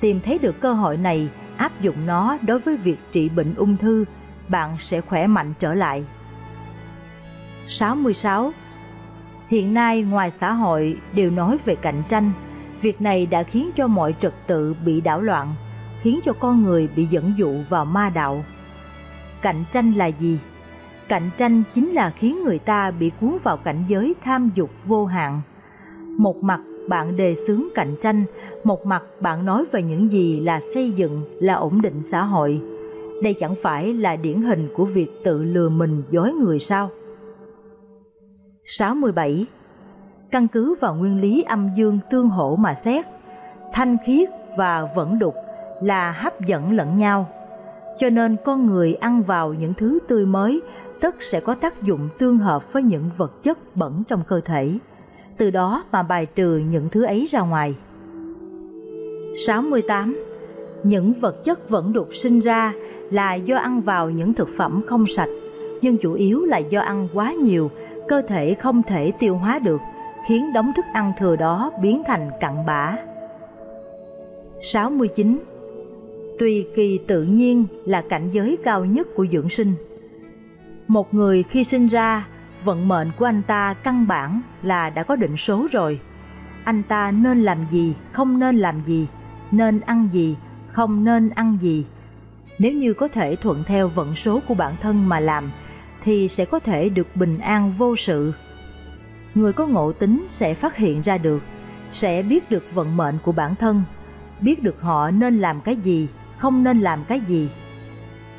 Tìm 0.00 0.20
thấy 0.20 0.38
được 0.38 0.60
cơ 0.60 0.72
hội 0.72 0.96
này, 0.96 1.28
áp 1.56 1.80
dụng 1.80 2.06
nó 2.06 2.38
đối 2.46 2.58
với 2.58 2.76
việc 2.76 2.98
trị 3.12 3.28
bệnh 3.28 3.54
ung 3.54 3.76
thư, 3.76 4.04
bạn 4.48 4.76
sẽ 4.80 5.00
khỏe 5.00 5.26
mạnh 5.26 5.52
trở 5.60 5.74
lại. 5.74 6.04
66. 7.68 8.52
Hiện 9.48 9.74
nay 9.74 10.02
ngoài 10.02 10.32
xã 10.40 10.52
hội 10.52 10.96
đều 11.12 11.30
nói 11.30 11.58
về 11.64 11.74
cạnh 11.74 12.02
tranh, 12.08 12.30
việc 12.80 13.00
này 13.00 13.26
đã 13.26 13.42
khiến 13.42 13.70
cho 13.76 13.86
mọi 13.86 14.14
trật 14.22 14.34
tự 14.46 14.74
bị 14.84 15.00
đảo 15.00 15.20
loạn, 15.20 15.48
khiến 16.00 16.20
cho 16.24 16.32
con 16.40 16.62
người 16.62 16.88
bị 16.96 17.06
dẫn 17.06 17.32
dụ 17.36 17.54
vào 17.68 17.84
ma 17.84 18.10
đạo. 18.14 18.44
Cạnh 19.42 19.64
tranh 19.72 19.92
là 19.92 20.06
gì? 20.06 20.38
Cạnh 21.08 21.30
tranh 21.38 21.62
chính 21.74 21.88
là 21.88 22.10
khiến 22.10 22.44
người 22.44 22.58
ta 22.58 22.90
bị 22.90 23.10
cuốn 23.20 23.38
vào 23.42 23.56
cảnh 23.56 23.84
giới 23.88 24.14
tham 24.24 24.50
dục 24.54 24.70
vô 24.84 25.06
hạn. 25.06 25.40
Một 26.18 26.36
mặt 26.36 26.60
bạn 26.88 27.16
đề 27.16 27.34
xướng 27.46 27.62
cạnh 27.74 27.94
tranh, 28.02 28.24
một 28.64 28.86
mặt 28.86 29.02
bạn 29.20 29.44
nói 29.44 29.64
về 29.72 29.82
những 29.82 30.12
gì 30.12 30.40
là 30.40 30.60
xây 30.74 30.90
dựng, 30.90 31.22
là 31.40 31.54
ổn 31.54 31.82
định 31.82 32.02
xã 32.10 32.22
hội. 32.22 32.60
Đây 33.22 33.34
chẳng 33.34 33.54
phải 33.62 33.94
là 33.94 34.16
điển 34.16 34.42
hình 34.42 34.68
của 34.76 34.84
việc 34.84 35.08
tự 35.24 35.42
lừa 35.42 35.68
mình 35.68 36.02
dối 36.10 36.32
người 36.32 36.58
sao? 36.58 36.90
67. 38.64 39.46
Căn 40.30 40.48
cứ 40.48 40.74
vào 40.80 40.94
nguyên 40.94 41.20
lý 41.20 41.42
âm 41.42 41.70
dương 41.76 41.98
tương 42.10 42.28
hỗ 42.28 42.56
mà 42.56 42.74
xét, 42.74 43.06
thanh 43.72 43.96
khiết 44.06 44.28
và 44.56 44.88
vẫn 44.96 45.18
đục 45.18 45.34
là 45.82 46.12
hấp 46.12 46.40
dẫn 46.40 46.76
lẫn 46.76 46.98
nhau. 46.98 47.28
Cho 47.98 48.08
nên 48.08 48.36
con 48.44 48.66
người 48.66 48.94
ăn 48.94 49.22
vào 49.22 49.54
những 49.54 49.74
thứ 49.74 49.98
tươi 50.08 50.26
mới 50.26 50.62
tất 51.00 51.14
sẽ 51.20 51.40
có 51.40 51.54
tác 51.54 51.82
dụng 51.82 52.08
tương 52.18 52.38
hợp 52.38 52.72
với 52.72 52.82
những 52.82 53.10
vật 53.16 53.42
chất 53.42 53.58
bẩn 53.76 54.02
trong 54.08 54.22
cơ 54.28 54.40
thể 54.44 54.78
từ 55.36 55.50
đó 55.50 55.84
mà 55.92 56.02
bài 56.02 56.26
trừ 56.26 56.62
những 56.70 56.88
thứ 56.88 57.04
ấy 57.04 57.28
ra 57.30 57.40
ngoài. 57.40 57.74
68. 59.46 60.16
Những 60.82 61.12
vật 61.20 61.44
chất 61.44 61.68
vẫn 61.68 61.92
đục 61.92 62.08
sinh 62.22 62.40
ra 62.40 62.72
là 63.10 63.34
do 63.34 63.56
ăn 63.56 63.80
vào 63.80 64.10
những 64.10 64.34
thực 64.34 64.48
phẩm 64.56 64.82
không 64.86 65.04
sạch, 65.16 65.28
nhưng 65.82 65.96
chủ 65.98 66.12
yếu 66.12 66.44
là 66.44 66.58
do 66.58 66.80
ăn 66.80 67.08
quá 67.14 67.32
nhiều, 67.32 67.70
cơ 68.08 68.22
thể 68.28 68.56
không 68.60 68.82
thể 68.82 69.12
tiêu 69.18 69.36
hóa 69.36 69.58
được, 69.58 69.80
khiến 70.28 70.52
đống 70.52 70.72
thức 70.76 70.84
ăn 70.92 71.12
thừa 71.18 71.36
đó 71.36 71.72
biến 71.82 72.02
thành 72.06 72.30
cặn 72.40 72.66
bã. 72.66 72.96
69. 74.62 75.38
Tùy 76.38 76.66
kỳ 76.74 76.98
tự 77.06 77.22
nhiên 77.22 77.64
là 77.84 78.02
cảnh 78.08 78.30
giới 78.32 78.58
cao 78.64 78.84
nhất 78.84 79.06
của 79.14 79.26
dưỡng 79.32 79.50
sinh. 79.50 79.72
Một 80.88 81.14
người 81.14 81.44
khi 81.50 81.64
sinh 81.64 81.88
ra 81.88 82.26
vận 82.64 82.88
mệnh 82.88 83.10
của 83.18 83.24
anh 83.24 83.42
ta 83.42 83.74
căn 83.82 84.06
bản 84.06 84.40
là 84.62 84.90
đã 84.90 85.02
có 85.02 85.16
định 85.16 85.36
số 85.36 85.68
rồi. 85.72 86.00
Anh 86.64 86.82
ta 86.82 87.10
nên 87.10 87.42
làm 87.42 87.58
gì, 87.70 87.94
không 88.12 88.38
nên 88.38 88.56
làm 88.56 88.82
gì, 88.86 89.06
nên 89.50 89.80
ăn 89.80 90.08
gì, 90.12 90.36
không 90.72 91.04
nên 91.04 91.28
ăn 91.28 91.58
gì. 91.60 91.86
Nếu 92.58 92.72
như 92.72 92.94
có 92.94 93.08
thể 93.08 93.36
thuận 93.36 93.62
theo 93.66 93.88
vận 93.88 94.14
số 94.14 94.40
của 94.48 94.54
bản 94.54 94.72
thân 94.80 95.08
mà 95.08 95.20
làm, 95.20 95.50
thì 96.04 96.28
sẽ 96.28 96.44
có 96.44 96.58
thể 96.58 96.88
được 96.88 97.16
bình 97.16 97.38
an 97.38 97.72
vô 97.78 97.96
sự. 97.96 98.32
Người 99.34 99.52
có 99.52 99.66
ngộ 99.66 99.92
tính 99.92 100.26
sẽ 100.30 100.54
phát 100.54 100.76
hiện 100.76 101.02
ra 101.02 101.18
được, 101.18 101.42
sẽ 101.92 102.22
biết 102.22 102.50
được 102.50 102.64
vận 102.74 102.96
mệnh 102.96 103.18
của 103.22 103.32
bản 103.32 103.54
thân, 103.54 103.82
biết 104.40 104.62
được 104.62 104.80
họ 104.80 105.10
nên 105.10 105.38
làm 105.38 105.60
cái 105.60 105.76
gì, 105.76 106.08
không 106.38 106.64
nên 106.64 106.80
làm 106.80 107.04
cái 107.04 107.20
gì. 107.20 107.50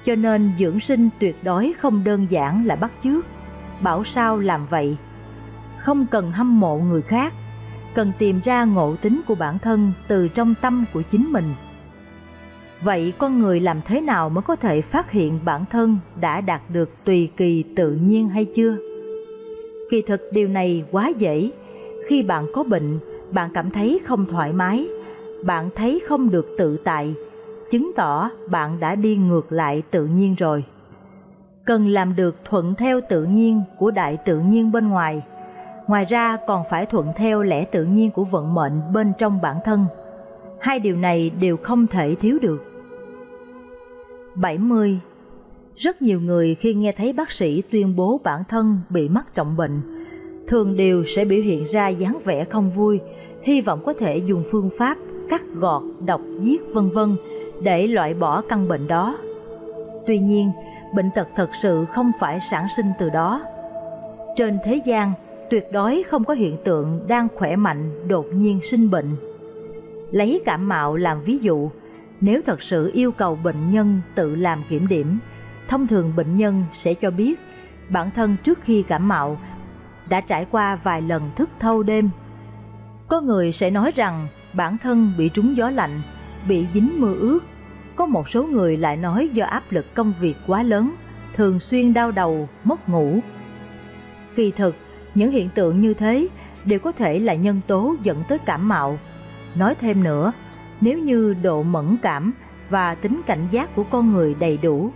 Cho 0.06 0.16
nên 0.16 0.52
dưỡng 0.60 0.80
sinh 0.80 1.10
tuyệt 1.20 1.44
đối 1.44 1.74
không 1.82 2.04
đơn 2.04 2.28
giản 2.30 2.66
là 2.66 2.76
bắt 2.76 2.92
chước, 3.04 3.26
bảo 3.82 4.04
sao 4.04 4.38
làm 4.38 4.66
vậy. 4.70 4.98
Không 5.78 6.06
cần 6.12 6.32
hâm 6.32 6.60
mộ 6.60 6.78
người 6.78 7.02
khác, 7.02 7.34
cần 7.94 8.12
tìm 8.20 8.40
ra 8.44 8.66
ngộ 8.66 8.96
tính 8.96 9.22
của 9.28 9.36
bản 9.36 9.60
thân 9.60 9.92
từ 10.08 10.28
trong 10.28 10.54
tâm 10.62 10.86
của 10.94 11.02
chính 11.02 11.32
mình. 11.32 11.54
Vậy 12.84 13.14
con 13.18 13.40
người 13.40 13.60
làm 13.60 13.82
thế 13.86 14.02
nào 14.02 14.30
mới 14.30 14.42
có 14.42 14.56
thể 14.56 14.82
phát 14.82 15.12
hiện 15.12 15.40
bản 15.46 15.66
thân 15.72 15.98
đã 16.20 16.42
đạt 16.42 16.62
được 16.70 16.90
tùy 17.06 17.30
kỳ 17.38 17.64
tự 17.76 17.92
nhiên 17.92 18.30
hay 18.30 18.46
chưa? 18.56 18.78
Kỳ 19.92 20.02
thực 20.08 20.22
điều 20.32 20.48
này 20.48 20.84
quá 20.92 21.12
dễ. 21.18 21.52
Khi 22.08 22.24
bạn 22.24 22.46
có 22.54 22.64
bệnh, 22.64 23.00
bạn 23.32 23.50
cảm 23.54 23.72
thấy 23.72 24.00
không 24.06 24.26
thoải 24.26 24.54
mái, 24.54 24.88
bạn 25.46 25.70
thấy 25.76 26.02
không 26.08 26.30
được 26.30 26.56
tự 26.58 26.78
tại, 26.84 27.14
chứng 27.72 27.92
tỏ 27.96 28.30
bạn 28.52 28.80
đã 28.80 28.96
đi 28.96 29.16
ngược 29.16 29.52
lại 29.52 29.84
tự 29.92 30.06
nhiên 30.06 30.36
rồi. 30.36 30.64
Cần 31.66 31.88
làm 31.88 32.16
được 32.16 32.36
thuận 32.46 32.76
theo 32.76 33.00
tự 33.10 33.24
nhiên 33.24 33.62
của 33.78 33.92
đại 33.92 34.18
tự 34.26 34.40
nhiên 34.40 34.72
bên 34.72 34.90
ngoài, 34.90 35.22
ngoài 35.88 36.06
ra 36.06 36.38
còn 36.48 36.64
phải 36.70 36.86
thuận 36.86 37.08
theo 37.16 37.44
lẽ 37.44 37.66
tự 37.66 37.86
nhiên 37.86 38.12
của 38.12 38.24
vận 38.24 38.54
mệnh 38.54 38.82
bên 38.94 39.12
trong 39.18 39.42
bản 39.42 39.58
thân. 39.66 39.86
Hai 40.60 40.80
điều 40.80 40.96
này 40.96 41.30
đều 41.30 41.58
không 41.58 41.88
thể 41.88 42.16
thiếu 42.16 42.40
được. 42.42 42.64
70. 44.36 45.00
Rất 45.76 46.02
nhiều 46.02 46.22
người 46.22 46.56
khi 46.56 46.74
nghe 46.74 46.92
thấy 46.92 47.14
bác 47.14 47.32
sĩ 47.32 47.62
tuyên 47.72 47.96
bố 47.96 48.20
bản 48.24 48.44
thân 48.50 48.78
bị 48.90 49.10
mắc 49.10 49.36
trọng 49.36 49.58
bệnh, 49.58 49.82
thường 50.48 50.78
đều 50.78 51.04
sẽ 51.16 51.26
biểu 51.26 51.42
hiện 51.42 51.66
ra 51.72 51.88
dáng 51.88 52.20
vẻ 52.26 52.46
không 52.46 52.72
vui, 52.72 53.00
hy 53.44 53.62
vọng 53.62 53.80
có 53.86 53.94
thể 54.00 54.18
dùng 54.18 54.44
phương 54.52 54.70
pháp 54.78 54.98
cắt 55.30 55.42
gọt, 55.56 55.84
độc, 56.06 56.22
giết 56.42 56.62
vân 56.74 56.90
vân 56.90 57.16
để 57.62 57.88
loại 57.88 58.14
bỏ 58.14 58.42
căn 58.50 58.68
bệnh 58.68 58.88
đó. 58.88 59.18
Tuy 60.08 60.20
nhiên, 60.20 60.52
bệnh 60.94 61.12
tật 61.16 61.28
thật 61.36 61.50
sự 61.62 61.86
không 61.94 62.12
phải 62.20 62.40
sản 62.52 62.68
sinh 62.76 62.92
từ 63.00 63.10
đó. 63.10 63.46
Trên 64.38 64.60
thế 64.66 64.82
gian, 64.86 65.14
tuyệt 65.50 65.68
đối 65.72 66.04
không 66.10 66.24
có 66.24 66.34
hiện 66.34 66.58
tượng 66.66 67.08
đang 67.08 67.28
khỏe 67.36 67.56
mạnh 67.56 68.08
đột 68.08 68.26
nhiên 68.34 68.60
sinh 68.72 68.90
bệnh. 68.90 69.16
Lấy 70.12 70.42
cảm 70.46 70.68
mạo 70.68 70.96
làm 70.96 71.22
ví 71.24 71.38
dụ, 71.38 71.70
nếu 72.22 72.42
thật 72.46 72.62
sự 72.62 72.92
yêu 72.94 73.12
cầu 73.12 73.38
bệnh 73.44 73.72
nhân 73.72 74.02
tự 74.16 74.36
làm 74.36 74.64
kiểm 74.70 74.88
điểm, 74.88 75.20
thông 75.68 75.88
thường 75.88 76.14
bệnh 76.16 76.38
nhân 76.38 76.64
sẽ 76.84 76.94
cho 76.94 77.12
biết 77.12 77.40
bản 77.90 78.12
thân 78.16 78.36
trước 78.44 78.60
khi 78.64 78.84
cảm 78.88 79.08
mạo 79.08 79.38
đã 80.10 80.22
trải 80.22 80.46
qua 80.52 80.80
vài 80.84 81.02
lần 81.02 81.32
thức 81.36 81.50
thâu 81.60 81.84
đêm. 81.84 82.10
Có 83.08 83.22
người 83.22 83.52
sẽ 83.52 83.70
nói 83.70 83.92
rằng 83.96 84.28
bản 84.54 84.78
thân 84.78 85.12
bị 85.18 85.30
trúng 85.30 85.56
gió 85.56 85.70
lạnh, 85.70 86.02
bị 86.48 86.66
dính 86.74 86.90
mưa 87.02 87.14
ướt. 87.14 87.40
Có 87.96 88.06
một 88.06 88.30
số 88.30 88.44
người 88.44 88.78
lại 88.78 88.98
nói 88.98 89.30
do 89.34 89.46
áp 89.46 89.64
lực 89.70 89.96
công 89.96 90.14
việc 90.20 90.36
quá 90.48 90.64
lớn, 90.64 90.96
thường 91.36 91.60
xuyên 91.60 91.94
đau 91.94 92.12
đầu, 92.12 92.50
mất 92.64 92.90
ngủ. 92.90 93.20
Kỳ 94.36 94.52
thực, 94.52 94.76
những 95.16 95.32
hiện 95.32 95.50
tượng 95.56 95.82
như 95.82 95.94
thế 95.94 96.28
đều 96.66 96.80
có 96.80 96.92
thể 96.92 97.20
là 97.20 97.34
nhân 97.34 97.62
tố 97.68 97.96
dẫn 98.04 98.24
tới 98.28 98.38
cảm 98.46 98.68
mạo. 98.68 99.00
Nói 99.56 99.76
thêm 99.76 100.04
nữa, 100.04 100.32
nếu 100.82 100.98
như 100.98 101.36
độ 101.42 101.64
mẫn 101.64 101.98
cảm 102.02 102.34
và 102.70 102.96
tính 102.96 103.22
cảnh 103.26 103.48
giác 103.52 103.76
của 103.76 103.84
con 103.84 104.14
người 104.14 104.36
đầy 104.40 104.58
đủ, 104.58 104.92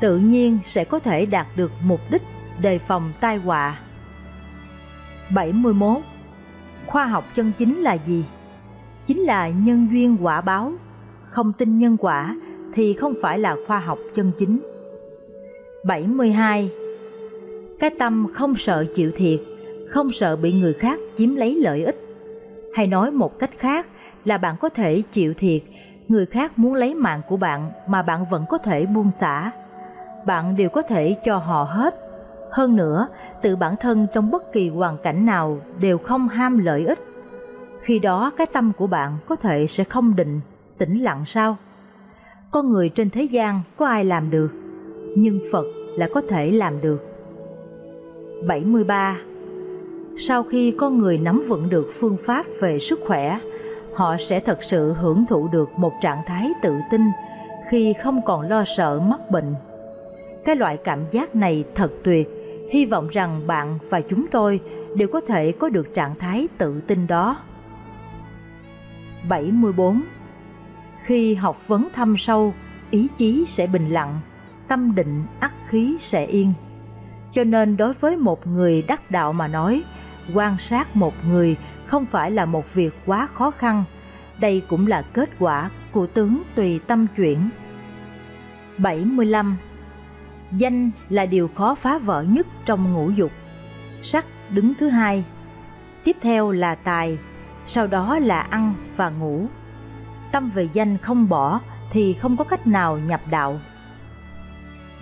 tự 0.00 0.18
nhiên 0.18 0.58
sẽ 0.66 0.84
có 0.84 0.98
thể 0.98 1.26
đạt 1.26 1.46
được 1.56 1.72
mục 1.84 2.00
đích 2.10 2.22
đề 2.62 2.78
phòng 2.78 3.12
tai 3.20 3.36
họa. 3.36 3.78
71. 5.34 5.98
Khoa 6.86 7.06
học 7.06 7.24
chân 7.36 7.52
chính 7.58 7.80
là 7.80 7.94
gì? 8.06 8.24
Chính 9.06 9.20
là 9.20 9.48
nhân 9.48 9.88
duyên 9.92 10.16
quả 10.20 10.40
báo. 10.40 10.72
Không 11.34 11.52
tin 11.52 11.78
nhân 11.78 11.96
quả 11.96 12.36
thì 12.74 12.94
không 12.94 13.14
phải 13.22 13.38
là 13.38 13.56
khoa 13.66 13.78
học 13.78 13.98
chân 14.14 14.32
chính. 14.38 14.60
72. 15.84 16.70
Cái 17.80 17.90
tâm 17.98 18.26
không 18.34 18.56
sợ 18.56 18.84
chịu 18.94 19.10
thiệt, 19.16 19.40
không 19.90 20.12
sợ 20.12 20.36
bị 20.36 20.52
người 20.52 20.72
khác 20.72 20.98
chiếm 21.18 21.34
lấy 21.34 21.54
lợi 21.54 21.84
ích. 21.84 21.96
Hay 22.74 22.86
nói 22.86 23.10
một 23.10 23.38
cách 23.38 23.50
khác 23.58 23.86
là 24.24 24.38
bạn 24.38 24.56
có 24.60 24.68
thể 24.68 25.02
chịu 25.12 25.34
thiệt, 25.34 25.62
người 26.08 26.26
khác 26.26 26.58
muốn 26.58 26.74
lấy 26.74 26.94
mạng 26.94 27.20
của 27.28 27.36
bạn 27.36 27.70
mà 27.86 28.02
bạn 28.02 28.24
vẫn 28.30 28.44
có 28.48 28.58
thể 28.58 28.86
buông 28.86 29.10
xả. 29.20 29.50
Bạn 30.26 30.56
đều 30.56 30.68
có 30.68 30.82
thể 30.82 31.16
cho 31.24 31.36
họ 31.36 31.64
hết. 31.70 31.94
Hơn 32.50 32.76
nữa, 32.76 33.08
tự 33.42 33.56
bản 33.56 33.74
thân 33.80 34.06
trong 34.14 34.30
bất 34.30 34.52
kỳ 34.52 34.68
hoàn 34.68 34.98
cảnh 34.98 35.26
nào 35.26 35.58
đều 35.80 35.98
không 35.98 36.28
ham 36.28 36.58
lợi 36.58 36.86
ích. 36.86 36.98
Khi 37.82 37.98
đó 37.98 38.30
cái 38.36 38.46
tâm 38.46 38.72
của 38.76 38.86
bạn 38.86 39.16
có 39.28 39.36
thể 39.36 39.66
sẽ 39.70 39.84
không 39.84 40.16
định, 40.16 40.40
tĩnh 40.78 41.02
lặng 41.02 41.24
sao? 41.26 41.56
Con 42.50 42.72
người 42.72 42.88
trên 42.88 43.10
thế 43.10 43.22
gian 43.22 43.60
có 43.76 43.86
ai 43.86 44.04
làm 44.04 44.30
được, 44.30 44.52
nhưng 45.16 45.40
Phật 45.52 45.66
là 45.96 46.08
có 46.14 46.22
thể 46.28 46.50
làm 46.50 46.80
được. 46.80 47.02
73. 48.46 49.18
Sau 50.18 50.42
khi 50.42 50.74
con 50.78 50.98
người 50.98 51.18
nắm 51.18 51.44
vững 51.48 51.68
được 51.70 51.92
phương 52.00 52.16
pháp 52.26 52.46
về 52.60 52.78
sức 52.78 53.00
khỏe, 53.06 53.38
họ 53.94 54.16
sẽ 54.28 54.40
thật 54.40 54.58
sự 54.70 54.92
hưởng 54.92 55.24
thụ 55.28 55.48
được 55.52 55.68
một 55.76 55.92
trạng 56.02 56.22
thái 56.26 56.50
tự 56.62 56.76
tin 56.90 57.00
khi 57.70 57.94
không 58.02 58.20
còn 58.24 58.48
lo 58.48 58.64
sợ 58.76 59.00
mắc 59.08 59.20
bệnh. 59.30 59.54
Cái 60.44 60.56
loại 60.56 60.76
cảm 60.84 61.00
giác 61.12 61.36
này 61.36 61.64
thật 61.74 61.90
tuyệt, 62.04 62.28
hy 62.70 62.84
vọng 62.84 63.08
rằng 63.08 63.46
bạn 63.46 63.78
và 63.90 64.00
chúng 64.00 64.26
tôi 64.26 64.60
đều 64.96 65.08
có 65.08 65.20
thể 65.20 65.52
có 65.52 65.68
được 65.68 65.94
trạng 65.94 66.14
thái 66.14 66.48
tự 66.58 66.80
tin 66.80 67.06
đó. 67.06 67.36
74. 69.28 70.00
Khi 71.04 71.34
học 71.34 71.62
vấn 71.66 71.88
thâm 71.94 72.18
sâu, 72.18 72.54
ý 72.90 73.08
chí 73.18 73.44
sẽ 73.48 73.66
bình 73.66 73.90
lặng, 73.90 74.20
tâm 74.68 74.94
định 74.94 75.24
ắt 75.38 75.52
khí 75.68 75.96
sẽ 76.00 76.26
yên. 76.26 76.52
Cho 77.32 77.44
nên 77.44 77.76
đối 77.76 77.92
với 77.92 78.16
một 78.16 78.46
người 78.46 78.82
đắc 78.82 79.00
đạo 79.10 79.32
mà 79.32 79.48
nói, 79.48 79.82
quan 80.34 80.56
sát 80.58 80.96
một 80.96 81.14
người 81.28 81.56
không 81.86 82.06
phải 82.06 82.30
là 82.30 82.44
một 82.44 82.74
việc 82.74 82.94
quá 83.06 83.26
khó 83.26 83.50
khăn, 83.50 83.84
đây 84.40 84.62
cũng 84.68 84.86
là 84.86 85.02
kết 85.12 85.30
quả 85.38 85.70
của 85.92 86.06
tướng 86.06 86.42
tùy 86.54 86.80
tâm 86.86 87.06
chuyển. 87.16 87.38
75. 88.78 89.56
Danh 90.50 90.90
là 91.08 91.26
điều 91.26 91.48
khó 91.54 91.74
phá 91.74 91.98
vỡ 91.98 92.22
nhất 92.22 92.46
trong 92.66 92.92
ngũ 92.92 93.10
dục. 93.10 93.30
Sắc 94.02 94.24
đứng 94.50 94.74
thứ 94.74 94.88
hai. 94.88 95.24
Tiếp 96.04 96.16
theo 96.20 96.50
là 96.50 96.74
tài, 96.74 97.18
sau 97.66 97.86
đó 97.86 98.18
là 98.18 98.40
ăn 98.40 98.74
và 98.96 99.10
ngủ. 99.10 99.46
Tâm 100.34 100.50
về 100.54 100.68
danh 100.72 100.98
không 100.98 101.28
bỏ 101.28 101.60
thì 101.90 102.12
không 102.12 102.36
có 102.36 102.44
cách 102.44 102.66
nào 102.66 102.98
nhập 103.08 103.20
đạo. 103.30 103.56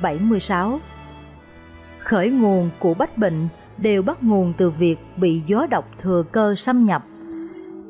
76. 0.03 0.81
Khởi 1.99 2.31
nguồn 2.31 2.71
của 2.79 2.95
bách 2.95 3.19
bệnh 3.19 3.49
đều 3.79 4.03
bắt 4.03 4.23
nguồn 4.23 4.53
từ 4.59 4.71
việc 4.71 4.97
bị 5.17 5.43
gió 5.47 5.67
độc 5.71 5.89
thừa 6.03 6.25
cơ 6.33 6.55
xâm 6.59 6.85
nhập. 6.85 7.03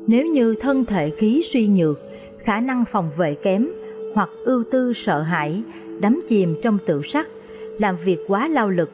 Nếu 0.07 0.27
như 0.27 0.55
thân 0.61 0.85
thể 0.85 1.11
khí 1.17 1.43
suy 1.53 1.67
nhược, 1.67 1.99
khả 2.43 2.59
năng 2.59 2.85
phòng 2.91 3.11
vệ 3.17 3.35
kém 3.43 3.67
hoặc 4.15 4.29
ưu 4.45 4.63
tư 4.71 4.93
sợ 4.95 5.21
hãi, 5.21 5.63
đắm 6.01 6.21
chìm 6.29 6.55
trong 6.63 6.77
tự 6.87 7.01
sắc, 7.09 7.27
làm 7.79 7.97
việc 8.05 8.19
quá 8.27 8.47
lao 8.47 8.69
lực, 8.69 8.91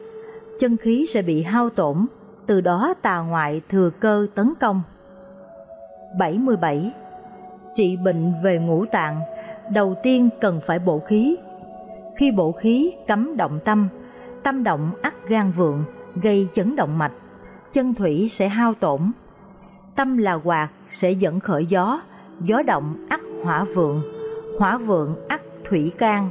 chân 0.60 0.76
khí 0.76 1.06
sẽ 1.10 1.22
bị 1.22 1.42
hao 1.42 1.70
tổn, 1.70 2.06
từ 2.46 2.60
đó 2.60 2.94
tà 3.02 3.18
ngoại 3.18 3.60
thừa 3.68 3.90
cơ 4.00 4.26
tấn 4.34 4.52
công. 4.60 4.82
77. 6.18 6.92
Trị 7.74 7.96
bệnh 7.96 8.32
về 8.42 8.58
ngũ 8.58 8.84
tạng, 8.86 9.20
đầu 9.72 9.94
tiên 10.02 10.28
cần 10.40 10.60
phải 10.66 10.78
bổ 10.78 10.98
khí. 10.98 11.36
Khi 12.16 12.30
bổ 12.30 12.52
khí 12.52 12.92
cấm 13.06 13.36
động 13.36 13.58
tâm, 13.64 13.88
tâm 14.42 14.64
động 14.64 14.90
ắt 15.02 15.14
gan 15.28 15.52
vượng, 15.56 15.84
gây 16.22 16.48
chấn 16.54 16.76
động 16.76 16.98
mạch, 16.98 17.12
chân 17.72 17.94
thủy 17.94 18.28
sẽ 18.32 18.48
hao 18.48 18.74
tổn. 18.74 19.00
Tâm 19.94 20.16
là 20.16 20.34
quạt 20.34 20.68
sẽ 20.90 21.10
dẫn 21.10 21.40
khởi 21.40 21.66
gió, 21.66 22.00
gió 22.40 22.62
động 22.62 23.06
ắt 23.08 23.20
hỏa 23.44 23.64
vượng, 23.64 24.02
hỏa 24.58 24.78
vượng 24.78 25.16
ắt 25.28 25.40
thủy 25.68 25.92
can, 25.98 26.28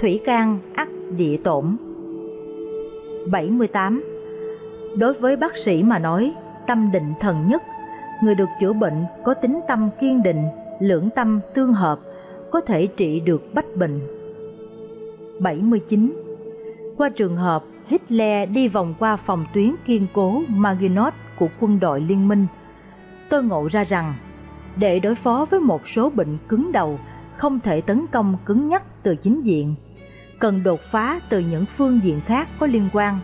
thủy 0.00 0.20
can 0.24 0.58
ắt 0.74 0.88
địa 1.16 1.36
tổn. 1.44 1.76
78. 3.30 4.04
Đối 4.98 5.12
với 5.12 5.36
bác 5.36 5.56
sĩ 5.56 5.82
mà 5.82 5.98
nói, 5.98 6.34
tâm 6.66 6.92
định 6.92 7.12
thần 7.20 7.46
nhất 7.46 7.62
người 8.22 8.34
được 8.34 8.48
chữa 8.60 8.72
bệnh 8.72 9.04
có 9.24 9.34
tính 9.34 9.60
tâm 9.68 9.90
kiên 10.00 10.22
định, 10.22 10.44
lưỡng 10.82 11.08
tâm 11.14 11.40
tương 11.54 11.72
hợp, 11.72 12.00
có 12.50 12.60
thể 12.60 12.86
trị 12.96 13.20
được 13.20 13.54
bách 13.54 13.76
bệnh. 13.76 14.00
79. 15.40 16.12
Qua 16.96 17.08
trường 17.08 17.36
hợp 17.36 17.64
Hitler 17.86 18.50
đi 18.50 18.68
vòng 18.68 18.94
qua 18.98 19.16
phòng 19.16 19.44
tuyến 19.54 19.74
kiên 19.86 20.06
cố 20.12 20.42
Maginot 20.48 21.12
của 21.38 21.48
quân 21.60 21.80
đội 21.80 22.00
liên 22.00 22.28
minh, 22.28 22.46
tôi 23.28 23.44
ngộ 23.44 23.68
ra 23.72 23.84
rằng 23.84 24.14
để 24.76 24.98
đối 24.98 25.14
phó 25.14 25.46
với 25.50 25.60
một 25.60 25.88
số 25.88 26.10
bệnh 26.10 26.38
cứng 26.48 26.72
đầu 26.72 26.98
không 27.36 27.60
thể 27.60 27.80
tấn 27.80 28.06
công 28.12 28.36
cứng 28.44 28.68
nhắc 28.68 28.82
từ 29.02 29.16
chính 29.16 29.40
diện, 29.40 29.74
cần 30.38 30.60
đột 30.64 30.80
phá 30.80 31.20
từ 31.28 31.38
những 31.50 31.64
phương 31.76 32.00
diện 32.02 32.20
khác 32.26 32.48
có 32.58 32.66
liên 32.66 32.88
quan, 32.92 33.18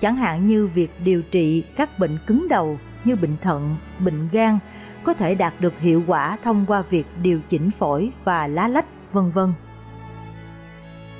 chẳng 0.00 0.16
hạn 0.16 0.48
như 0.48 0.66
việc 0.66 0.90
điều 1.04 1.22
trị 1.22 1.64
các 1.76 1.90
bệnh 1.98 2.16
cứng 2.26 2.46
đầu 2.50 2.78
như 3.04 3.16
bệnh 3.16 3.36
thận, 3.42 3.76
bệnh 4.04 4.28
gan 4.32 4.58
có 5.04 5.14
thể 5.14 5.34
đạt 5.34 5.54
được 5.60 5.80
hiệu 5.80 6.02
quả 6.06 6.38
thông 6.44 6.64
qua 6.68 6.82
việc 6.90 7.06
điều 7.22 7.40
chỉnh 7.48 7.70
phổi 7.78 8.12
và 8.24 8.46
lá 8.46 8.68
lách, 8.68 8.86
vân 9.12 9.30
vân. 9.30 9.52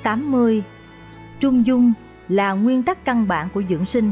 80. 0.03 0.63
Trung 1.39 1.65
dung 1.65 1.93
là 2.29 2.53
nguyên 2.53 2.83
tắc 2.83 3.05
căn 3.05 3.27
bản 3.27 3.47
của 3.53 3.63
dưỡng 3.69 3.85
sinh. 3.85 4.11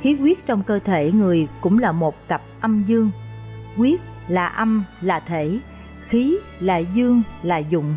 Khí 0.00 0.14
huyết 0.14 0.38
trong 0.46 0.62
cơ 0.62 0.78
thể 0.78 1.12
người 1.12 1.48
cũng 1.60 1.78
là 1.78 1.92
một 1.92 2.28
cặp 2.28 2.42
âm 2.60 2.84
dương. 2.86 3.10
Huyết 3.76 4.00
là 4.28 4.46
âm 4.46 4.84
là 5.00 5.20
thể, 5.20 5.58
khí 6.08 6.38
là 6.60 6.76
dương 6.76 7.22
là 7.42 7.58
dụng. 7.58 7.94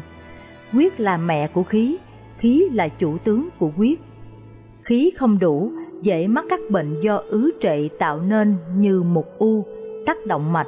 Huyết 0.71 0.99
là 0.99 1.17
mẹ 1.17 1.47
của 1.47 1.63
khí, 1.63 1.97
khí 2.37 2.63
là 2.73 2.87
chủ 2.87 3.17
tướng 3.17 3.49
của 3.59 3.71
huyết. 3.77 3.99
Khí 4.83 5.11
không 5.17 5.39
đủ, 5.39 5.71
dễ 6.01 6.27
mắc 6.27 6.45
các 6.49 6.59
bệnh 6.69 7.01
do 7.01 7.15
ứ 7.15 7.51
trệ 7.61 7.87
tạo 7.99 8.19
nên 8.19 8.55
như 8.75 9.03
mục 9.03 9.25
u, 9.37 9.65
tắc 10.05 10.25
động 10.25 10.53
mạch. 10.53 10.67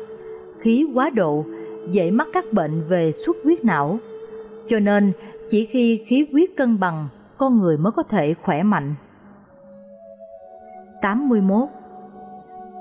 Khí 0.62 0.88
quá 0.93 1.09
độ, 1.09 1.45
dễ 1.91 2.12
mắc 2.12 2.28
các 2.34 2.45
bệnh 2.53 2.82
về 2.89 3.14
xuất 3.26 3.38
huyết 3.43 3.66
não. 3.66 3.99
Cho 4.70 4.80
nên, 4.80 5.12
chỉ 5.51 5.66
khi 5.66 6.03
khí 6.07 6.26
huyết 6.32 6.49
cân 6.57 6.80
bằng, 6.80 7.07
con 7.38 7.59
người 7.59 7.78
mới 7.78 7.91
có 7.91 8.03
thể 8.03 8.34
khỏe 8.41 8.64
mạnh. 8.64 8.95
81. 11.01 11.70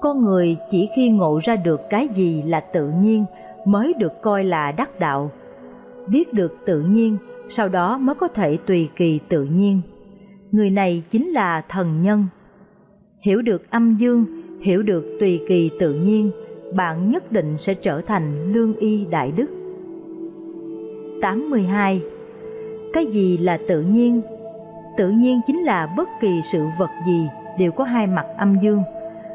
Con 0.00 0.24
người 0.24 0.56
chỉ 0.70 0.88
khi 0.96 1.10
ngộ 1.10 1.40
ra 1.44 1.56
được 1.56 1.80
cái 1.90 2.08
gì 2.16 2.42
là 2.46 2.60
tự 2.60 2.90
nhiên 3.02 3.24
mới 3.64 3.92
được 3.98 4.22
coi 4.22 4.44
là 4.44 4.72
đắc 4.72 5.00
đạo. 5.00 5.30
Biết 6.08 6.32
được 6.32 6.56
tự 6.66 6.80
nhiên, 6.80 7.16
sau 7.48 7.68
đó 7.68 7.98
mới 7.98 8.14
có 8.14 8.28
thể 8.28 8.58
tùy 8.66 8.88
kỳ 8.96 9.20
tự 9.28 9.44
nhiên. 9.44 9.80
Người 10.52 10.70
này 10.70 11.02
chính 11.10 11.28
là 11.28 11.62
thần 11.68 12.02
nhân. 12.02 12.26
Hiểu 13.20 13.42
được 13.42 13.70
âm 13.70 13.96
dương, 13.96 14.24
hiểu 14.60 14.82
được 14.82 15.16
tùy 15.20 15.40
kỳ 15.48 15.70
tự 15.80 15.94
nhiên, 15.94 16.30
bạn 16.74 17.10
nhất 17.10 17.32
định 17.32 17.56
sẽ 17.60 17.74
trở 17.74 18.00
thành 18.00 18.52
lương 18.52 18.76
y 18.76 19.06
đại 19.10 19.32
đức. 19.32 19.46
82. 21.22 22.02
Cái 22.92 23.06
gì 23.06 23.38
là 23.38 23.58
tự 23.68 23.80
nhiên? 23.80 24.20
Tự 24.96 25.10
nhiên 25.10 25.40
chính 25.46 25.62
là 25.62 25.94
bất 25.96 26.08
kỳ 26.20 26.40
sự 26.52 26.66
vật 26.78 26.90
gì 27.06 27.28
đều 27.58 27.72
có 27.72 27.84
hai 27.84 28.06
mặt 28.06 28.26
âm 28.38 28.56
dương. 28.62 28.82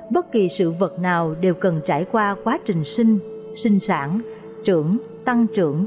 Bất 0.09 0.31
kỳ 0.31 0.49
sự 0.49 0.71
vật 0.71 0.99
nào 0.99 1.35
đều 1.41 1.53
cần 1.53 1.81
trải 1.87 2.05
qua 2.11 2.35
quá 2.43 2.59
trình 2.65 2.83
sinh, 2.83 3.19
sinh 3.63 3.79
sản, 3.79 4.19
trưởng, 4.65 4.97
tăng 5.25 5.47
trưởng, 5.55 5.85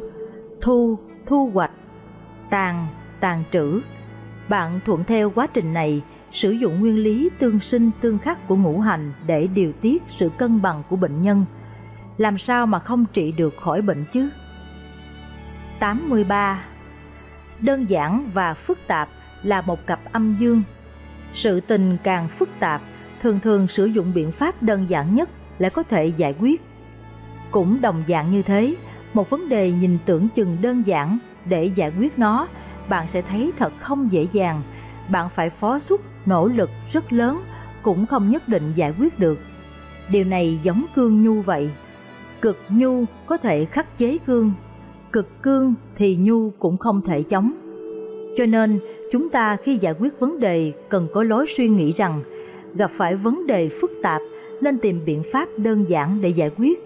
thu, 0.60 0.98
thu 1.26 1.50
hoạch, 1.54 1.70
tàn, 2.50 2.86
tàn 3.20 3.42
trữ. 3.52 3.80
Bạn 4.48 4.80
thuận 4.86 5.04
theo 5.04 5.30
quá 5.30 5.46
trình 5.46 5.72
này, 5.72 6.02
sử 6.32 6.50
dụng 6.50 6.80
nguyên 6.80 6.96
lý 6.96 7.30
tương 7.38 7.60
sinh 7.60 7.90
tương 8.00 8.18
khắc 8.18 8.48
của 8.48 8.56
ngũ 8.56 8.80
hành 8.80 9.12
để 9.26 9.46
điều 9.46 9.72
tiết 9.72 10.02
sự 10.18 10.30
cân 10.38 10.62
bằng 10.62 10.82
của 10.88 10.96
bệnh 10.96 11.22
nhân. 11.22 11.44
Làm 12.16 12.38
sao 12.38 12.66
mà 12.66 12.78
không 12.78 13.04
trị 13.12 13.32
được 13.32 13.56
khỏi 13.56 13.82
bệnh 13.82 14.04
chứ? 14.12 14.30
83. 15.78 16.64
Đơn 17.60 17.84
giản 17.88 18.30
và 18.34 18.54
phức 18.54 18.78
tạp 18.86 19.08
là 19.42 19.60
một 19.60 19.86
cặp 19.86 19.98
âm 20.12 20.36
dương. 20.38 20.62
Sự 21.34 21.60
tình 21.60 21.96
càng 22.02 22.28
phức 22.38 22.48
tạp, 22.58 22.80
thường 23.22 23.40
thường 23.40 23.66
sử 23.68 23.86
dụng 23.86 24.12
biện 24.14 24.32
pháp 24.32 24.62
đơn 24.62 24.86
giản 24.88 25.14
nhất 25.14 25.28
lại 25.58 25.70
có 25.70 25.82
thể 25.82 26.12
giải 26.16 26.34
quyết. 26.40 26.62
Cũng 27.50 27.80
đồng 27.80 28.04
dạng 28.08 28.30
như 28.30 28.42
thế, 28.42 28.74
một 29.14 29.30
vấn 29.30 29.48
đề 29.48 29.70
nhìn 29.70 29.98
tưởng 30.06 30.28
chừng 30.36 30.56
đơn 30.60 30.82
giản 30.86 31.18
để 31.44 31.70
giải 31.74 31.92
quyết 31.98 32.18
nó, 32.18 32.48
bạn 32.88 33.06
sẽ 33.12 33.22
thấy 33.22 33.52
thật 33.58 33.72
không 33.80 34.12
dễ 34.12 34.26
dàng. 34.32 34.62
Bạn 35.08 35.28
phải 35.34 35.50
phó 35.50 35.78
xuất 35.78 36.00
nỗ 36.28 36.46
lực 36.46 36.70
rất 36.92 37.12
lớn 37.12 37.38
cũng 37.82 38.06
không 38.06 38.30
nhất 38.30 38.42
định 38.46 38.62
giải 38.74 38.94
quyết 38.98 39.18
được. 39.18 39.38
Điều 40.12 40.24
này 40.24 40.60
giống 40.62 40.84
cương 40.96 41.24
nhu 41.24 41.40
vậy. 41.40 41.70
Cực 42.40 42.56
nhu 42.68 43.04
có 43.26 43.36
thể 43.36 43.64
khắc 43.64 43.98
chế 43.98 44.18
cương, 44.26 44.52
cực 45.12 45.42
cương 45.42 45.74
thì 45.96 46.16
nhu 46.16 46.50
cũng 46.50 46.76
không 46.76 47.00
thể 47.02 47.22
chống. 47.22 47.52
Cho 48.36 48.46
nên, 48.46 48.80
chúng 49.12 49.28
ta 49.28 49.56
khi 49.64 49.76
giải 49.76 49.94
quyết 49.98 50.20
vấn 50.20 50.40
đề 50.40 50.72
cần 50.88 51.08
có 51.14 51.22
lối 51.22 51.46
suy 51.56 51.68
nghĩ 51.68 51.92
rằng 51.92 52.22
gặp 52.74 52.90
phải 52.98 53.16
vấn 53.16 53.46
đề 53.46 53.70
phức 53.80 53.90
tạp 54.02 54.20
nên 54.60 54.78
tìm 54.78 55.00
biện 55.06 55.22
pháp 55.32 55.48
đơn 55.56 55.84
giản 55.88 56.20
để 56.20 56.28
giải 56.28 56.50
quyết. 56.56 56.78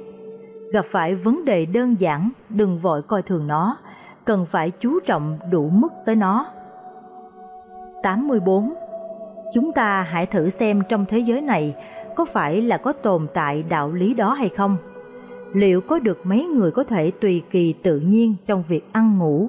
Gặp 0.73 0.87
phải 0.91 1.15
vấn 1.15 1.45
đề 1.45 1.65
đơn 1.65 1.97
giản, 1.99 2.31
đừng 2.49 2.79
vội 2.79 3.03
coi 3.03 3.23
thường 3.23 3.47
nó, 3.47 3.77
cần 4.25 4.47
phải 4.51 4.71
chú 4.81 5.01
trọng 5.01 5.39
đủ 5.51 5.71
mức 5.73 5.93
tới 6.07 6.15
nó. 6.15 6.47
84. 8.03 8.75
Chúng 9.55 9.73
ta 9.73 10.03
hãy 10.03 10.27
thử 10.27 10.51
xem 10.51 10.83
trong 10.89 11.05
thế 11.09 11.19
giới 11.19 11.41
này 11.41 11.75
có 12.17 12.25
phải 12.25 12.63
là 12.63 12.77
có 12.77 12.93
tồn 12.93 13.27
tại 13.35 13.65
đạo 13.69 13.93
lý 13.93 14.15
đó 14.15 14.33
hay 14.33 14.49
không? 14.49 14.77
Liệu 15.53 15.81
có 15.81 15.99
được 15.99 16.27
mấy 16.27 16.45
người 16.45 16.71
có 16.71 16.85
thể 16.85 17.11
tùy 17.11 17.43
kỳ 17.51 17.75
tự 17.83 18.01
nhiên 18.01 18.35
trong 18.47 18.65
việc 18.69 18.85
ăn 18.93 19.19
ngủ? 19.19 19.49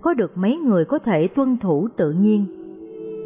Có 0.00 0.14
được 0.14 0.32
mấy 0.36 0.56
người 0.56 0.84
có 0.84 0.98
thể 0.98 1.28
tuân 1.28 1.56
thủ 1.56 1.88
tự 1.96 2.12
nhiên? 2.12 2.44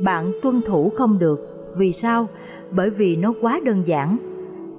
Bạn 0.04 0.32
tuân 0.42 0.62
thủ 0.66 0.92
không 0.96 1.18
được, 1.18 1.40
vì 1.76 1.92
sao? 1.92 2.26
Bởi 2.70 2.90
vì 2.90 3.16
nó 3.16 3.32
quá 3.40 3.60
đơn 3.64 3.82
giản. 3.86 4.16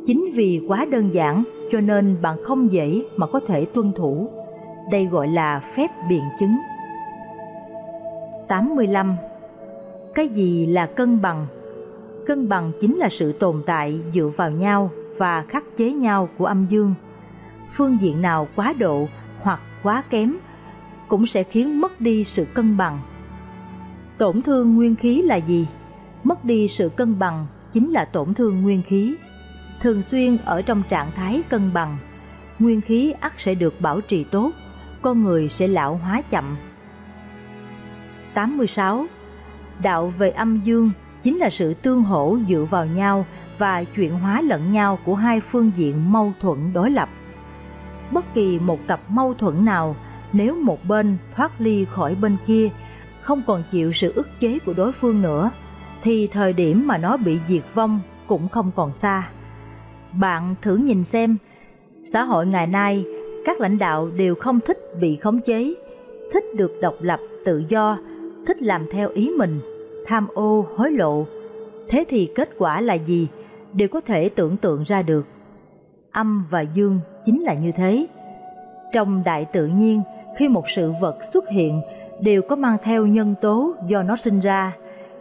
Chính 0.08 0.32
vì 0.34 0.66
quá 0.68 0.86
đơn 0.86 1.10
giản 1.14 1.44
cho 1.72 1.80
nên 1.80 2.16
bạn 2.22 2.38
không 2.44 2.72
dễ 2.72 3.02
mà 3.16 3.28
có 3.28 3.40
thể 3.48 3.66
tuân 3.66 3.92
thủ. 3.96 4.28
Đây 4.92 5.06
gọi 5.06 5.28
là 5.28 5.62
phép 5.76 5.88
biện 6.10 6.24
chứng. 6.40 6.56
85. 8.48 9.16
Cái 10.16 10.28
gì 10.28 10.66
là 10.66 10.86
cân 10.86 11.22
bằng? 11.22 11.46
Cân 12.28 12.50
bằng 12.50 12.72
chính 12.82 12.98
là 12.98 13.10
sự 13.12 13.32
tồn 13.32 13.64
tại 13.66 14.02
dựa 14.14 14.32
vào 14.38 14.52
nhau 14.52 14.92
và 15.18 15.46
khắc 15.50 15.64
chế 15.78 15.92
nhau 15.92 16.30
của 16.38 16.46
âm 16.46 16.66
dương. 16.70 16.94
Phương 17.76 17.98
diện 18.02 18.22
nào 18.22 18.48
quá 18.56 18.74
độ 18.80 19.08
hoặc 19.42 19.60
quá 19.84 20.04
kém 20.10 20.38
cũng 21.08 21.28
sẽ 21.28 21.44
khiến 21.44 21.82
mất 21.82 22.02
đi 22.02 22.24
sự 22.24 22.46
cân 22.54 22.78
bằng. 22.78 23.00
Tổn 24.18 24.42
thương 24.42 24.76
nguyên 24.76 24.96
khí 24.96 25.22
là 25.22 25.36
gì? 25.36 25.68
Mất 26.24 26.46
đi 26.46 26.68
sự 26.68 26.90
cân 26.90 27.20
bằng 27.20 27.46
chính 27.74 27.92
là 27.92 28.06
tổn 28.06 28.34
thương 28.34 28.62
nguyên 28.62 28.82
khí. 28.82 29.16
Thường 29.82 30.02
xuyên 30.12 30.38
ở 30.46 30.62
trong 30.62 30.82
trạng 30.90 31.12
thái 31.16 31.42
cân 31.50 31.62
bằng, 31.74 31.98
nguyên 32.60 32.82
khí 32.82 33.14
ắt 33.20 33.34
sẽ 33.38 33.56
được 33.56 33.82
bảo 33.82 34.02
trì 34.02 34.24
tốt, 34.24 34.52
con 35.02 35.24
người 35.24 35.50
sẽ 35.50 35.68
lão 35.68 35.96
hóa 35.96 36.22
chậm. 36.30 36.56
86. 38.34 39.06
Đạo 39.82 40.14
về 40.18 40.30
âm 40.30 40.62
dương 40.64 40.92
chính 41.24 41.38
là 41.38 41.50
sự 41.50 41.74
tương 41.74 42.04
hỗ 42.04 42.38
dựa 42.50 42.66
vào 42.70 42.86
nhau 42.86 43.26
và 43.58 43.84
chuyển 43.84 44.14
hóa 44.14 44.42
lẫn 44.42 44.74
nhau 44.74 45.00
của 45.06 45.16
hai 45.16 45.42
phương 45.52 45.72
diện 45.78 46.12
mâu 46.12 46.34
thuẫn 46.42 46.74
đối 46.74 46.92
lập. 46.92 47.10
Bất 48.12 48.26
kỳ 48.34 48.60
một 48.60 48.80
cặp 48.88 49.00
mâu 49.10 49.34
thuẫn 49.34 49.66
nào, 49.66 49.96
nếu 50.34 50.56
một 50.56 50.86
bên 50.88 51.18
thoát 51.36 51.52
ly 51.62 51.86
khỏi 51.86 52.16
bên 52.22 52.36
kia, 52.48 52.70
không 53.22 53.42
còn 53.48 53.64
chịu 53.72 53.94
sự 53.94 54.12
ức 54.16 54.28
chế 54.40 54.60
của 54.66 54.74
đối 54.74 54.92
phương 54.92 55.22
nữa, 55.22 55.52
thì 56.04 56.28
thời 56.28 56.54
điểm 56.54 56.88
mà 56.88 56.98
nó 56.98 57.18
bị 57.18 57.40
diệt 57.48 57.64
vong 57.74 58.00
cũng 58.28 58.48
không 58.48 58.72
còn 58.76 58.92
xa. 59.02 59.30
Bạn 60.12 60.56
thử 60.62 60.76
nhìn 60.76 61.04
xem, 61.04 61.38
xã 62.14 62.24
hội 62.24 62.48
ngày 62.48 62.68
nay, 62.68 63.06
các 63.46 63.62
lãnh 63.62 63.78
đạo 63.78 64.10
đều 64.18 64.36
không 64.36 64.60
thích 64.68 64.78
bị 65.02 65.16
khống 65.16 65.40
chế, 65.42 65.74
thích 66.34 66.44
được 66.56 66.72
độc 66.82 66.96
lập, 67.00 67.20
tự 67.46 67.64
do, 67.70 67.98
thích 68.48 68.62
làm 68.62 68.86
theo 68.92 69.10
ý 69.10 69.32
mình, 69.38 69.60
tham 70.06 70.28
ô, 70.34 70.66
hối 70.76 70.92
lộ. 70.92 71.26
Thế 71.90 72.04
thì 72.10 72.30
kết 72.36 72.50
quả 72.58 72.82
là 72.82 72.94
gì? 72.94 73.28
Đều 73.74 73.88
có 73.88 74.02
thể 74.02 74.30
tưởng 74.30 74.58
tượng 74.58 74.84
ra 74.84 75.02
được. 75.02 75.26
Âm 76.12 76.46
và 76.50 76.62
dương 76.62 77.00
chính 77.26 77.44
là 77.44 77.54
như 77.54 77.72
thế. 77.72 78.08
Trong 78.94 79.22
đại 79.26 79.46
tự 79.54 79.68
nhiên, 79.68 80.02
khi 80.38 80.48
một 80.48 80.64
sự 80.76 80.92
vật 81.02 81.18
xuất 81.34 81.50
hiện, 81.50 81.82
đều 82.22 82.42
có 82.42 82.56
mang 82.56 82.78
theo 82.84 83.06
nhân 83.06 83.36
tố 83.42 83.76
do 83.88 84.04
nó 84.04 84.16
sinh 84.24 84.40
ra, 84.40 84.74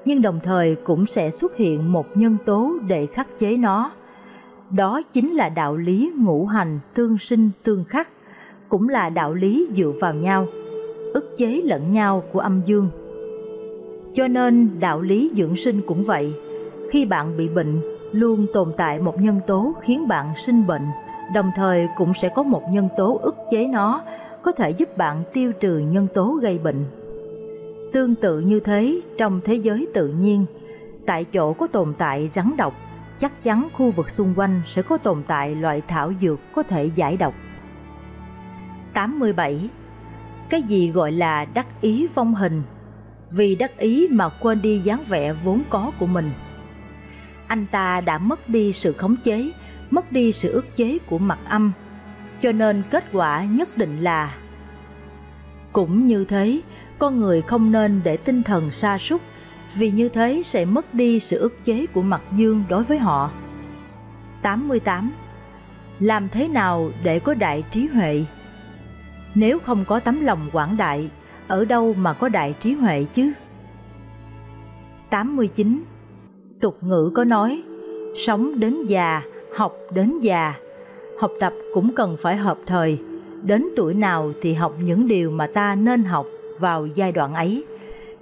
nhưng 0.05 0.23
đồng 0.23 0.41
thời 0.45 0.75
cũng 0.75 1.07
sẽ 1.07 1.31
xuất 1.31 1.57
hiện 1.57 1.93
một 1.93 2.07
nhân 2.15 2.37
tố 2.45 2.73
để 2.89 3.07
khắc 3.07 3.39
chế 3.39 3.57
nó. 3.57 3.93
Đó 4.71 5.03
chính 5.13 5.35
là 5.35 5.49
đạo 5.49 5.77
lý 5.77 6.13
ngũ 6.19 6.47
hành 6.47 6.81
tương 6.95 7.19
sinh 7.19 7.51
tương 7.63 7.85
khắc, 7.85 8.09
cũng 8.69 8.89
là 8.89 9.11
đạo 9.11 9.35
lý 9.35 9.69
dựa 9.77 9.93
vào 10.01 10.15
nhau, 10.15 10.47
ức 11.15 11.35
chế 11.39 11.61
lẫn 11.65 11.93
nhau 11.93 12.23
của 12.33 12.41
âm 12.41 12.63
dương. 12.67 12.89
Cho 14.15 14.29
nên 14.29 14.81
đạo 14.81 15.01
lý 15.01 15.31
dưỡng 15.37 15.57
sinh 15.57 15.81
cũng 15.87 16.05
vậy, 16.05 16.33
khi 16.91 17.05
bạn 17.05 17.37
bị 17.37 17.49
bệnh, 17.49 17.81
luôn 18.13 18.47
tồn 18.53 18.73
tại 18.77 18.99
một 18.99 19.21
nhân 19.21 19.41
tố 19.47 19.73
khiến 19.83 20.09
bạn 20.09 20.33
sinh 20.47 20.67
bệnh, 20.67 20.87
đồng 21.35 21.51
thời 21.57 21.89
cũng 21.97 22.13
sẽ 22.23 22.29
có 22.35 22.43
một 22.43 22.63
nhân 22.71 22.89
tố 22.97 23.21
ức 23.23 23.37
chế 23.51 23.67
nó, 23.67 24.03
có 24.43 24.53
thể 24.53 24.71
giúp 24.71 24.97
bạn 24.97 25.23
tiêu 25.33 25.53
trừ 25.61 25.79
nhân 25.79 26.07
tố 26.15 26.39
gây 26.43 26.59
bệnh. 26.59 26.85
Tương 27.93 28.15
tự 28.15 28.41
như 28.41 28.61
thế 28.61 29.01
trong 29.19 29.41
thế 29.45 29.55
giới 29.55 29.87
tự 29.95 30.09
nhiên, 30.09 30.45
tại 31.07 31.25
chỗ 31.25 31.53
có 31.53 31.67
tồn 31.67 31.95
tại 31.99 32.31
rắn 32.35 32.53
độc, 32.57 32.75
chắc 33.21 33.45
chắn 33.45 33.69
khu 33.73 33.91
vực 33.91 34.11
xung 34.11 34.35
quanh 34.37 34.61
sẽ 34.75 34.83
có 34.83 34.99
tồn 34.99 35.23
tại 35.27 35.55
loại 35.55 35.83
thảo 35.89 36.13
dược 36.23 36.41
có 36.55 36.63
thể 36.63 36.91
giải 36.95 37.17
độc. 37.17 37.35
87. 38.93 39.69
Cái 40.49 40.63
gì 40.63 40.91
gọi 40.91 41.13
là 41.13 41.45
đắc 41.55 41.67
ý 41.81 42.09
vong 42.15 42.35
hình? 42.35 42.63
Vì 43.35 43.55
đắc 43.55 43.79
ý 43.79 44.09
mà 44.11 44.29
quên 44.29 44.63
đi 44.63 44.79
dáng 44.79 45.05
vẻ 45.09 45.33
vốn 45.33 45.63
có 45.71 45.93
của 45.99 46.07
mình. 46.07 46.31
Anh 47.47 47.67
ta 47.71 48.01
đã 48.01 48.19
mất 48.19 48.49
đi 48.49 48.73
sự 48.73 48.93
khống 48.93 49.17
chế, 49.25 49.53
mất 49.91 50.13
đi 50.13 50.33
sự 50.33 50.53
ức 50.53 50.77
chế 50.77 50.99
của 51.07 51.19
mặt 51.19 51.39
âm, 51.45 51.73
cho 52.43 52.53
nên 52.53 52.83
kết 52.91 53.05
quả 53.13 53.45
nhất 53.45 53.79
định 53.79 54.01
là 54.01 54.35
cũng 55.73 56.07
như 56.07 56.25
thế, 56.25 56.61
con 56.99 57.21
người 57.21 57.43
không 57.43 57.73
nên 57.73 58.01
để 58.05 58.17
tinh 58.17 58.43
thần 58.43 58.71
sa 58.73 58.99
sút 58.99 59.21
vì 59.75 59.91
như 59.91 60.09
thế 60.09 60.43
sẽ 60.47 60.65
mất 60.65 60.95
đi 60.95 61.21
sự 61.21 61.39
ức 61.39 61.65
chế 61.65 61.87
của 61.87 62.03
mặt 62.03 62.21
dương 62.33 62.65
đối 62.69 62.85
với 62.85 62.99
họ. 62.99 63.31
88. 64.43 65.13
Làm 66.01 66.29
thế 66.29 66.49
nào 66.49 66.91
để 67.03 67.19
có 67.19 67.35
đại 67.35 67.65
trí 67.71 67.87
huệ? 67.87 68.25
Nếu 69.35 69.59
không 69.59 69.85
có 69.85 70.01
tấm 70.01 70.25
lòng 70.25 70.49
quảng 70.53 70.77
đại, 70.77 71.11
ở 71.49 71.65
đâu 71.65 71.95
mà 71.99 72.13
có 72.13 72.29
đại 72.29 72.55
trí 72.63 72.75
huệ 72.75 73.07
chứ? 73.15 73.33
89. 75.11 75.83
Tục 76.61 76.79
ngữ 76.81 77.11
có 77.15 77.25
nói, 77.25 77.63
sống 78.27 78.61
đến 78.61 78.87
già, 78.87 79.23
học 79.57 79.77
đến 79.95 80.21
già. 80.21 80.55
Học 81.21 81.31
tập 81.41 81.53
cũng 81.75 81.95
cần 81.95 82.17
phải 82.23 82.37
hợp 82.37 82.59
thời, 82.67 82.99
đến 83.43 83.69
tuổi 83.77 83.95
nào 83.95 84.33
thì 84.43 84.55
học 84.55 84.75
những 84.81 85.09
điều 85.09 85.31
mà 85.31 85.47
ta 85.55 85.75
nên 85.75 86.05
học 86.05 86.27
vào 86.59 86.87
giai 86.87 87.13
đoạn 87.13 87.35
ấy. 87.35 87.65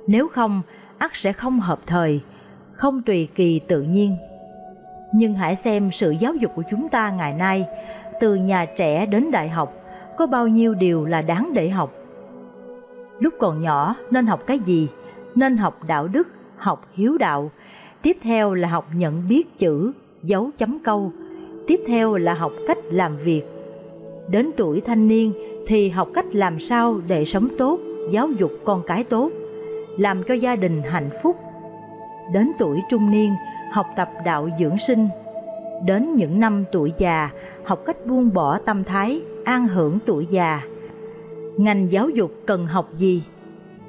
Nếu 0.06 0.28
không, 0.28 0.62
ắt 0.98 1.10
sẽ 1.14 1.32
không 1.32 1.60
hợp 1.60 1.80
thời, 1.86 2.20
không 2.72 3.02
tùy 3.02 3.28
kỳ 3.34 3.58
tự 3.58 3.82
nhiên. 3.82 4.16
Nhưng 5.14 5.34
hãy 5.34 5.56
xem 5.56 5.90
sự 5.92 6.10
giáo 6.10 6.34
dục 6.34 6.52
của 6.54 6.62
chúng 6.70 6.88
ta 6.88 7.10
ngày 7.10 7.32
nay, 7.32 7.66
từ 8.20 8.34
nhà 8.34 8.66
trẻ 8.76 9.06
đến 9.06 9.30
đại 9.30 9.48
học, 9.48 9.74
có 10.16 10.26
bao 10.26 10.48
nhiêu 10.48 10.74
điều 10.74 11.04
là 11.04 11.22
đáng 11.22 11.50
để 11.54 11.68
học. 11.68 11.92
Lúc 13.20 13.34
còn 13.38 13.62
nhỏ 13.62 13.94
nên 14.10 14.26
học 14.26 14.46
cái 14.46 14.58
gì? 14.58 14.88
Nên 15.34 15.56
học 15.56 15.78
đạo 15.86 16.08
đức, 16.08 16.28
học 16.56 16.86
hiếu 16.92 17.18
đạo. 17.18 17.50
Tiếp 18.02 18.16
theo 18.22 18.54
là 18.54 18.68
học 18.68 18.86
nhận 18.94 19.28
biết 19.28 19.58
chữ, 19.58 19.92
dấu 20.22 20.50
chấm 20.58 20.78
câu. 20.78 21.12
Tiếp 21.66 21.80
theo 21.86 22.16
là 22.16 22.34
học 22.34 22.52
cách 22.66 22.78
làm 22.90 23.16
việc. 23.16 23.42
Đến 24.28 24.50
tuổi 24.56 24.80
thanh 24.80 25.08
niên 25.08 25.32
thì 25.66 25.88
học 25.88 26.08
cách 26.14 26.26
làm 26.32 26.60
sao 26.60 27.00
để 27.06 27.24
sống 27.24 27.48
tốt, 27.58 27.78
giáo 28.10 28.28
dục 28.30 28.50
con 28.64 28.82
cái 28.86 29.04
tốt, 29.04 29.30
làm 29.98 30.22
cho 30.22 30.34
gia 30.34 30.56
đình 30.56 30.82
hạnh 30.82 31.10
phúc. 31.22 31.36
Đến 32.32 32.52
tuổi 32.58 32.78
trung 32.90 33.10
niên, 33.10 33.34
học 33.72 33.86
tập 33.96 34.08
đạo 34.24 34.48
dưỡng 34.60 34.76
sinh. 34.86 35.08
Đến 35.86 36.14
những 36.14 36.40
năm 36.40 36.64
tuổi 36.72 36.92
già, 36.98 37.30
học 37.64 37.82
cách 37.86 38.06
buông 38.06 38.32
bỏ 38.34 38.58
tâm 38.58 38.84
thái, 38.84 39.22
an 39.44 39.68
hưởng 39.68 39.98
tuổi 40.06 40.26
già. 40.30 40.62
Ngành 41.56 41.92
giáo 41.92 42.08
dục 42.08 42.32
cần 42.46 42.66
học 42.66 42.88
gì? 42.96 43.22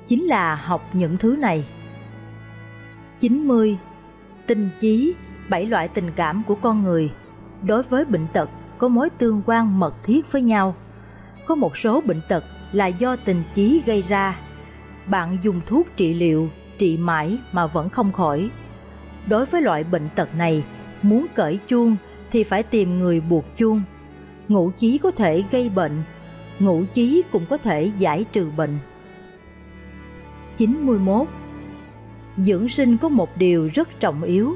Chính 0.08 0.24
là 0.24 0.56
học 0.56 0.82
những 0.94 1.18
thứ 1.18 1.36
này. 1.40 1.66
90. 3.20 3.78
Tình 4.48 4.70
chí, 4.80 5.14
bảy 5.50 5.66
loại 5.66 5.88
tình 5.88 6.12
cảm 6.16 6.44
của 6.48 6.56
con 6.56 6.84
người. 6.84 7.12
Đối 7.64 7.84
với 7.84 8.06
bệnh 8.06 8.28
tật 8.34 8.50
có 8.78 8.88
mối 8.88 9.10
tương 9.10 9.42
quan 9.46 9.80
mật 9.80 9.94
thiết 10.04 10.32
với 10.32 10.42
nhau. 10.42 10.76
Có 11.46 11.56
một 11.56 11.78
số 11.78 12.02
bệnh 12.08 12.22
tật 12.28 12.44
là 12.72 12.88
do 12.88 13.16
tình 13.16 13.44
chí 13.56 13.82
gây 13.86 14.02
ra. 14.02 14.40
Bạn 15.08 15.38
dùng 15.44 15.62
thuốc 15.66 15.88
trị 15.96 16.14
liệu, 16.14 16.50
trị 16.78 16.98
mãi 16.98 17.38
mà 17.54 17.68
vẫn 17.68 17.90
không 17.90 18.12
khỏi. 18.12 18.50
Đối 19.28 19.46
với 19.46 19.62
loại 19.62 19.84
bệnh 19.84 20.10
tật 20.16 20.36
này, 20.38 20.64
muốn 21.02 21.26
cởi 21.36 21.60
chuông 21.68 21.96
thì 22.32 22.44
phải 22.44 22.64
tìm 22.64 23.00
người 23.00 23.22
buộc 23.22 23.58
chuông. 23.58 23.82
Ngũ 24.48 24.72
chí 24.80 24.98
có 24.98 25.12
thể 25.12 25.44
gây 25.52 25.70
bệnh, 25.70 26.04
ngũ 26.62 26.84
chí 26.94 27.24
cũng 27.32 27.46
có 27.50 27.58
thể 27.58 27.92
giải 28.00 28.26
trừ 28.32 28.48
bệnh. 28.58 28.78
91. 30.58 31.28
Dưỡng 32.38 32.70
sinh 32.70 32.98
có 32.98 33.10
một 33.10 33.38
điều 33.38 33.70
rất 33.74 34.00
trọng 34.00 34.24
yếu, 34.24 34.56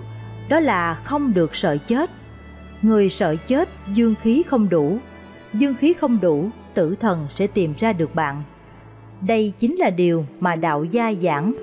đó 0.49 0.59
là 0.59 0.93
không 0.93 1.33
được 1.35 1.55
sợ 1.55 1.77
chết. 1.87 2.09
Người 2.81 3.09
sợ 3.09 3.35
chết 3.47 3.69
dương 3.93 4.15
khí 4.21 4.43
không 4.47 4.69
đủ, 4.69 4.97
dương 5.53 5.75
khí 5.75 5.93
không 5.93 6.19
đủ, 6.21 6.49
tử 6.73 6.95
thần 6.99 7.27
sẽ 7.35 7.47
tìm 7.47 7.73
ra 7.79 7.93
được 7.93 8.15
bạn. 8.15 8.43
Đây 9.27 9.53
chính 9.59 9.75
là 9.75 9.89
điều 9.89 10.25
mà 10.39 10.55
đạo 10.55 10.83
gia 10.83 11.13
giảng. 11.23 11.53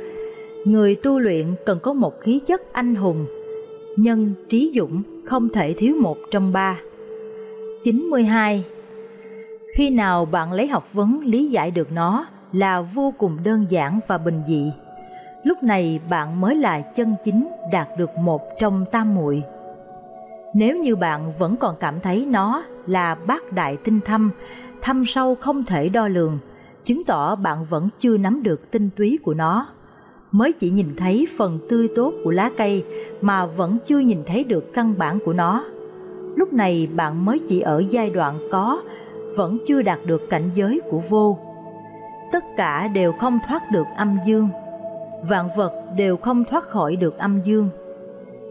Người 0.65 0.95
tu 0.95 1.19
luyện 1.19 1.55
cần 1.67 1.79
có 1.83 1.93
một 1.93 2.21
khí 2.21 2.41
chất 2.47 2.73
anh 2.73 2.95
hùng, 2.95 3.27
nhân 3.97 4.35
trí 4.49 4.73
dũng 4.77 5.03
không 5.25 5.49
thể 5.49 5.75
thiếu 5.79 5.95
một 6.01 6.17
trong 6.31 6.53
ba. 6.53 6.81
92. 7.85 8.65
Khi 9.77 9.91
nào 9.91 10.25
bạn 10.25 10.53
lấy 10.53 10.69
học 10.69 10.89
vấn 10.93 11.21
lý 11.25 11.47
giải 11.47 11.71
được 11.71 11.93
nó 11.93 12.27
là 12.53 12.81
vô 12.81 13.15
cùng 13.19 13.39
đơn 13.45 13.67
giản 13.69 14.01
và 14.07 14.19
bình 14.19 14.43
dị. 14.47 14.73
Lúc 15.45 15.63
này 15.63 16.01
bạn 16.11 16.41
mới 16.41 16.55
là 16.55 16.81
chân 16.81 17.15
chính 17.25 17.49
đạt 17.73 17.89
được 17.99 18.11
một 18.19 18.43
trong 18.61 18.85
tam 18.93 19.15
muội. 19.15 19.43
Nếu 20.55 20.77
như 20.77 20.97
bạn 20.97 21.33
vẫn 21.39 21.57
còn 21.57 21.77
cảm 21.81 22.01
thấy 22.01 22.27
nó 22.31 22.65
là 22.87 23.17
bát 23.27 23.53
đại 23.53 23.77
tinh 23.85 24.01
thâm, 24.01 24.31
thâm 24.83 25.05
sâu 25.07 25.35
không 25.35 25.65
thể 25.65 25.89
đo 25.89 26.09
lường, 26.09 26.39
chứng 26.85 27.05
tỏ 27.05 27.35
bạn 27.35 27.65
vẫn 27.71 27.89
chưa 28.01 28.17
nắm 28.17 28.43
được 28.43 28.71
tinh 28.71 28.91
túy 28.97 29.19
của 29.23 29.35
nó. 29.35 29.67
Mới 30.33 30.53
chỉ 30.53 30.71
nhìn 30.71 30.97
thấy 30.97 31.27
phần 31.39 31.59
tươi 31.69 31.89
tốt 31.97 32.15
của 32.25 32.31
lá 32.31 32.51
cây 32.57 32.85
mà 33.21 33.47
vẫn 33.47 33.79
chưa 33.87 33.99
nhìn 33.99 34.23
thấy 34.27 34.45
được 34.45 34.73
căn 34.75 34.95
bản 34.99 35.19
của 35.25 35.33
nó. 35.33 35.65
Lúc 36.37 36.53
này 36.53 36.89
bạn 36.97 37.25
mới 37.25 37.39
chỉ 37.49 37.61
ở 37.61 37.83
giai 37.91 38.11
đoạn 38.11 38.39
có, 38.51 38.83
vẫn 39.37 39.59
chưa 39.69 39.83
đạt 39.83 39.99
được 40.07 40.31
cảnh 40.31 40.51
giới 40.55 40.81
của 40.91 41.03
vô. 41.09 41.39
Tất 42.33 42.45
cả 42.57 42.89
đều 42.89 43.13
không 43.13 43.39
thoát 43.49 43.71
được 43.71 43.87
âm 43.97 44.19
dương, 44.27 44.49
vạn 45.29 45.49
vật 45.57 45.85
đều 45.97 46.17
không 46.17 46.45
thoát 46.45 46.69
khỏi 46.69 46.97
được 46.97 47.19
âm 47.19 47.41
dương. 47.45 47.71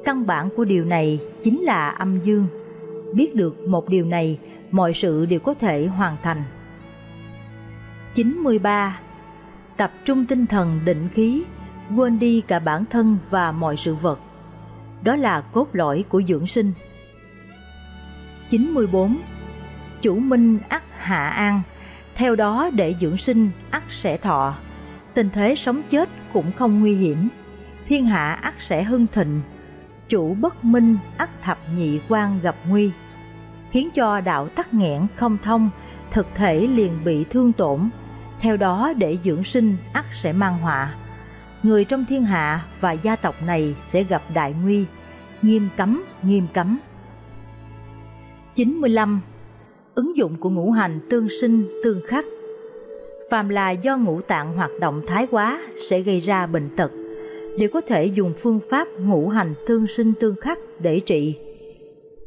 Căn 0.03 0.25
bản 0.25 0.49
của 0.55 0.63
điều 0.63 0.85
này 0.85 1.19
chính 1.43 1.61
là 1.61 1.89
âm 1.89 2.19
dương. 2.19 2.47
Biết 3.13 3.35
được 3.35 3.67
một 3.67 3.89
điều 3.89 4.05
này, 4.05 4.39
mọi 4.71 4.93
sự 4.95 5.25
đều 5.25 5.39
có 5.39 5.53
thể 5.53 5.87
hoàn 5.87 6.17
thành. 6.23 6.43
93. 8.15 8.99
Tập 9.77 9.91
trung 10.05 10.25
tinh 10.25 10.45
thần 10.45 10.79
định 10.85 11.09
khí, 11.13 11.43
quên 11.95 12.19
đi 12.19 12.41
cả 12.41 12.59
bản 12.59 12.85
thân 12.89 13.17
và 13.29 13.51
mọi 13.51 13.77
sự 13.77 13.95
vật. 13.95 14.19
Đó 15.03 15.15
là 15.15 15.41
cốt 15.41 15.67
lõi 15.73 16.05
của 16.09 16.21
dưỡng 16.27 16.47
sinh. 16.47 16.73
94. 18.49 19.17
Chủ 20.01 20.19
minh 20.19 20.59
ắt 20.69 20.83
hạ 20.97 21.29
an, 21.29 21.61
theo 22.15 22.35
đó 22.35 22.69
để 22.73 22.95
dưỡng 23.01 23.17
sinh 23.17 23.49
ắt 23.69 23.83
sẽ 23.89 24.17
thọ. 24.17 24.55
Tình 25.13 25.29
thế 25.33 25.55
sống 25.57 25.81
chết 25.89 26.09
cũng 26.33 26.51
không 26.51 26.79
nguy 26.79 26.95
hiểm, 26.95 27.29
thiên 27.87 28.05
hạ 28.05 28.39
ắt 28.41 28.53
sẽ 28.67 28.83
hưng 28.83 29.07
thịnh. 29.07 29.41
Chủ 30.09 30.33
bất 30.33 30.65
minh 30.65 30.97
ắt 31.17 31.29
thập 31.41 31.57
nhị 31.77 31.99
quan 32.09 32.39
gặp 32.41 32.55
nguy, 32.67 32.91
khiến 33.71 33.89
cho 33.95 34.21
đạo 34.21 34.47
tắc 34.47 34.73
nghẽn 34.73 35.07
không 35.15 35.37
thông, 35.43 35.69
thực 36.11 36.27
thể 36.35 36.67
liền 36.67 37.03
bị 37.03 37.25
thương 37.29 37.53
tổn. 37.53 37.89
Theo 38.39 38.57
đó 38.57 38.93
để 38.97 39.17
dưỡng 39.23 39.43
sinh 39.43 39.77
ắt 39.93 40.05
sẽ 40.23 40.33
mang 40.33 40.57
họa. 40.57 40.93
Người 41.63 41.85
trong 41.85 42.05
thiên 42.05 42.23
hạ 42.23 42.65
và 42.79 42.91
gia 42.91 43.15
tộc 43.15 43.35
này 43.45 43.75
sẽ 43.93 44.03
gặp 44.03 44.21
đại 44.33 44.55
nguy, 44.63 44.85
nghiêm 45.41 45.69
cấm, 45.77 46.03
nghiêm 46.23 46.47
cấm. 46.53 46.79
95. 48.55 49.21
Ứng 50.01 50.17
dụng 50.17 50.35
của 50.39 50.49
ngũ 50.49 50.71
hành 50.71 50.99
tương 51.09 51.27
sinh 51.41 51.67
tương 51.83 52.01
khắc 52.07 52.25
Phàm 53.29 53.49
là 53.49 53.71
do 53.71 53.97
ngũ 53.97 54.21
tạng 54.21 54.53
hoạt 54.53 54.71
động 54.79 55.01
thái 55.07 55.27
quá 55.31 55.61
sẽ 55.89 56.01
gây 56.01 56.19
ra 56.19 56.45
bệnh 56.45 56.69
tật, 56.75 56.91
đều 57.57 57.69
có 57.73 57.81
thể 57.81 58.05
dùng 58.05 58.33
phương 58.41 58.59
pháp 58.69 58.87
ngũ 58.99 59.29
hành 59.29 59.53
tương 59.67 59.87
sinh 59.97 60.13
tương 60.21 60.35
khắc 60.35 60.57
để 60.79 60.99
trị. 61.05 61.35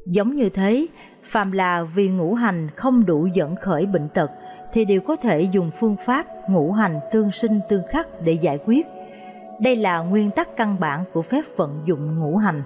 Giống 0.06 0.36
như 0.36 0.48
thế, 0.48 0.86
phàm 1.30 1.52
là 1.52 1.82
vì 1.94 2.08
ngũ 2.08 2.34
hành 2.34 2.68
không 2.76 3.06
đủ 3.06 3.28
dẫn 3.34 3.56
khởi 3.56 3.86
bệnh 3.86 4.08
tật 4.14 4.30
thì 4.72 4.84
đều 4.84 5.00
có 5.00 5.16
thể 5.16 5.48
dùng 5.52 5.70
phương 5.80 5.96
pháp 6.06 6.26
ngũ 6.48 6.72
hành 6.72 7.00
tương 7.12 7.30
sinh 7.32 7.60
tương 7.68 7.82
khắc 7.90 8.06
để 8.24 8.32
giải 8.32 8.58
quyết. 8.66 8.86
Đây 9.60 9.76
là 9.76 9.98
nguyên 9.98 10.30
tắc 10.30 10.56
căn 10.56 10.76
bản 10.80 11.04
của 11.12 11.22
phép 11.22 11.42
vận 11.56 11.82
dụng 11.86 12.18
ngũ 12.20 12.36
hành. 12.36 12.62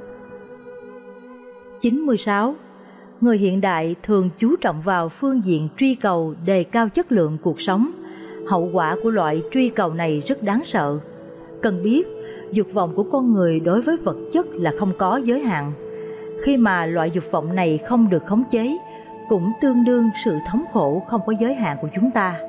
96 1.80 2.54
người 3.20 3.38
hiện 3.38 3.60
đại 3.60 3.96
thường 4.02 4.30
chú 4.38 4.56
trọng 4.56 4.82
vào 4.82 5.08
phương 5.08 5.40
diện 5.44 5.68
truy 5.78 5.94
cầu 5.94 6.34
đề 6.44 6.64
cao 6.64 6.88
chất 6.88 7.12
lượng 7.12 7.38
cuộc 7.42 7.60
sống. 7.60 7.90
Hậu 8.46 8.70
quả 8.72 8.96
của 9.02 9.10
loại 9.10 9.42
truy 9.50 9.68
cầu 9.68 9.94
này 9.94 10.22
rất 10.26 10.42
đáng 10.42 10.62
sợ. 10.66 10.98
Cần 11.62 11.82
biết, 11.82 12.06
dục 12.52 12.66
vọng 12.72 12.92
của 12.96 13.02
con 13.02 13.32
người 13.32 13.60
đối 13.60 13.82
với 13.82 13.96
vật 13.96 14.16
chất 14.32 14.46
là 14.52 14.72
không 14.78 14.92
có 14.98 15.20
giới 15.24 15.40
hạn. 15.40 15.72
Khi 16.44 16.56
mà 16.56 16.86
loại 16.86 17.10
dục 17.10 17.24
vọng 17.30 17.54
này 17.54 17.78
không 17.88 18.10
được 18.10 18.22
khống 18.26 18.44
chế, 18.50 18.76
cũng 19.28 19.52
tương 19.60 19.84
đương 19.84 20.08
sự 20.24 20.36
thống 20.50 20.64
khổ 20.72 21.02
không 21.08 21.20
có 21.26 21.32
giới 21.40 21.54
hạn 21.54 21.76
của 21.82 21.88
chúng 21.94 22.10
ta. 22.10 22.40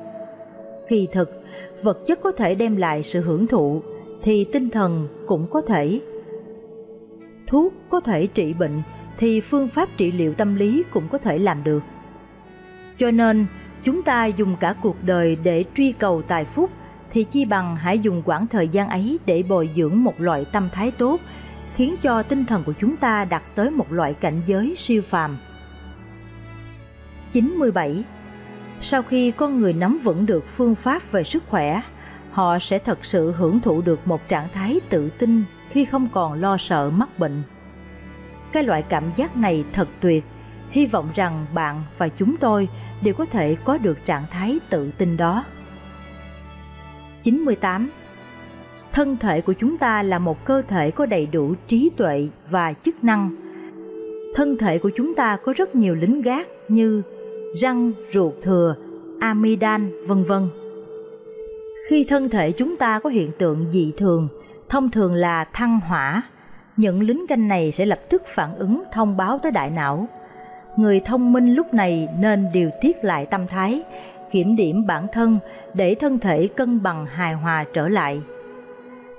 Kỳ 0.88 1.08
thực, 1.12 1.42
vật 1.82 1.98
chất 2.06 2.20
có 2.22 2.32
thể 2.32 2.54
đem 2.54 2.76
lại 2.76 3.02
sự 3.02 3.20
hưởng 3.20 3.46
thụ, 3.46 3.82
thì 4.22 4.44
tinh 4.52 4.70
thần 4.70 5.08
cũng 5.26 5.46
có 5.50 5.60
thể. 5.60 6.00
Thuốc 7.46 7.72
có 7.90 8.00
thể 8.00 8.26
trị 8.26 8.54
bệnh, 8.58 8.82
thì 9.20 9.40
phương 9.40 9.68
pháp 9.68 9.88
trị 9.96 10.12
liệu 10.12 10.34
tâm 10.34 10.54
lý 10.54 10.84
cũng 10.90 11.08
có 11.08 11.18
thể 11.18 11.38
làm 11.38 11.64
được. 11.64 11.82
Cho 12.98 13.10
nên, 13.10 13.46
chúng 13.84 14.02
ta 14.02 14.26
dùng 14.26 14.56
cả 14.60 14.74
cuộc 14.82 14.96
đời 15.04 15.36
để 15.42 15.64
truy 15.76 15.92
cầu 15.92 16.22
tài 16.22 16.44
phúc 16.44 16.70
thì 17.12 17.24
chi 17.24 17.44
bằng 17.44 17.76
hãy 17.76 17.98
dùng 17.98 18.22
quãng 18.24 18.46
thời 18.46 18.68
gian 18.68 18.88
ấy 18.88 19.18
để 19.26 19.42
bồi 19.48 19.70
dưỡng 19.76 20.04
một 20.04 20.20
loại 20.20 20.46
tâm 20.52 20.68
thái 20.72 20.90
tốt, 20.90 21.20
khiến 21.76 21.94
cho 22.02 22.22
tinh 22.22 22.44
thần 22.44 22.62
của 22.66 22.72
chúng 22.80 22.96
ta 22.96 23.24
đạt 23.24 23.42
tới 23.54 23.70
một 23.70 23.92
loại 23.92 24.14
cảnh 24.14 24.40
giới 24.46 24.74
siêu 24.78 25.02
phàm. 25.02 25.36
97. 27.32 28.04
Sau 28.80 29.02
khi 29.02 29.30
con 29.30 29.60
người 29.60 29.72
nắm 29.72 30.00
vững 30.04 30.26
được 30.26 30.44
phương 30.56 30.74
pháp 30.74 31.12
về 31.12 31.24
sức 31.24 31.42
khỏe, 31.48 31.82
họ 32.30 32.58
sẽ 32.60 32.78
thật 32.78 32.98
sự 33.02 33.32
hưởng 33.32 33.60
thụ 33.60 33.82
được 33.82 34.06
một 34.06 34.28
trạng 34.28 34.48
thái 34.54 34.80
tự 34.88 35.10
tin 35.18 35.42
khi 35.70 35.84
không 35.84 36.08
còn 36.12 36.40
lo 36.40 36.56
sợ 36.60 36.90
mắc 36.90 37.18
bệnh. 37.18 37.42
Cái 38.52 38.62
loại 38.62 38.82
cảm 38.88 39.04
giác 39.16 39.36
này 39.36 39.64
thật 39.72 39.88
tuyệt, 40.00 40.24
hy 40.70 40.86
vọng 40.86 41.08
rằng 41.14 41.46
bạn 41.54 41.82
và 41.98 42.08
chúng 42.08 42.36
tôi 42.36 42.68
đều 43.02 43.14
có 43.14 43.24
thể 43.24 43.56
có 43.64 43.78
được 43.82 44.06
trạng 44.06 44.24
thái 44.30 44.58
tự 44.70 44.90
tin 44.98 45.16
đó. 45.16 45.44
98. 47.22 47.90
Thân 48.92 49.16
thể 49.16 49.40
của 49.40 49.52
chúng 49.52 49.78
ta 49.78 50.02
là 50.02 50.18
một 50.18 50.44
cơ 50.44 50.62
thể 50.68 50.90
có 50.90 51.06
đầy 51.06 51.26
đủ 51.26 51.54
trí 51.68 51.90
tuệ 51.96 52.28
và 52.50 52.72
chức 52.72 53.04
năng. 53.04 53.30
Thân 54.34 54.58
thể 54.58 54.78
của 54.78 54.90
chúng 54.96 55.14
ta 55.14 55.38
có 55.44 55.52
rất 55.56 55.74
nhiều 55.74 55.94
lính 55.94 56.22
gác 56.22 56.46
như 56.68 57.02
răng, 57.60 57.92
ruột 58.14 58.34
thừa, 58.42 58.76
amidan, 59.20 60.06
vân 60.06 60.24
vân. 60.24 60.48
Khi 61.88 62.04
thân 62.04 62.28
thể 62.28 62.52
chúng 62.52 62.76
ta 62.76 63.00
có 63.02 63.10
hiện 63.10 63.30
tượng 63.38 63.66
dị 63.72 63.92
thường, 63.96 64.28
thông 64.68 64.90
thường 64.90 65.14
là 65.14 65.44
thăng 65.44 65.80
hỏa, 65.80 66.22
những 66.80 67.02
lính 67.02 67.26
canh 67.28 67.48
này 67.48 67.72
sẽ 67.72 67.86
lập 67.86 68.00
tức 68.08 68.22
phản 68.34 68.54
ứng 68.54 68.82
thông 68.92 69.16
báo 69.16 69.38
tới 69.38 69.52
đại 69.52 69.70
não. 69.70 70.08
Người 70.76 71.00
thông 71.00 71.32
minh 71.32 71.54
lúc 71.54 71.74
này 71.74 72.08
nên 72.18 72.46
điều 72.52 72.70
tiết 72.80 73.04
lại 73.04 73.26
tâm 73.26 73.46
thái, 73.46 73.82
kiểm 74.32 74.56
điểm 74.56 74.86
bản 74.86 75.06
thân 75.12 75.38
để 75.74 75.94
thân 75.94 76.18
thể 76.18 76.48
cân 76.56 76.82
bằng 76.82 77.06
hài 77.06 77.34
hòa 77.34 77.64
trở 77.72 77.88
lại. 77.88 78.20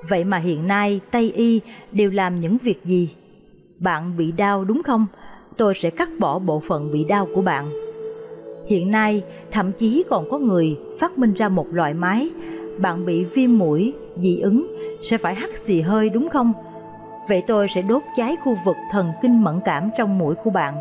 Vậy 0.10 0.24
mà 0.24 0.38
hiện 0.38 0.68
nay 0.68 1.00
Tây 1.12 1.32
Y 1.36 1.62
đều 1.92 2.12
làm 2.12 2.40
những 2.40 2.58
việc 2.64 2.86
gì? 2.86 3.10
Bạn 3.80 4.18
bị 4.18 4.32
đau 4.32 4.66
đúng 4.66 4.84
không? 4.84 5.08
Tôi 5.58 5.74
sẽ 5.76 5.90
cắt 5.90 6.10
bỏ 6.20 6.40
bộ 6.40 6.62
phận 6.68 6.92
bị 6.92 7.04
đau 7.04 7.28
của 7.36 7.42
bạn. 7.42 7.70
Hiện 8.68 8.92
nay 8.92 9.24
thậm 9.52 9.72
chí 9.72 10.04
còn 10.10 10.30
có 10.30 10.38
người 10.38 10.78
phát 11.00 11.18
minh 11.18 11.34
ra 11.34 11.50
một 11.50 11.68
loại 11.72 11.94
máy, 11.94 12.30
bạn 12.80 13.06
bị 13.06 13.24
viêm 13.24 13.58
mũi, 13.58 13.94
dị 14.18 14.40
ứng 14.40 14.68
sẽ 15.10 15.18
phải 15.18 15.36
hắt 15.36 15.50
xì 15.66 15.82
hơi 15.82 16.10
đúng 16.10 16.30
không? 16.30 16.54
Vậy 17.32 17.44
tôi 17.48 17.68
sẽ 17.76 17.82
đốt 17.82 18.04
cháy 18.16 18.36
khu 18.44 18.58
vực 18.66 18.76
thần 18.92 19.12
kinh 19.22 19.44
mẫn 19.44 19.60
cảm 19.66 19.90
trong 19.98 20.18
mũi 20.18 20.36
của 20.44 20.50
bạn. 20.50 20.76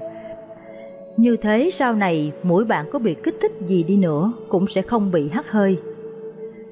Như 1.16 1.36
thế 1.42 1.70
sau 1.78 1.94
này 1.94 2.32
mũi 2.42 2.64
bạn 2.64 2.86
có 2.92 2.98
bị 2.98 3.16
kích 3.22 3.36
thích 3.42 3.53
gì 3.66 3.82
đi 3.82 3.96
nữa 3.96 4.32
cũng 4.48 4.66
sẽ 4.74 4.82
không 4.82 5.11
bị 5.11 5.28
hắt 5.28 5.51
hơi. 5.51 5.78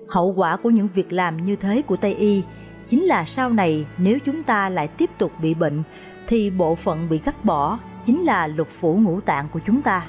Hậu 0.08 0.32
quả 0.36 0.56
của 0.56 0.70
những 0.70 0.88
việc 0.94 1.12
làm 1.12 1.46
như 1.46 1.56
thế 1.56 1.82
của 1.82 1.96
Tây 1.96 2.14
Y 2.14 2.42
chính 2.90 3.04
là 3.04 3.24
sau 3.24 3.50
này 3.50 3.86
nếu 3.98 4.18
chúng 4.24 4.42
ta 4.42 4.68
lại 4.68 4.88
tiếp 4.88 5.10
tục 5.18 5.32
bị 5.42 5.54
bệnh 5.54 5.82
thì 6.26 6.50
bộ 6.50 6.74
phận 6.74 7.06
bị 7.10 7.18
cắt 7.18 7.44
bỏ 7.44 7.78
chính 8.06 8.24
là 8.24 8.46
lục 8.46 8.68
phủ 8.80 8.96
ngũ 8.96 9.20
tạng 9.20 9.48
của 9.52 9.60
chúng 9.66 9.82
ta. 9.82 10.06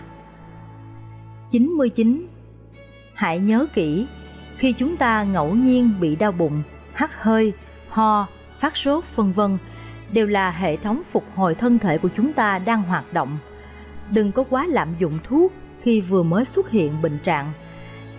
99. 1.52 2.28
Hãy 3.16 3.40
nhớ 3.40 3.68
kỹ, 3.74 4.08
khi 4.58 4.74
chúng 4.74 4.98
ta 4.98 5.24
ngẫu 5.24 5.56
nhiên 5.56 5.90
bị 6.02 6.16
đau 6.16 6.32
bụng, 6.32 6.62
hắt 6.94 7.24
hơi, 7.24 7.54
ho, 7.90 8.28
phát 8.60 8.78
sốt 8.78 9.04
vân 9.16 9.32
vân 9.32 9.58
đều 10.12 10.28
là 10.28 10.52
hệ 10.52 10.78
thống 10.78 11.02
phục 11.12 11.24
hồi 11.36 11.56
thân 11.56 11.80
thể 11.80 11.98
của 11.98 12.10
chúng 12.18 12.34
ta 12.34 12.60
đang 12.60 12.84
hoạt 12.84 13.14
động. 13.14 13.38
Đừng 14.12 14.32
có 14.32 14.44
quá 14.50 14.66
lạm 14.70 14.88
dụng 15.00 15.20
thuốc 15.24 15.54
khi 15.84 16.02
vừa 16.02 16.24
mới 16.24 16.46
xuất 16.46 16.70
hiện 16.70 17.02
bệnh 17.02 17.18
trạng. 17.24 17.52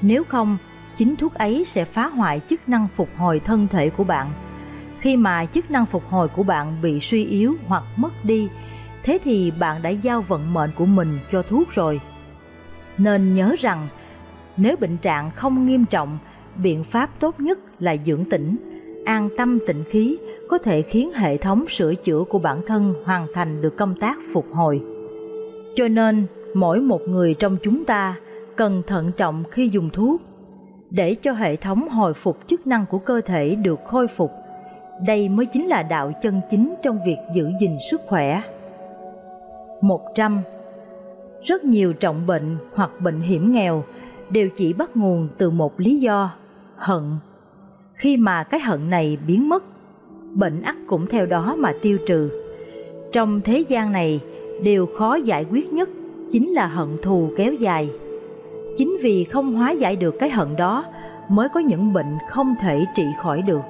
Nếu 0.03 0.25
không, 0.25 0.59
chính 0.99 1.17
thuốc 1.17 1.35
ấy 1.35 1.67
sẽ 1.73 1.85
phá 1.85 2.07
hoại 2.07 2.41
chức 2.51 2.69
năng 2.69 2.89
phục 2.97 3.09
hồi 3.17 3.41
thân 3.41 3.69
thể 3.69 3.91
của 3.91 4.05
bạn. 4.05 4.31
Khi 5.01 5.17
mà 5.17 5.47
chức 5.47 5.71
năng 5.71 5.87
phục 5.87 6.09
hồi 6.09 6.29
của 6.29 6.43
bạn 6.43 6.83
bị 6.83 7.01
suy 7.01 7.25
yếu 7.25 7.55
hoặc 7.67 7.83
mất 7.97 8.13
đi, 8.25 8.49
thế 9.03 9.19
thì 9.25 9.53
bạn 9.59 9.83
đã 9.83 9.91
giao 9.91 10.23
vận 10.23 10.55
mệnh 10.55 10.71
của 10.75 10.87
mình 10.87 11.19
cho 11.33 11.43
thuốc 11.43 11.71
rồi. 11.75 12.01
Nên 12.99 13.35
nhớ 13.35 13.57
rằng, 13.61 13.89
nếu 14.57 14.77
bệnh 14.77 14.97
trạng 14.97 15.31
không 15.31 15.67
nghiêm 15.67 15.85
trọng, 15.85 16.19
biện 16.57 16.85
pháp 16.85 17.21
tốt 17.21 17.41
nhất 17.41 17.59
là 17.79 17.97
dưỡng 18.07 18.25
tĩnh, 18.31 18.57
an 19.05 19.29
tâm 19.37 19.59
tịnh 19.67 19.85
khí 19.91 20.19
có 20.51 20.59
thể 20.59 20.83
khiến 20.83 21.13
hệ 21.13 21.37
thống 21.37 21.65
sửa 21.69 21.95
chữa 21.95 22.25
của 22.29 22.39
bản 22.39 22.61
thân 22.67 22.95
hoàn 23.05 23.27
thành 23.35 23.63
được 23.63 23.77
công 23.77 23.95
tác 23.95 24.19
phục 24.33 24.47
hồi. 24.53 24.81
Cho 25.77 25.89
nên, 25.89 26.27
mỗi 26.55 26.81
một 26.81 27.01
người 27.09 27.35
trong 27.35 27.57
chúng 27.63 27.85
ta 27.85 28.17
cần 28.57 28.83
thận 28.87 29.13
trọng 29.17 29.45
khi 29.51 29.69
dùng 29.69 29.91
thuốc 29.91 30.23
để 30.91 31.15
cho 31.23 31.33
hệ 31.33 31.57
thống 31.57 31.89
hồi 31.89 32.15
phục 32.15 32.39
chức 32.47 32.67
năng 32.67 32.87
của 32.87 32.99
cơ 32.99 33.21
thể 33.27 33.55
được 33.55 33.81
khôi 33.87 34.07
phục. 34.17 34.31
Đây 35.07 35.29
mới 35.29 35.47
chính 35.47 35.67
là 35.67 35.83
đạo 35.83 36.13
chân 36.23 36.41
chính 36.51 36.75
trong 36.83 36.99
việc 37.07 37.17
giữ 37.35 37.51
gìn 37.61 37.77
sức 37.91 38.01
khỏe. 38.07 38.43
100. 39.81 40.41
Rất 41.43 41.65
nhiều 41.65 41.93
trọng 41.93 42.27
bệnh 42.27 42.57
hoặc 42.75 42.91
bệnh 43.01 43.21
hiểm 43.21 43.53
nghèo 43.53 43.85
đều 44.31 44.49
chỉ 44.57 44.73
bắt 44.73 44.97
nguồn 44.97 45.29
từ 45.39 45.51
một 45.51 45.81
lý 45.81 46.01
do, 46.01 46.31
hận. 46.77 47.03
Khi 47.95 48.17
mà 48.17 48.43
cái 48.43 48.61
hận 48.61 48.91
này 48.91 49.19
biến 49.27 49.49
mất, 49.49 49.65
bệnh 50.35 50.63
ắt 50.63 50.77
cũng 50.87 51.07
theo 51.07 51.27
đó 51.27 51.55
mà 51.59 51.73
tiêu 51.83 51.99
trừ. 52.07 52.31
Trong 53.13 53.41
thế 53.41 53.65
gian 53.69 53.93
này, 53.93 54.21
điều 54.63 54.87
khó 54.87 55.15
giải 55.15 55.47
quyết 55.51 55.73
nhất 55.73 55.89
chính 56.33 56.53
là 56.53 56.67
hận 56.67 56.89
thù 57.03 57.31
kéo 57.37 57.55
dài. 57.55 57.91
Chính 58.77 58.97
vì 59.03 59.25
không 59.25 59.55
hóa 59.55 59.71
giải 59.71 59.97
được 59.97 60.19
cái 60.19 60.31
hận 60.31 60.57
đó 60.57 60.85
mới 61.29 61.49
có 61.49 61.61
những 61.61 61.93
bệnh 61.93 62.19
không 62.31 62.55
thể 62.61 62.85
trị 62.97 63.05
khỏi 63.23 63.43
được. 63.43 63.61